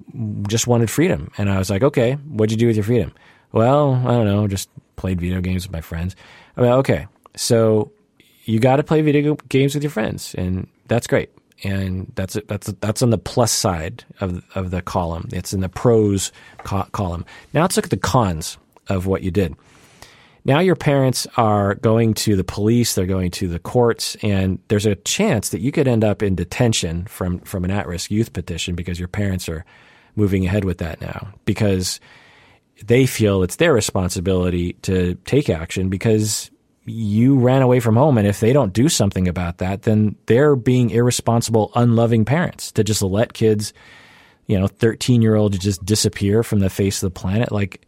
[0.49, 1.31] just wanted freedom.
[1.39, 3.13] And I was like, okay, what'd you do with your freedom?
[3.53, 6.17] Well, I don't know, just played video games with my friends.
[6.57, 7.07] I mean, okay,
[7.37, 7.93] so
[8.45, 11.31] you got to play video games with your friends, and that's great.
[11.65, 15.29] And that's that's that's on the plus side of of the column.
[15.33, 16.31] It's in the pros
[16.65, 17.25] co- column.
[17.55, 18.59] Now let's look at the cons
[18.89, 19.57] of what you did.
[20.47, 24.87] Now your parents are going to the police, they're going to the courts, and there's
[24.87, 28.33] a chance that you could end up in detention from, from an at risk youth
[28.33, 29.65] petition because your parents are
[30.15, 31.99] moving ahead with that now because
[32.85, 36.49] they feel it's their responsibility to take action because
[36.87, 38.17] you ran away from home.
[38.17, 42.85] And if they don't do something about that, then they're being irresponsible, unloving parents to
[42.85, 43.73] just let kids,
[44.47, 47.51] you know, 13 year olds just disappear from the face of the planet.
[47.51, 47.87] Like,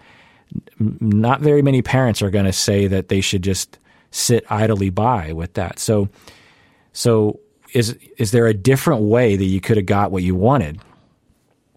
[0.78, 3.78] not very many parents are going to say that they should just
[4.10, 5.78] sit idly by with that.
[5.78, 6.08] So,
[6.92, 7.40] so
[7.74, 10.80] is is there a different way that you could have got what you wanted?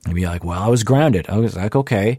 [0.06, 1.30] And be like, well, I was grounded.
[1.30, 2.18] I was like, okay,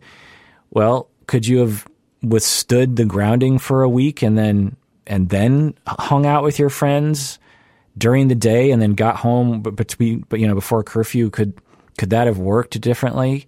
[0.70, 1.88] well, could you have
[2.22, 4.76] withstood the grounding for a week and then
[5.06, 7.38] and then hung out with your friends
[7.98, 11.54] during the day and then got home between but you know before curfew could
[11.98, 13.46] could that have worked differently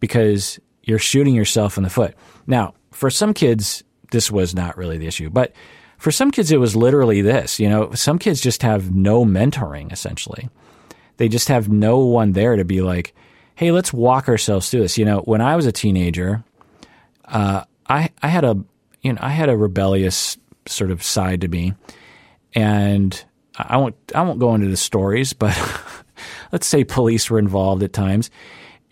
[0.00, 2.14] because you're shooting yourself in the foot
[2.46, 5.52] now, for some kids, this was not really the issue, but
[5.98, 7.58] for some kids, it was literally this.
[7.58, 10.48] You know, some kids just have no mentoring, essentially.
[11.16, 13.14] They just have no one there to be like,
[13.54, 14.98] hey, let's walk ourselves through this.
[14.98, 16.44] You know, when I was a teenager,
[17.24, 18.62] uh, I, I had a,
[19.00, 20.36] you know, I had a rebellious
[20.66, 21.74] sort of side to me.
[22.54, 23.24] And
[23.56, 25.56] I won't, I won't go into the stories, but
[26.52, 28.30] let's say police were involved at times.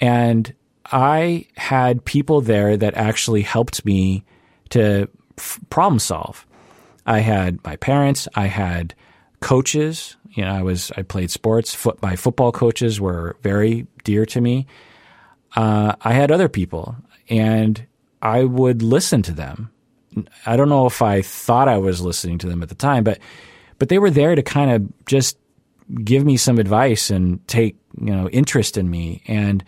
[0.01, 0.53] And
[0.87, 4.25] I had people there that actually helped me
[4.71, 5.09] to
[5.39, 6.47] f- problem solve.
[7.07, 8.95] I had my parents, I had
[9.41, 10.17] coaches.
[10.31, 11.75] You know, I was I played sports.
[11.75, 14.67] Foot, my football coaches were very dear to me.
[15.55, 16.97] Uh, I had other people,
[17.29, 17.87] and
[18.23, 19.71] I would listen to them.
[20.47, 23.19] I don't know if I thought I was listening to them at the time, but
[23.79, 25.39] but they were there to kind of just
[26.05, 29.65] give me some advice and take you know interest in me and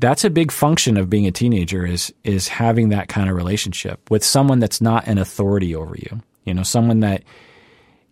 [0.00, 4.10] that's a big function of being a teenager is is having that kind of relationship
[4.10, 6.22] with someone that's not an authority over you.
[6.44, 7.22] You know, someone that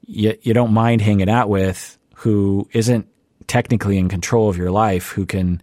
[0.07, 3.09] you, you don't mind hanging out with who isn't
[3.47, 5.63] technically in control of your life, who can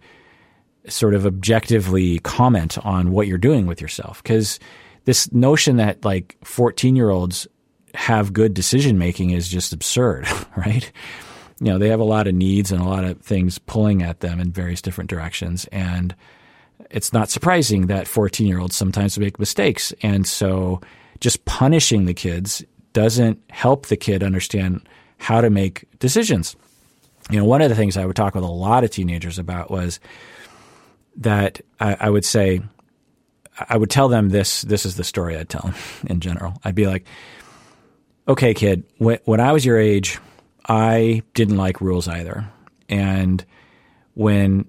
[0.88, 4.20] sort of objectively comment on what you're doing with yourself.
[4.22, 4.58] Because
[5.06, 7.48] this notion that like 14 year olds
[7.94, 10.92] have good decision making is just absurd, right?
[11.60, 14.20] you know, they have a lot of needs and a lot of things pulling at
[14.20, 15.64] them in various different directions.
[15.72, 16.14] And
[16.90, 19.92] it's not surprising that 14 year olds sometimes make mistakes.
[20.02, 20.80] And so
[21.20, 22.62] just punishing the kids
[22.92, 24.86] doesn't help the kid understand
[25.18, 26.56] how to make decisions.
[27.30, 29.70] You know, one of the things I would talk with a lot of teenagers about
[29.70, 29.98] was
[31.16, 32.60] that I, I would say,
[33.58, 34.62] I would tell them this.
[34.62, 35.74] This is the story I'd tell them
[36.06, 36.54] in general.
[36.64, 37.06] I'd be like,
[38.28, 40.18] "Okay, kid, when, I was your age,
[40.68, 42.48] I didn't like rules either.
[42.88, 43.44] And
[44.14, 44.68] when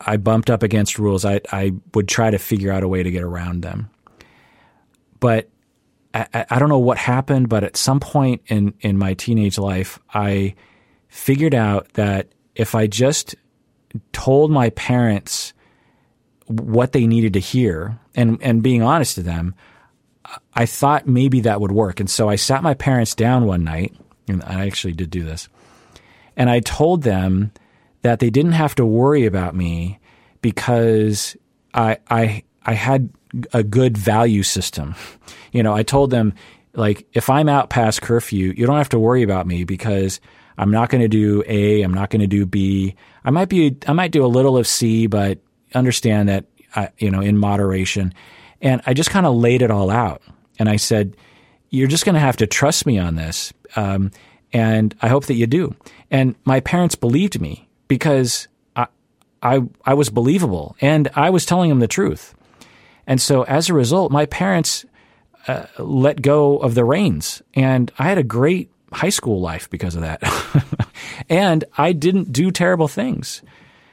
[0.00, 3.10] I bumped up against rules, I, I would try to figure out a way to
[3.10, 3.90] get around them.
[5.20, 5.48] But
[6.14, 9.98] I, I don't know what happened, but at some point in, in my teenage life,
[10.12, 10.54] I
[11.08, 13.34] figured out that if I just
[14.12, 15.52] told my parents
[16.46, 19.54] what they needed to hear and, and being honest to them,
[20.52, 22.00] I thought maybe that would work.
[22.00, 23.94] And so I sat my parents down one night,
[24.26, 25.48] and I actually did do this,
[26.36, 27.52] and I told them
[28.02, 30.00] that they didn't have to worry about me
[30.42, 31.36] because
[31.72, 33.10] I, I, I had
[33.52, 34.94] a good value system.
[35.50, 36.34] You know, I told them,
[36.74, 40.20] like, if I'm out past curfew, you don't have to worry about me because
[40.58, 42.94] I'm not going to do A, I'm not going to do B.
[43.24, 45.38] I might be, I might do a little of C, but
[45.74, 48.14] understand that, I, you know, in moderation.
[48.60, 50.22] And I just kind of laid it all out.
[50.58, 51.16] And I said,
[51.70, 53.52] you're just going to have to trust me on this.
[53.76, 54.10] Um,
[54.52, 55.74] and I hope that you do.
[56.10, 58.86] And my parents believed me because I,
[59.42, 62.34] I, I was believable and I was telling them the truth.
[63.06, 64.84] And so as a result, my parents
[65.48, 69.94] uh, let go of the reins, and I had a great high school life because
[69.94, 70.22] of that.
[71.28, 73.42] and I didn't do terrible things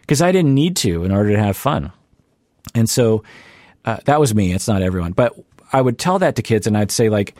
[0.01, 1.93] because I didn't need to in order to have fun.
[2.73, 3.23] And so
[3.85, 4.53] uh, that was me.
[4.53, 5.33] It's not everyone, but
[5.71, 7.35] I would tell that to kids, and I'd say like,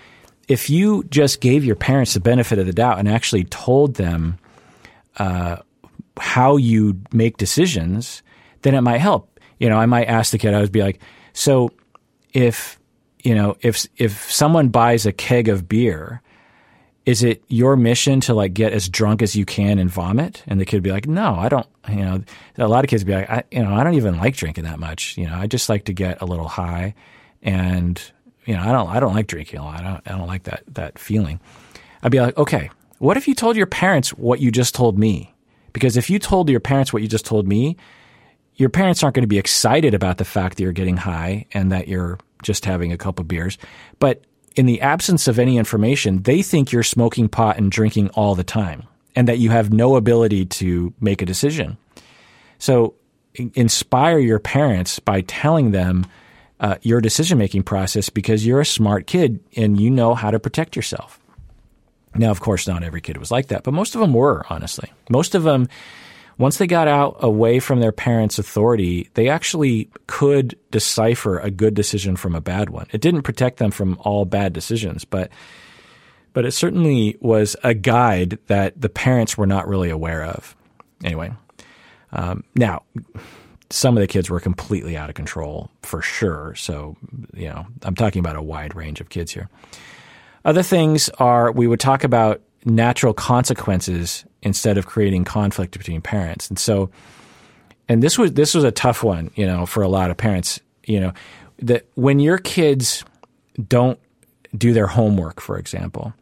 [0.47, 4.37] if you just gave your parents the benefit of the doubt and actually told them
[5.17, 5.57] uh,
[6.19, 8.21] how you make decisions,
[8.61, 9.39] then it might help.
[9.59, 10.53] You know, I might ask the kid.
[10.53, 10.99] I would be like,
[11.33, 11.71] so
[12.33, 12.79] if
[13.23, 16.21] you know if if someone buys a keg of beer,
[17.05, 20.43] is it your mission to like get as drunk as you can and vomit?
[20.47, 21.67] And the kid would be like, no, I don't.
[21.87, 22.23] You know,
[22.57, 24.63] a lot of kids would be like, I, you know, I don't even like drinking
[24.63, 25.17] that much.
[25.17, 26.95] You know, I just like to get a little high,
[27.43, 28.01] and
[28.45, 29.79] you know, I don't I don't like drinking a lot.
[29.79, 31.39] I don't I don't like that that feeling.
[32.01, 35.33] I'd be like, okay, what if you told your parents what you just told me?
[35.73, 37.77] Because if you told your parents what you just told me,
[38.55, 41.71] your parents aren't going to be excited about the fact that you're getting high and
[41.71, 43.57] that you're just having a couple beers.
[43.99, 44.23] But
[44.55, 48.43] in the absence of any information, they think you're smoking pot and drinking all the
[48.43, 48.83] time
[49.15, 51.77] and that you have no ability to make a decision.
[52.57, 52.95] So
[53.53, 56.05] inspire your parents by telling them
[56.59, 60.39] uh, your decision making process because you're a smart kid and you know how to
[60.39, 61.19] protect yourself.
[62.15, 64.91] Now, of course, not every kid was like that, but most of them were, honestly.
[65.09, 65.67] Most of them
[66.37, 71.73] once they got out away from their parents' authority, they actually could decipher a good
[71.73, 72.87] decision from a bad one.
[72.91, 75.29] It didn't protect them from all bad decisions, but
[76.33, 80.53] but it certainly was a guide that the parents were not really aware of.
[81.01, 81.31] Anyway,
[82.11, 82.83] um, now
[83.69, 86.53] some of the kids were completely out of control for sure.
[86.55, 86.97] So
[87.33, 89.49] you know, I'm talking about a wide range of kids here.
[90.43, 96.47] Other things are we would talk about natural consequences instead of creating conflict between parents.
[96.47, 96.89] And so,
[97.89, 100.61] and this was this was a tough one, you know, for a lot of parents.
[100.85, 101.13] You know,
[101.59, 103.03] that when your kids
[103.67, 103.99] don't
[104.55, 106.13] do their homework, for example,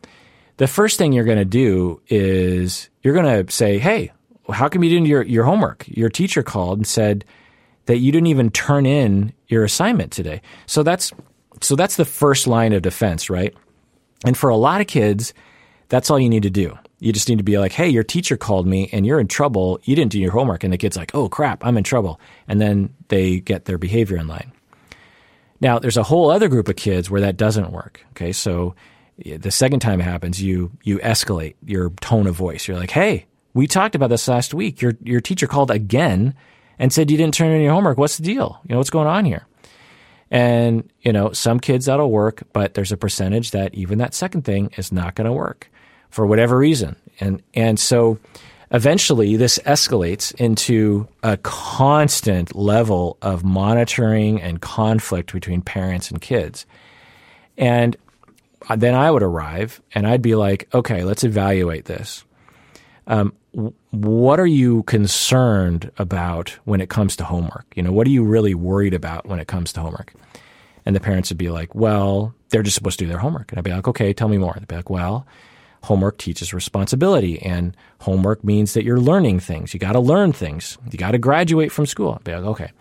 [0.58, 4.12] the first thing you're going to do is you're going to say, "Hey,
[4.50, 5.86] how come you didn't do your, your homework?
[5.88, 7.26] Your teacher called and said
[7.86, 11.12] that you didn't even turn in your assignment today." So that's
[11.62, 13.54] so that's the first line of defense, right?
[14.26, 15.34] And for a lot of kids,
[15.90, 16.78] that's all you need to do.
[17.04, 19.78] You just need to be like, hey, your teacher called me and you're in trouble.
[19.84, 20.64] You didn't do your homework.
[20.64, 22.18] And the kid's like, oh, crap, I'm in trouble.
[22.48, 24.54] And then they get their behavior in line.
[25.60, 28.06] Now, there's a whole other group of kids where that doesn't work.
[28.12, 28.32] Okay.
[28.32, 28.76] So
[29.18, 32.70] the second time it happens, you, you escalate your tone of voice.
[32.70, 34.82] You're like, hey, we talked about this last week.
[34.82, 36.36] Your, your teacher called again
[36.80, 37.98] and said you didn't turn in your homework.
[37.98, 38.62] What's the deal?
[38.64, 39.46] You know, what's going on here?
[40.32, 44.44] And, you know, some kids that'll work, but there's a percentage that even that second
[44.44, 45.70] thing is not going to work
[46.14, 46.96] for whatever reason.
[47.20, 48.20] And, and so
[48.70, 56.68] eventually this escalates into a constant level of monitoring and conflict between parents and kids.
[57.58, 57.98] And
[58.78, 62.24] then I would arrive and I'd be like, okay, let's evaluate this.
[63.08, 63.34] Um,
[63.90, 67.66] what are you concerned about when it comes to homework?
[67.76, 70.14] You know, what are you really worried about when it comes to homework?
[70.86, 73.52] And the parents would be like, well, they're just supposed to do their homework.
[73.52, 74.54] And I'd be like, okay, tell me more.
[74.54, 75.26] And They'd be like, well,
[75.84, 79.74] homework teaches responsibility and homework means that you're learning things.
[79.74, 80.78] You got to learn things.
[80.90, 82.20] You got to graduate from school.
[82.24, 82.72] Be like, okay,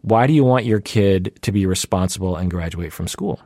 [0.00, 3.38] why do you want your kid to be responsible and graduate from school?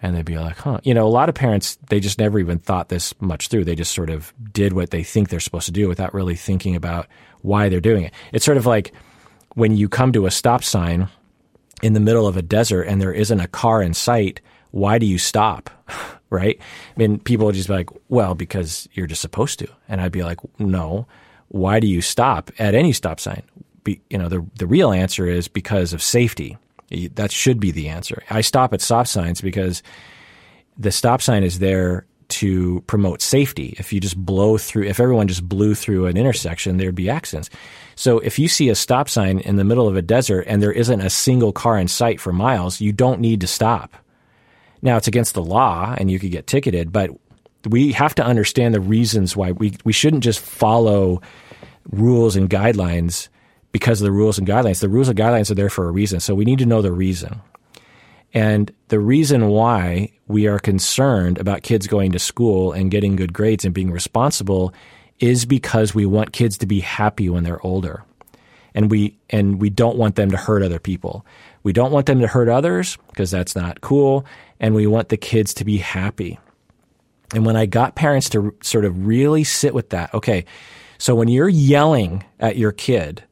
[0.00, 0.78] And they'd be like, huh.
[0.84, 3.64] You know, a lot of parents, they just never even thought this much through.
[3.64, 6.76] They just sort of did what they think they're supposed to do without really thinking
[6.76, 7.08] about
[7.42, 8.14] why they're doing it.
[8.32, 8.92] It's sort of like
[9.54, 11.08] when you come to a stop sign
[11.82, 15.06] in the middle of a desert and there isn't a car in sight, why do
[15.06, 15.70] you stop?
[16.30, 16.58] right?
[16.58, 19.68] I mean, people would just be like, well, because you're just supposed to.
[19.88, 21.06] And I'd be like, no,
[21.48, 23.42] why do you stop at any stop sign?
[23.84, 26.58] Be, you know, the, the real answer is because of safety.
[27.14, 28.22] That should be the answer.
[28.30, 29.82] I stop at stop signs because
[30.78, 33.74] the stop sign is there to promote safety.
[33.78, 37.50] If you just blow through, if everyone just blew through an intersection, there'd be accidents.
[37.94, 40.72] So if you see a stop sign in the middle of a desert and there
[40.72, 43.94] isn't a single car in sight for miles, you don't need to stop.
[44.82, 47.10] Now it's against the law and you could get ticketed, but
[47.68, 51.20] we have to understand the reasons why we, we shouldn't just follow
[51.90, 53.28] rules and guidelines
[53.72, 54.80] because of the rules and guidelines.
[54.80, 56.20] The rules and guidelines are there for a reason.
[56.20, 57.40] So we need to know the reason.
[58.32, 63.32] And the reason why we are concerned about kids going to school and getting good
[63.32, 64.74] grades and being responsible
[65.18, 68.04] is because we want kids to be happy when they're older.
[68.74, 71.24] And we and we don't want them to hurt other people.
[71.66, 74.24] We don't want them to hurt others because that's not cool
[74.60, 76.38] and we want the kids to be happy.
[77.34, 80.44] And when I got parents to sort of really sit with that, okay,
[80.96, 83.24] so when you're yelling at your kid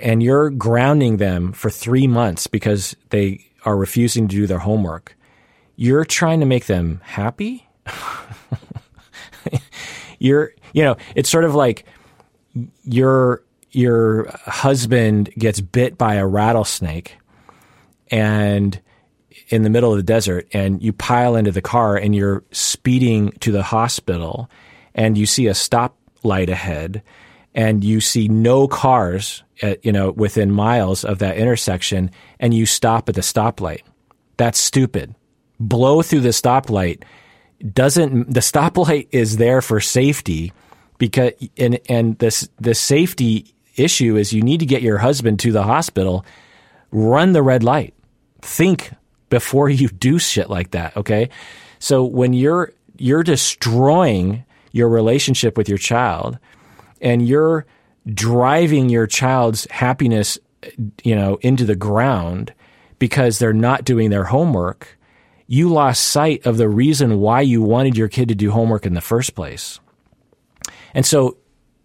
[0.00, 5.14] and you're grounding them for three months because they are refusing to do their homework,
[5.76, 7.68] you're trying to make them happy.
[10.18, 11.84] you're, you know, it's sort of like
[12.82, 17.16] your your husband gets bit by a rattlesnake
[18.10, 18.80] and
[19.48, 23.30] in the middle of the desert and you pile into the car and you're speeding
[23.40, 24.48] to the hospital
[24.94, 27.02] and you see a stop light ahead
[27.54, 32.66] and you see no cars at, you know within miles of that intersection and you
[32.66, 33.82] stop at the stoplight.
[34.36, 35.14] That's stupid.
[35.58, 37.02] Blow through the stoplight
[37.72, 40.52] doesn't the stoplight is there for safety
[40.98, 45.52] because and and this the safety issue is you need to get your husband to
[45.52, 46.24] the hospital
[46.90, 47.94] run the red light
[48.42, 48.90] think
[49.28, 51.28] before you do shit like that okay
[51.78, 56.38] so when you're you're destroying your relationship with your child
[57.00, 57.66] and you're
[58.12, 60.38] driving your child's happiness,
[61.02, 62.52] you know, into the ground
[62.98, 64.98] because they're not doing their homework,
[65.46, 68.94] you lost sight of the reason why you wanted your kid to do homework in
[68.94, 69.80] the first place.
[70.94, 71.36] And so,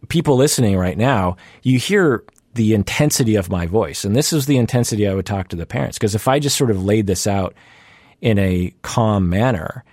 [0.06, 2.24] people listening right now, you hear
[2.56, 4.06] the intensity of my voice.
[4.06, 5.98] And this is the intensity I would talk to the parents.
[5.98, 7.54] Because if I just sort of laid this out
[8.22, 9.84] in a calm manner,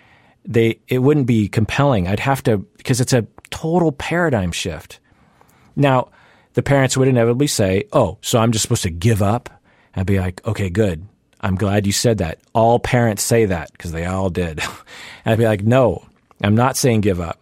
[0.45, 2.09] they it wouldn't be compelling.
[2.09, 5.01] I'd have to because it's a total paradigm shift.
[5.77, 6.09] Now,
[6.55, 9.51] the parents would inevitably say, "Oh, so I'm just supposed to give up?"
[9.95, 11.07] I'd be like, "Okay, good.
[11.41, 12.39] I'm glad you said that.
[12.55, 14.61] All parents say that because they all did."
[15.27, 16.05] I'd be like, "No,
[16.43, 17.41] I'm not saying give up.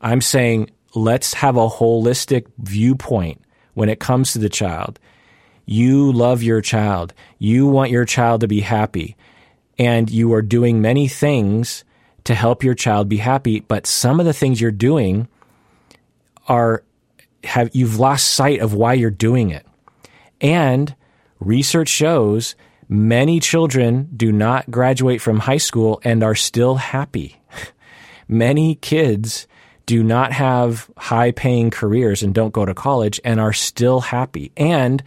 [0.00, 3.42] I'm saying let's have a holistic viewpoint
[3.74, 4.98] when it comes to the child.
[5.66, 7.14] You love your child.
[7.38, 9.16] You want your child to be happy.
[9.78, 11.84] And you are doing many things
[12.24, 15.28] to help your child be happy, but some of the things you're doing
[16.48, 16.84] are
[17.44, 19.66] have you've lost sight of why you're doing it.
[20.40, 20.94] And
[21.38, 22.54] research shows
[22.88, 27.40] many children do not graduate from high school and are still happy.
[28.28, 29.46] many kids
[29.90, 34.52] do not have high paying careers and don't go to college and are still happy.
[34.56, 35.02] And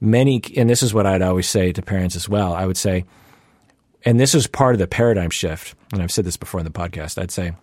[0.00, 2.54] many, and this is what I'd always say to parents as well.
[2.54, 3.06] I would say,
[4.04, 6.70] and this is part of the paradigm shift, and I've said this before in the
[6.70, 7.20] podcast.
[7.20, 7.54] I'd say,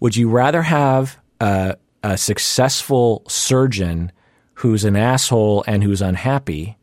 [0.00, 4.12] would you rather have a, a successful surgeon
[4.52, 6.76] who's an asshole and who's unhappy?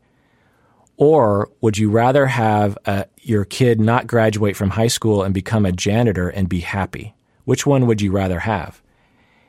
[0.96, 5.64] Or would you rather have a, your kid not graduate from high school and become
[5.64, 7.14] a janitor and be happy?
[7.50, 8.80] Which one would you rather have?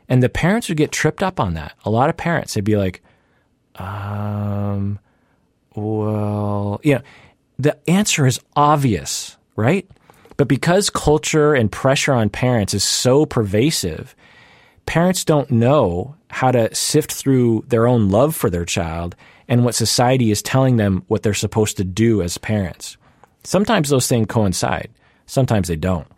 [0.09, 1.73] And the parents would get tripped up on that.
[1.85, 3.03] A lot of parents, they'd be like,
[3.75, 4.97] um,
[5.75, 7.01] well, you know,
[7.59, 9.87] the answer is obvious, right?
[10.35, 14.15] But because culture and pressure on parents is so pervasive,
[14.87, 19.15] parents don't know how to sift through their own love for their child
[19.47, 22.97] and what society is telling them what they're supposed to do as parents.
[23.43, 24.89] Sometimes those things coincide,
[25.27, 26.10] sometimes they don't.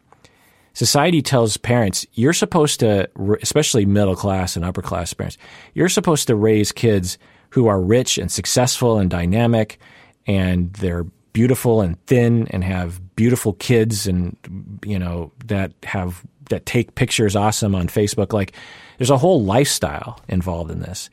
[0.73, 3.07] Society tells parents, you're supposed to,
[3.41, 5.37] especially middle class and upper class parents,
[5.73, 7.17] you're supposed to raise kids
[7.49, 9.79] who are rich and successful and dynamic
[10.25, 14.35] and they're beautiful and thin and have beautiful kids and
[14.83, 18.33] you know that have that take pictures awesome on Facebook.
[18.33, 18.53] Like
[18.97, 21.09] there's a whole lifestyle involved in this.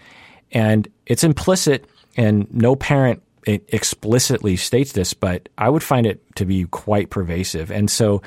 [0.53, 6.45] And it's implicit and no parent explicitly states this but I would find it to
[6.45, 7.71] be quite pervasive.
[7.71, 8.23] And so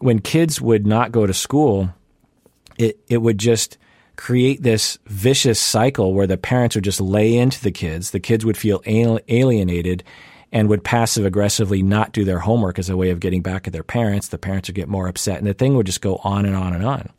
[0.00, 1.92] when kids would not go to school
[2.78, 3.78] it it would just
[4.16, 8.44] create this vicious cycle where the parents would just lay into the kids the kids
[8.44, 10.02] would feel alienated
[10.52, 13.72] and would passive aggressively not do their homework as a way of getting back at
[13.72, 14.28] their parents.
[14.28, 16.72] The parents would get more upset, and the thing would just go on and on
[16.72, 17.10] and on.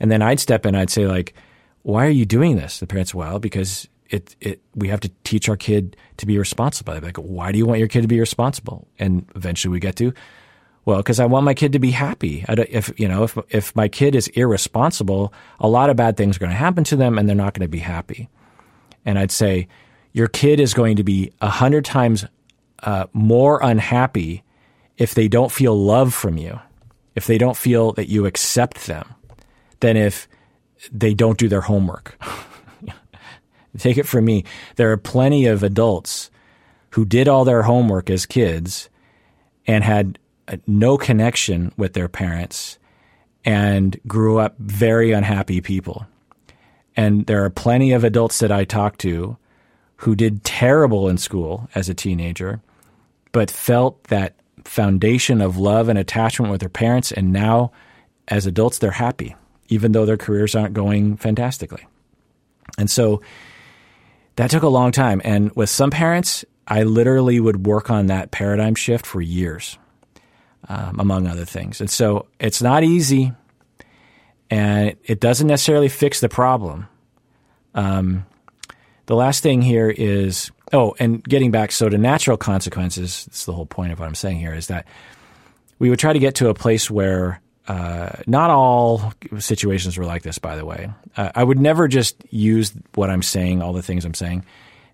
[0.00, 1.34] And then I'd step in, I'd say like,
[1.82, 5.48] "Why are you doing this?" The parents, "Well, because it it we have to teach
[5.48, 8.08] our kid to be responsible." I'd be like, "Why do you want your kid to
[8.08, 10.12] be responsible?" And eventually we get to,
[10.84, 12.44] Well, because I want my kid to be happy.
[12.48, 16.40] if you know, if if my kid is irresponsible, a lot of bad things are
[16.40, 18.28] going to happen to them, and they're not going to be happy.
[19.04, 19.68] And I'd say
[20.12, 22.24] your kid is going to be a hundred times
[22.82, 24.42] uh, more unhappy
[24.98, 26.58] if they don't feel love from you,
[27.14, 29.14] if they don't feel that you accept them,
[29.80, 30.28] than if
[30.90, 32.18] they don't do their homework.
[33.78, 34.44] Take it from me.
[34.76, 36.30] There are plenty of adults
[36.90, 38.90] who did all their homework as kids
[39.66, 40.18] and had
[40.52, 42.78] Uh, no connection with their parents
[43.44, 46.06] and grew up very unhappy people.
[46.94, 49.36] And there are plenty of adults that I talk to
[49.96, 52.60] who did terrible in school as a teenager,
[53.32, 54.34] but felt that
[54.64, 57.12] foundation of love and attachment with their parents.
[57.12, 57.72] And now,
[58.28, 59.34] as adults, they're happy,
[59.68, 61.86] even though their careers aren't going fantastically.
[62.78, 63.22] And so
[64.36, 65.20] that took a long time.
[65.24, 69.78] And with some parents, I literally would work on that paradigm shift for years
[70.68, 71.80] um, among other things.
[71.80, 73.32] And so it's not easy,
[74.50, 76.88] and it doesn't necessarily fix the problem.
[77.74, 78.26] Um,
[79.06, 83.26] the last thing here is oh, and getting back so to natural consequences.
[83.26, 84.86] That's the whole point of what I'm saying here is that
[85.78, 90.22] we would try to get to a place where uh, not all situations were like
[90.22, 90.90] this, by the way.
[91.16, 94.44] Uh, I would never just use what I'm saying, all the things I'm saying,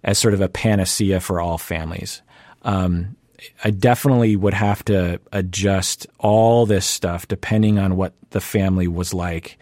[0.04, 2.22] as sort of a panacea for all families.
[2.62, 3.16] Um,
[3.62, 9.14] I definitely would have to adjust all this stuff depending on what the family was
[9.14, 9.58] like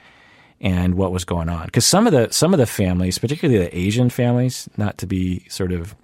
[0.61, 1.67] and what was going on.
[1.67, 5.47] Because some of the some of the families, particularly the Asian families, not to be
[5.49, 5.95] sort of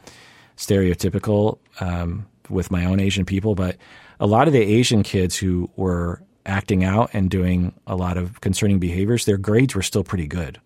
[0.56, 3.76] stereotypical um, with my own Asian people, but
[4.20, 8.40] a lot of the Asian kids who were acting out and doing a lot of
[8.40, 10.60] concerning behaviors, their grades were still pretty good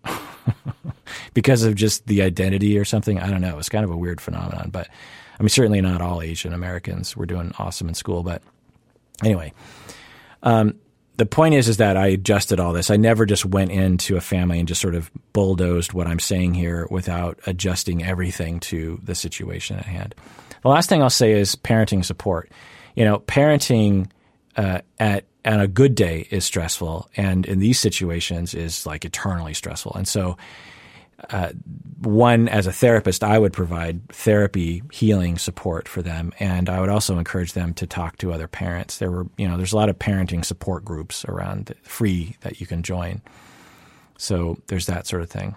[1.33, 3.19] because of just the identity or something.
[3.19, 3.57] I don't know.
[3.57, 4.89] It's kind of a weird phenomenon, but
[5.39, 8.41] I mean, certainly not all Asian Americans were doing awesome in school, but
[9.23, 9.53] anyway.
[10.43, 10.75] Um,
[11.17, 12.91] the point is, is that I adjusted all this.
[12.91, 16.53] I never just went into a family and just sort of bulldozed what I'm saying
[16.53, 20.13] here without adjusting everything to the situation at hand.
[20.61, 22.51] The last thing I'll say is parenting support.
[22.95, 24.09] You know, parenting
[24.55, 29.53] uh, at on a good day is stressful, and in these situations is like eternally
[29.53, 29.93] stressful.
[29.95, 30.37] And so,
[31.29, 31.51] uh,
[32.01, 36.89] one as a therapist, I would provide therapy, healing support for them, and I would
[36.89, 38.97] also encourage them to talk to other parents.
[38.97, 42.67] There were, you know, there's a lot of parenting support groups around free that you
[42.67, 43.21] can join.
[44.17, 45.55] So there's that sort of thing.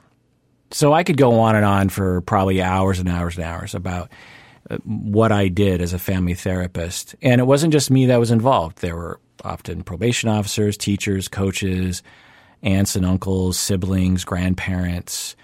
[0.70, 4.10] So I could go on and on for probably hours and hours and hours about
[4.70, 8.30] uh, what I did as a family therapist, and it wasn't just me that was
[8.30, 8.78] involved.
[8.78, 12.02] There were often probation officers, teachers, coaches,
[12.62, 15.36] aunts and uncles, siblings, grandparents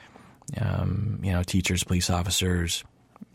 [0.61, 2.85] um, you know, teachers, police officers,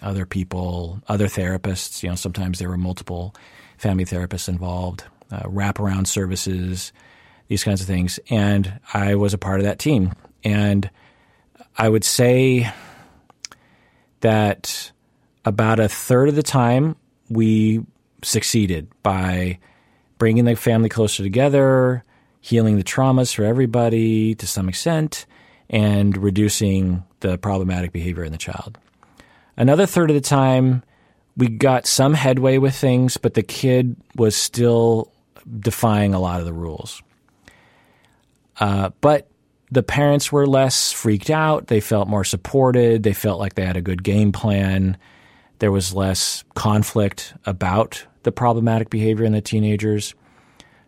[0.02, 2.04] other people, other therapists.
[2.04, 3.36] You know, sometimes there were multiple
[3.78, 6.94] family therapists involved, uh, wraparound services,
[7.48, 8.20] these kinds of things.
[8.30, 10.14] And I was a part of that team.
[10.44, 10.90] And
[11.78, 12.72] I would say
[14.22, 14.92] that
[15.46, 16.96] about a third of the time
[17.30, 17.84] we
[18.24, 19.60] succeeded by
[20.18, 22.04] bringing the family closer together,
[22.42, 25.26] healing the traumas for everybody to some extent,
[25.72, 28.78] and reducing the problematic behavior in the child.
[29.58, 30.84] Another third of the time,
[31.38, 35.12] we got some headway with things, but the kid was still
[35.60, 37.02] defying a lot of the rules.
[38.60, 39.30] Uh, but
[39.72, 41.68] the parents were less freaked out.
[41.68, 43.04] They felt more supported.
[43.04, 44.98] They felt like they had a good game plan.
[45.60, 50.14] There was less conflict about the problematic behavior in the teenagers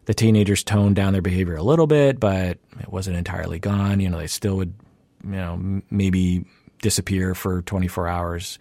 [0.05, 3.99] the teenagers toned down their behavior a little bit, but it wasn't entirely gone.
[3.99, 4.73] You know, they still would,
[5.23, 6.45] you know, maybe
[6.81, 8.59] disappear for 24 hours,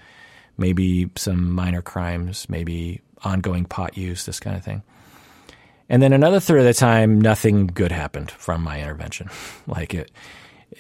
[0.57, 4.83] maybe some minor crimes, maybe ongoing pot use, this kind of thing.
[5.89, 9.29] And then another third of the time, nothing good happened from my intervention.
[9.67, 10.11] like it,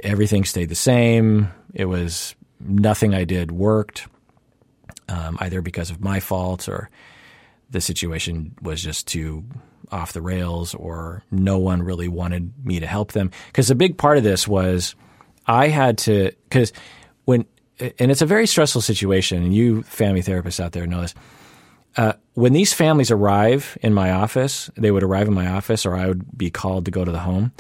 [0.02, 1.48] everything stayed the same.
[1.74, 4.06] It was nothing I did worked,
[5.08, 6.88] um, either because of my fault or
[7.70, 9.44] the situation was just too
[9.92, 13.30] off the rails or no one really wanted me to help them.
[13.46, 14.94] Because a big part of this was
[15.46, 16.72] I had to, because
[17.24, 17.44] when,
[17.98, 21.14] and it's a very stressful situation, and you family therapists out there know this.
[21.96, 25.94] Uh, when these families arrive in my office, they would arrive in my office, or
[25.94, 27.52] I would be called to go to the home.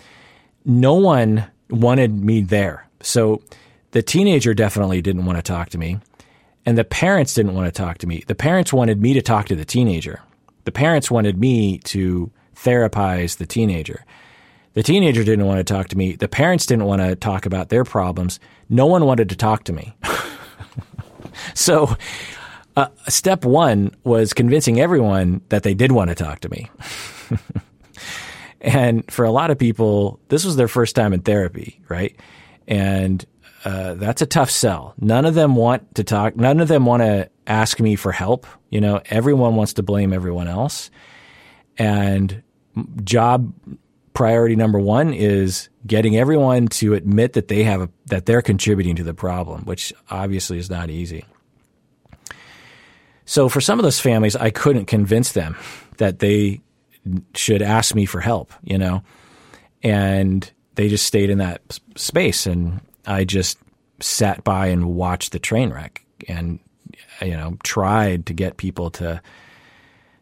[0.64, 2.88] No one wanted me there.
[3.00, 3.42] So
[3.90, 5.98] the teenager definitely didn't want to talk to me,
[6.64, 8.24] and the parents didn't want to talk to me.
[8.26, 10.20] The parents wanted me to talk to the teenager.
[10.64, 14.04] The parents wanted me to therapize the teenager.
[14.74, 16.16] The teenager didn't want to talk to me.
[16.16, 18.40] The parents didn't want to talk about their problems.
[18.68, 19.94] No one wanted to talk to me.
[21.54, 21.94] so,
[22.76, 26.70] uh, step one was convincing everyone that they did want to talk to me.
[28.62, 32.16] and for a lot of people, this was their first time in therapy, right?
[32.66, 33.24] And
[33.64, 34.94] uh, that's a tough sell.
[34.98, 36.34] None of them want to talk.
[36.36, 38.46] None of them want to ask me for help.
[38.70, 40.90] You know, everyone wants to blame everyone else.
[41.78, 42.42] And
[43.02, 43.52] job
[44.14, 48.96] priority number one is getting everyone to admit that they have a, that they're contributing
[48.96, 51.24] to the problem, which obviously is not easy.
[53.24, 55.56] So for some of those families, I couldn't convince them
[55.96, 56.60] that they
[57.34, 59.02] should ask me for help, you know,
[59.82, 63.58] and they just stayed in that space, and I just
[64.00, 66.58] sat by and watched the train wreck, and
[67.22, 69.22] you know, tried to get people to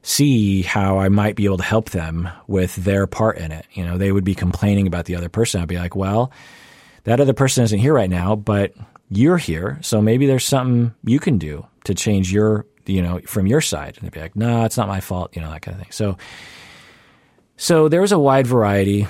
[0.03, 3.67] see how I might be able to help them with their part in it.
[3.73, 5.61] You know, they would be complaining about the other person.
[5.61, 6.33] I'd be like, well,
[7.05, 8.73] that other person isn't here right now, but
[9.11, 9.79] you're here.
[9.83, 13.97] So maybe there's something you can do to change your, you know, from your side.
[13.97, 15.93] And they'd be like, no, it's not my fault, you know, that kind of thing.
[15.93, 16.17] So,
[17.57, 19.07] so there was a wide variety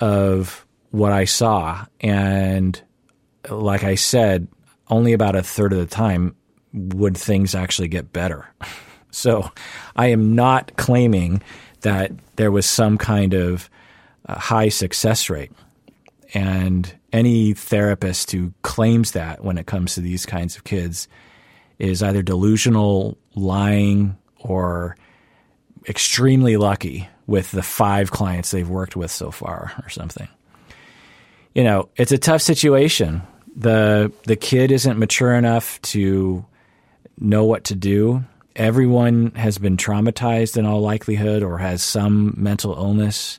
[0.00, 1.84] of what I saw.
[2.00, 2.80] And
[3.50, 4.48] like I said,
[4.88, 6.36] only about a third of the time
[6.72, 8.46] would things actually get better.
[9.10, 9.50] So
[9.94, 11.42] I am not claiming
[11.82, 13.68] that there was some kind of
[14.26, 15.52] uh, high success rate.
[16.34, 21.08] And any therapist who claims that when it comes to these kinds of kids
[21.78, 24.96] is either delusional, lying, or
[25.88, 30.28] extremely lucky with the five clients they've worked with so far or something.
[31.54, 33.22] You know, it's a tough situation.
[33.54, 36.46] The the kid isn't mature enough to
[37.18, 38.24] know what to do
[38.56, 43.38] everyone has been traumatized in all likelihood or has some mental illness.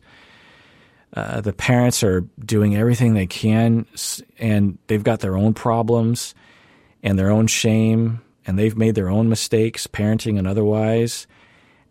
[1.14, 3.86] Uh, the parents are doing everything they can,
[4.40, 6.34] and they've got their own problems
[7.04, 11.28] and their own shame, and they've made their own mistakes, parenting and otherwise.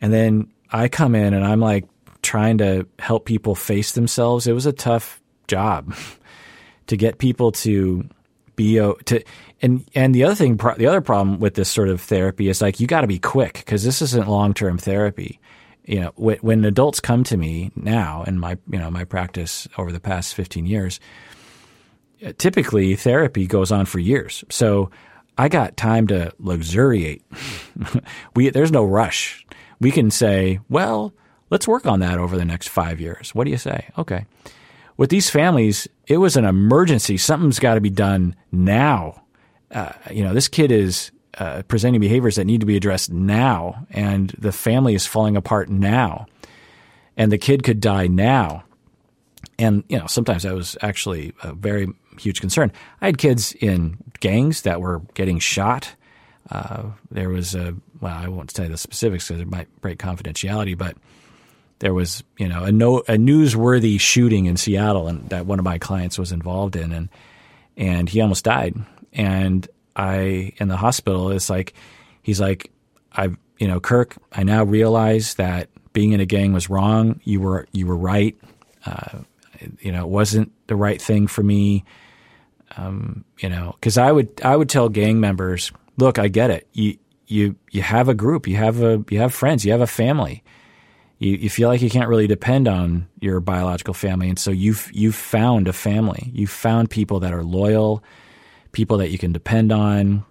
[0.01, 1.85] And then I come in and I'm like
[2.23, 4.47] trying to help people face themselves.
[4.47, 5.95] It was a tough job
[6.89, 8.09] to get people to
[8.57, 9.23] be to
[9.63, 12.81] and and the other thing, the other problem with this sort of therapy is like
[12.81, 15.39] you got to be quick because this isn't long term therapy.
[15.85, 19.69] You know, when, when adults come to me now in my you know my practice
[19.79, 20.99] over the past fifteen years,
[22.27, 24.45] uh, typically therapy goes on for years.
[24.51, 24.91] So
[25.39, 27.23] I got time to luxuriate.
[28.37, 29.47] we there's no rush.
[29.81, 31.13] We can say, well,
[31.51, 33.33] let's work on that over the next five years.
[33.35, 33.89] What do you say?
[33.97, 34.27] Okay.
[34.97, 37.17] With these families, it was an emergency.
[37.17, 39.22] Something's got to be done now
[39.73, 43.87] uh, you know, this kid is uh, presenting behaviors that need to be addressed now,
[43.91, 46.27] and the family is falling apart now,
[47.17, 48.65] and the kid could die now.
[49.59, 51.89] And you know, sometimes that was actually a very
[52.19, 52.71] huge concern.
[53.01, 55.95] I had kids in gangs that were getting shot.
[56.51, 60.77] Uh, there was a well, I won't say the specifics because it might break confidentiality,
[60.77, 60.97] but
[61.79, 65.65] there was you know a no a newsworthy shooting in Seattle, and that one of
[65.65, 67.09] my clients was involved in, and
[67.77, 68.75] and he almost died
[69.13, 71.75] and I in the hospital it's like
[72.23, 72.71] he's like
[73.13, 77.21] I you know Kirk I now realize that being in a gang was wrong.
[77.25, 78.37] You were you were right.
[78.87, 79.21] Uh,
[79.81, 81.85] you know it wasn't the right thing for me.
[82.77, 86.67] Um, you know because I would I would tell gang members look I get it.
[86.73, 88.47] You you you have a group.
[88.47, 89.65] You have a you have friends.
[89.65, 90.43] You have a family.
[91.19, 94.29] You, you feel like you can't really depend on your biological family.
[94.29, 96.31] And so you've you've found a family.
[96.35, 98.03] You've found people that are loyal
[98.73, 100.25] people that you can depend on,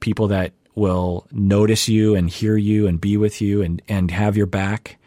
[0.00, 4.36] people that will notice you and hear you and be with you and, and have
[4.36, 4.98] your back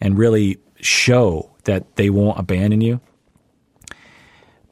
[0.00, 3.00] and really show that they won't abandon you.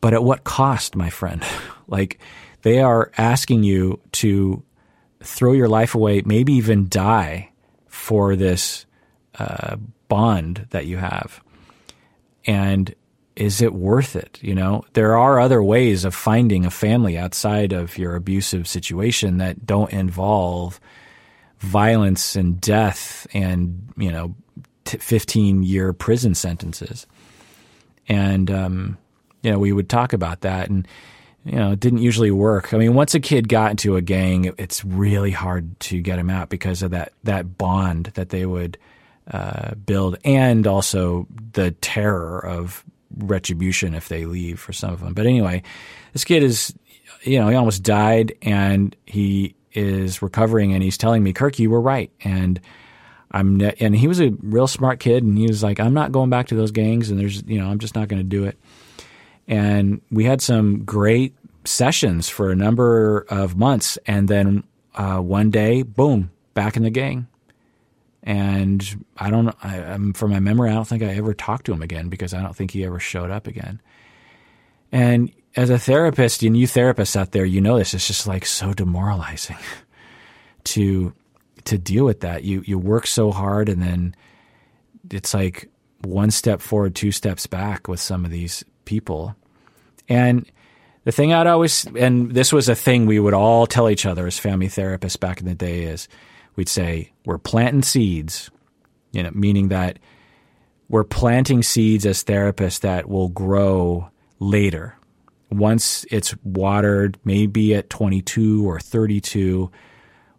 [0.01, 1.43] But at what cost, my friend?
[1.87, 2.19] like
[2.63, 4.63] they are asking you to
[5.23, 7.51] throw your life away, maybe even die
[7.89, 8.87] for this
[9.39, 9.77] uh,
[10.09, 11.43] bond that you have.
[12.47, 12.95] And
[13.37, 14.39] is it worth it?
[14.43, 19.39] You know, there are other ways of finding a family outside of your abusive situation
[19.39, 20.81] that don't involve
[21.61, 24.35] violence and death and, you know,
[24.85, 27.07] t- 15 year prison sentences.
[28.09, 28.99] And, um,
[29.43, 30.87] you know, we would talk about that and,
[31.45, 32.75] you know, it didn't usually work.
[32.75, 36.29] I mean, once a kid got into a gang, it's really hard to get him
[36.29, 38.77] out because of that, that bond that they would,
[39.31, 42.85] uh, build and also the terror of
[43.17, 45.15] retribution if they leave for some of them.
[45.15, 45.63] But anyway,
[46.13, 46.75] this kid is,
[47.23, 51.71] you know, he almost died and he is recovering and he's telling me, Kirk, you
[51.71, 52.11] were right.
[52.23, 52.61] And
[53.31, 56.13] I'm, ne- and he was a real smart kid and he was like, I'm not
[56.13, 58.45] going back to those gangs and there's, you know, I'm just not going to do
[58.45, 58.59] it.
[59.47, 61.35] And we had some great
[61.65, 63.99] sessions for a number of months.
[64.07, 64.65] And then
[64.95, 67.27] uh, one day, boom, back in the gang.
[68.23, 71.73] And I don't, I, I'm, from my memory, I don't think I ever talked to
[71.73, 73.81] him again because I don't think he ever showed up again.
[74.93, 78.45] And as a therapist, and you therapists out there, you know this, it's just like
[78.45, 79.59] so demoralizing
[80.65, 81.15] to
[81.65, 82.45] to deal with that.
[82.45, 84.15] You you work so hard and then
[85.11, 85.69] it's like
[86.03, 89.35] one step forward, two steps back with some of these people.
[90.09, 90.51] And
[91.05, 94.27] the thing I'd always, and this was a thing we would all tell each other
[94.27, 96.09] as family therapists back in the day is
[96.57, 98.51] we'd say, we're planting seeds,
[99.13, 99.99] you know, meaning that
[100.89, 104.97] we're planting seeds as therapists that will grow later.
[105.51, 109.71] Once it's watered, maybe at 22 or 32,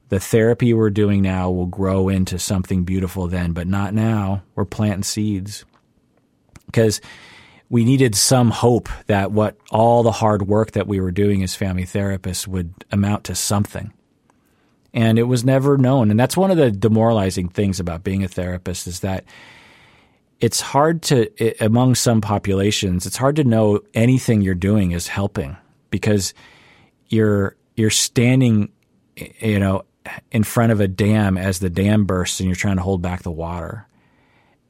[0.09, 4.43] the therapy we're doing now will grow into something beautiful then, but not now.
[4.55, 5.63] We're planting seeds.
[6.65, 6.99] Because
[7.69, 11.55] we needed some hope that what all the hard work that we were doing as
[11.55, 13.93] family therapists would amount to something.
[14.93, 16.11] And it was never known.
[16.11, 19.23] And that's one of the demoralizing things about being a therapist is that
[20.39, 25.55] it's hard to, among some populations, it's hard to know anything you're doing is helping
[25.91, 26.33] because
[27.07, 28.71] you're, you're standing,
[29.15, 29.85] you know,
[30.31, 33.23] in front of a dam as the dam bursts and you're trying to hold back
[33.23, 33.87] the water.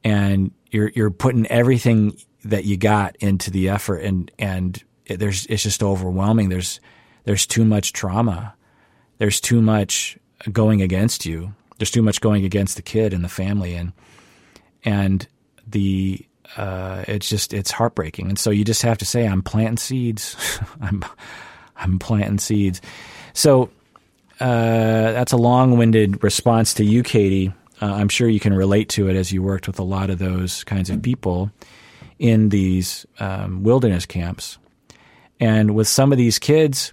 [0.03, 5.45] And you're you're putting everything that you got into the effort and and it, there's
[5.45, 6.49] it's just overwhelming.
[6.49, 6.79] There's
[7.25, 8.55] there's too much trauma.
[9.21, 10.17] There's too much
[10.51, 11.53] going against you.
[11.77, 13.93] There's too much going against the kid and the family and
[14.83, 15.27] and
[15.67, 16.25] the
[16.57, 18.29] uh, it's just it's heartbreaking.
[18.29, 20.35] And so you just have to say I'm planting seeds.
[20.81, 21.05] I'm
[21.75, 22.81] I'm planting seeds.
[23.33, 23.69] So
[24.39, 27.53] uh, that's a long-winded response to you, Katie.
[27.79, 30.17] Uh, I'm sure you can relate to it as you worked with a lot of
[30.17, 31.51] those kinds of people
[32.17, 34.57] in these um, wilderness camps.
[35.39, 36.91] And with some of these kids,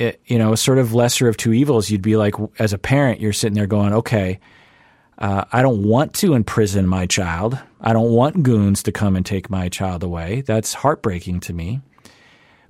[0.00, 1.90] it, you know, sort of lesser of two evils.
[1.90, 4.40] You'd be like, as a parent, you're sitting there going, okay,
[5.18, 7.58] uh, I don't want to imprison my child.
[7.80, 10.40] I don't want goons to come and take my child away.
[10.42, 11.80] That's heartbreaking to me.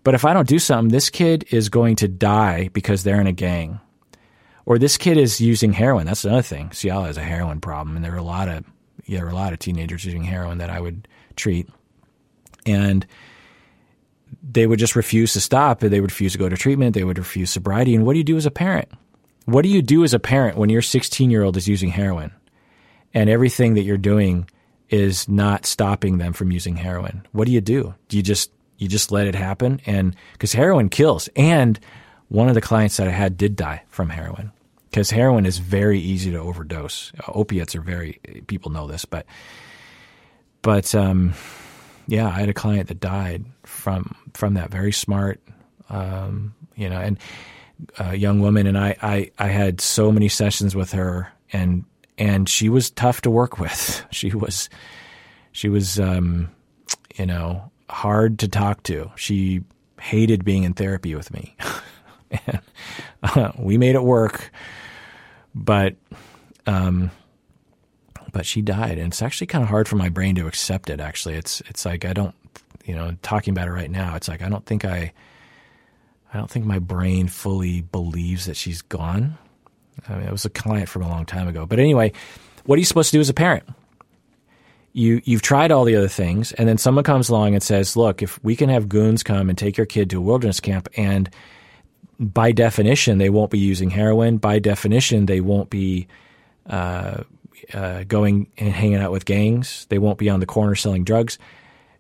[0.03, 3.27] But if I don't do something, this kid is going to die because they're in
[3.27, 3.81] a gang.
[4.67, 6.07] Or this kid is using heroin.
[6.07, 6.73] That's another thing.
[6.73, 8.65] Seattle has a heroin problem, and there are a lot of
[9.07, 11.69] yeah, there are a lot of teenagers using heroin that I would treat,
[12.67, 13.07] and
[14.43, 15.81] they would just refuse to stop.
[15.81, 16.95] They would refuse to go to treatment.
[16.95, 17.95] They would refuse sobriety.
[17.95, 18.89] And what do you do as a parent?
[19.47, 22.33] What do you do as a parent when your 16 year old is using heroin,
[23.15, 24.49] and everything that you're doing
[24.89, 27.27] is not stopping them from using heroin?
[27.33, 27.95] What do you do?
[28.09, 28.51] Do you just
[28.81, 29.81] you just let it happen.
[29.87, 31.29] And because heroin kills.
[31.37, 31.79] And
[32.29, 34.53] one of the clients that I had did die from heroin
[34.91, 37.13] because heroin is very easy to overdose.
[37.29, 39.27] Opiates are very, people know this, but,
[40.63, 41.35] but, um,
[42.11, 45.41] yeah, I had a client that died from, from that very smart,
[45.89, 47.19] um, you know, and
[48.01, 48.67] a young woman.
[48.67, 51.85] And I, I, I had so many sessions with her and,
[52.19, 54.05] and she was tough to work with.
[54.13, 54.69] She was,
[55.53, 56.51] she was, um,
[57.15, 59.13] you know, hard to talk to.
[59.15, 59.63] She
[60.01, 61.57] hated being in therapy with me.
[62.47, 62.61] and
[63.23, 64.51] uh, we made it work,
[65.55, 65.95] but
[66.67, 67.13] um,
[68.33, 71.01] but she died, and it's actually kind of hard for my brain to accept it.
[71.01, 72.35] Actually, it's it's like I don't,
[72.85, 74.17] you know, talking about it right now.
[74.17, 75.13] It's like I don't think I,
[76.33, 79.39] I don't think my brain fully believes that she's gone.
[80.09, 82.13] I mean, it was a client from a long time ago, but anyway,
[82.65, 83.65] what are you supposed to do as a parent?
[84.93, 88.23] you you've tried all the other things, and then someone comes along and says, "Look,
[88.23, 91.31] if we can have goons come and take your kid to a wilderness camp, and
[92.21, 94.37] by definition they won't be using heroin.
[94.37, 96.07] By definition, they won't be
[96.69, 97.23] uh,
[97.73, 99.87] uh, going and hanging out with gangs.
[99.89, 101.39] They won't be on the corner selling drugs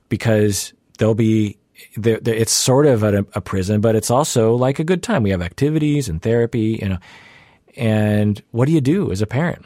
[0.08, 1.56] because they'll be."
[1.96, 5.22] They're, they're, it's sort of a, a prison, but it's also like a good time.
[5.22, 6.98] We have activities and therapy, you know.
[7.74, 9.64] And what do you do as a parent?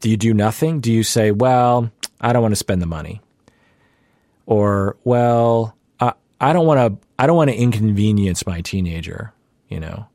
[0.00, 0.80] Do you do nothing?
[0.80, 1.90] Do you say, well,
[2.20, 3.22] I don't want to spend the money.
[4.44, 6.12] Or, well, I,
[6.42, 9.32] I don't want to I don't want to inconvenience my teenager,
[9.68, 10.08] you know.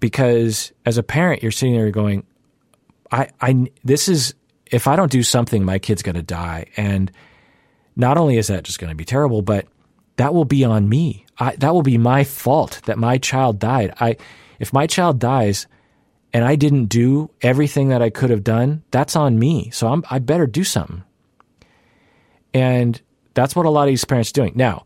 [0.00, 2.24] Because as a parent, you're sitting there going,
[3.10, 4.34] I, I this is
[4.66, 6.66] if I don't do something, my kid's going to die.
[6.76, 7.10] And
[7.96, 9.66] not only is that just going to be terrible, but
[10.16, 11.26] that will be on me.
[11.38, 13.94] I, that will be my fault that my child died.
[14.00, 14.16] I,
[14.58, 15.66] if my child dies,
[16.32, 19.70] and I didn't do everything that I could have done, that's on me.
[19.70, 21.02] So I'm, I better do something.
[22.54, 23.00] And
[23.34, 24.52] that's what a lot of these parents are doing.
[24.54, 24.84] Now,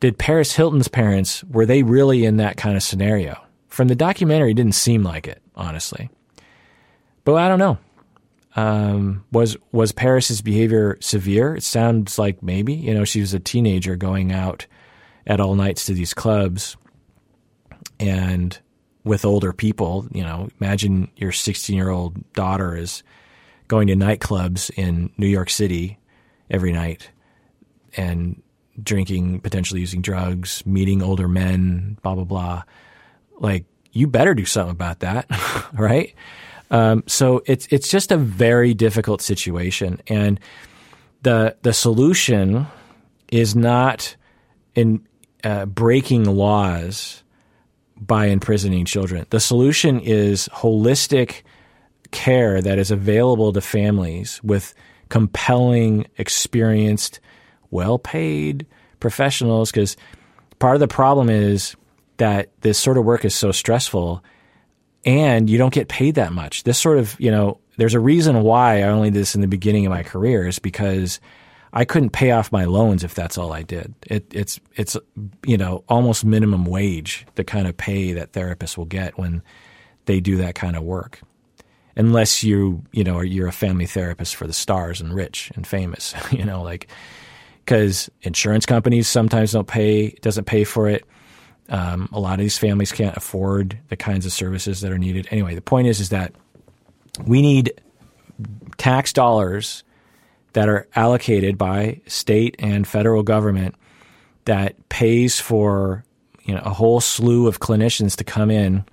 [0.00, 3.38] did Paris Hilton's parents, were they really in that kind of scenario?
[3.68, 6.08] From the documentary, it didn't seem like it, honestly.
[7.28, 7.78] But I don't know.
[8.56, 11.56] Um, was was Paris's behavior severe?
[11.56, 12.72] It sounds like maybe.
[12.72, 14.66] You know, she was a teenager going out
[15.26, 16.78] at all nights to these clubs,
[18.00, 18.58] and
[19.04, 20.08] with older people.
[20.10, 23.02] You know, imagine your 16 year old daughter is
[23.66, 25.98] going to nightclubs in New York City
[26.48, 27.10] every night
[27.94, 28.40] and
[28.82, 32.62] drinking, potentially using drugs, meeting older men, blah, blah, blah.
[33.38, 35.26] Like, you better do something about that,
[35.74, 36.14] right?
[36.70, 40.38] Um, so it's it's just a very difficult situation, and
[41.22, 42.66] the the solution
[43.30, 44.16] is not
[44.74, 45.06] in
[45.44, 47.22] uh, breaking laws
[47.96, 49.26] by imprisoning children.
[49.30, 51.42] The solution is holistic
[52.10, 54.74] care that is available to families with
[55.08, 57.20] compelling, experienced,
[57.70, 58.66] well paid
[59.00, 59.70] professionals.
[59.70, 59.96] Because
[60.58, 61.76] part of the problem is
[62.18, 64.22] that this sort of work is so stressful
[65.08, 66.64] and you don't get paid that much.
[66.64, 69.48] This sort of, you know, there's a reason why I only did this in the
[69.48, 71.18] beginning of my career is because
[71.72, 73.94] I couldn't pay off my loans if that's all I did.
[74.06, 74.98] It, it's it's
[75.46, 79.42] you know almost minimum wage the kind of pay that therapists will get when
[80.04, 81.20] they do that kind of work,
[81.96, 86.14] unless you you know you're a family therapist for the stars and rich and famous,
[86.30, 86.88] you know like
[87.64, 91.06] because insurance companies sometimes don't pay doesn't pay for it.
[91.68, 95.28] Um, a lot of these families can't afford the kinds of services that are needed.
[95.30, 96.32] Anyway, the point is is that
[97.26, 97.80] we need
[98.78, 99.84] tax dollars
[100.54, 103.74] that are allocated by state and federal government
[104.46, 106.04] that pays for
[106.44, 108.84] you know a whole slew of clinicians to come in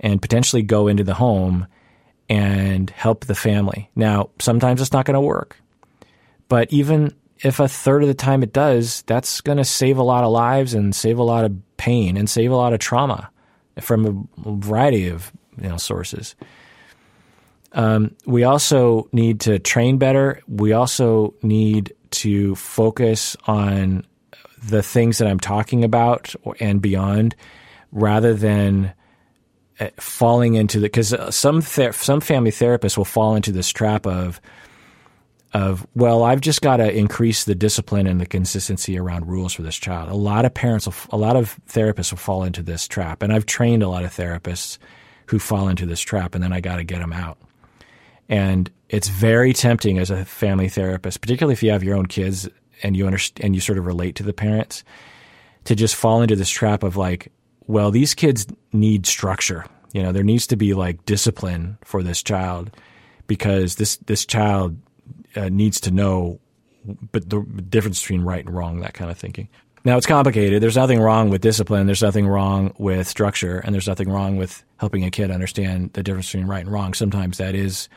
[0.00, 1.66] and potentially go into the home
[2.28, 3.90] and help the family.
[3.94, 5.58] Now, sometimes it's not going to work.
[6.48, 10.02] But even if a third of the time it does, that's going to save a
[10.02, 13.28] lot of lives and save a lot of pain and save a lot of trauma
[13.80, 16.36] from a variety of you know sources.
[17.72, 20.40] Um, we also need to train better.
[20.46, 21.92] We also need
[22.22, 24.06] to focus on
[24.62, 27.34] the things that I'm talking about and beyond,
[27.90, 28.92] rather than
[29.80, 34.06] uh, falling into the because some ther- some family therapists will fall into this trap
[34.06, 34.40] of
[35.54, 39.62] of well I've just got to increase the discipline and the consistency around rules for
[39.62, 40.08] this child.
[40.08, 43.32] A lot of parents, will, a lot of therapists will fall into this trap, and
[43.32, 44.78] I've trained a lot of therapists
[45.26, 47.38] who fall into this trap, and then I got to get them out.
[48.28, 52.48] And it's very tempting as a family therapist, particularly if you have your own kids
[52.82, 54.84] and you understand and you sort of relate to the parents,
[55.64, 57.30] to just fall into this trap of like,
[57.66, 59.64] well, these kids need structure.
[59.92, 62.70] You know, there needs to be like discipline for this child
[63.26, 64.76] because this this child
[65.36, 66.40] uh, needs to know
[67.12, 69.48] but the difference between right and wrong, that kind of thinking.
[69.84, 70.62] Now it's complicated.
[70.62, 71.86] There's nothing wrong with discipline.
[71.86, 76.02] There's nothing wrong with structure, and there's nothing wrong with helping a kid understand the
[76.02, 76.94] difference between right and wrong.
[76.94, 77.88] Sometimes that is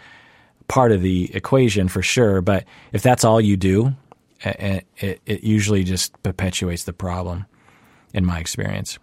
[0.67, 2.41] part of the equation for sure.
[2.41, 3.95] But if that's all you do,
[4.41, 7.45] it, it, it usually just perpetuates the problem,
[8.13, 8.97] in my experience.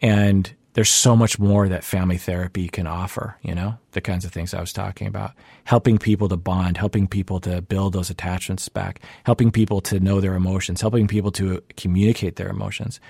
[0.00, 4.32] And there's so much more that family therapy can offer, you know, the kinds of
[4.32, 5.32] things I was talking about.
[5.64, 10.20] Helping people to bond, helping people to build those attachments back, helping people to know
[10.20, 13.00] their emotions, helping people to communicate their emotions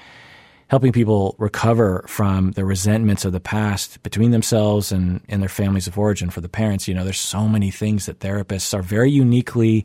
[0.69, 5.87] helping people recover from the resentments of the past between themselves and, and their families
[5.87, 6.89] of origin for the parents.
[6.89, 9.85] You know, there's so many things that therapists are very uniquely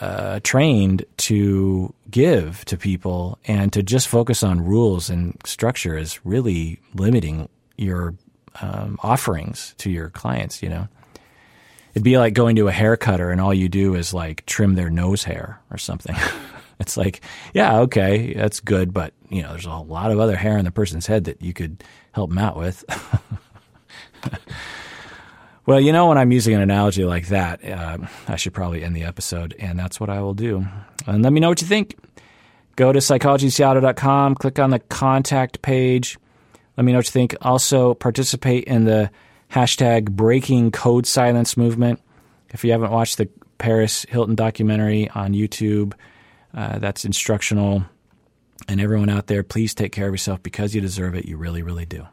[0.00, 6.24] uh, trained to give to people, and to just focus on rules and structure is
[6.24, 8.14] really limiting your
[8.60, 10.62] um, offerings to your clients.
[10.62, 10.88] You know,
[11.94, 14.74] it'd be like going to a hair cutter and all you do is like trim
[14.74, 16.16] their nose hair or something.
[16.80, 17.22] It's like,
[17.54, 20.70] yeah, okay, that's good, but you know, there's a lot of other hair on the
[20.70, 21.82] person's head that you could
[22.12, 22.84] help them out with.
[25.68, 28.96] well, you know, when I'm using an analogy like that, uh, I should probably end
[28.96, 30.66] the episode, and that's what I will do.
[31.06, 31.94] And let me know what you think.
[32.76, 36.16] Go to psychologyseattle.com, click on the contact page.
[36.78, 37.36] Let me know what you think.
[37.42, 39.10] Also, participate in the
[39.52, 42.00] hashtag breaking code silence movement.
[42.48, 43.28] If you haven't watched the
[43.58, 45.92] Paris Hilton documentary on YouTube,
[46.54, 47.84] uh, that's instructional.
[48.68, 51.26] And everyone out there, please take care of yourself because you deserve it.
[51.26, 52.06] You really, really do.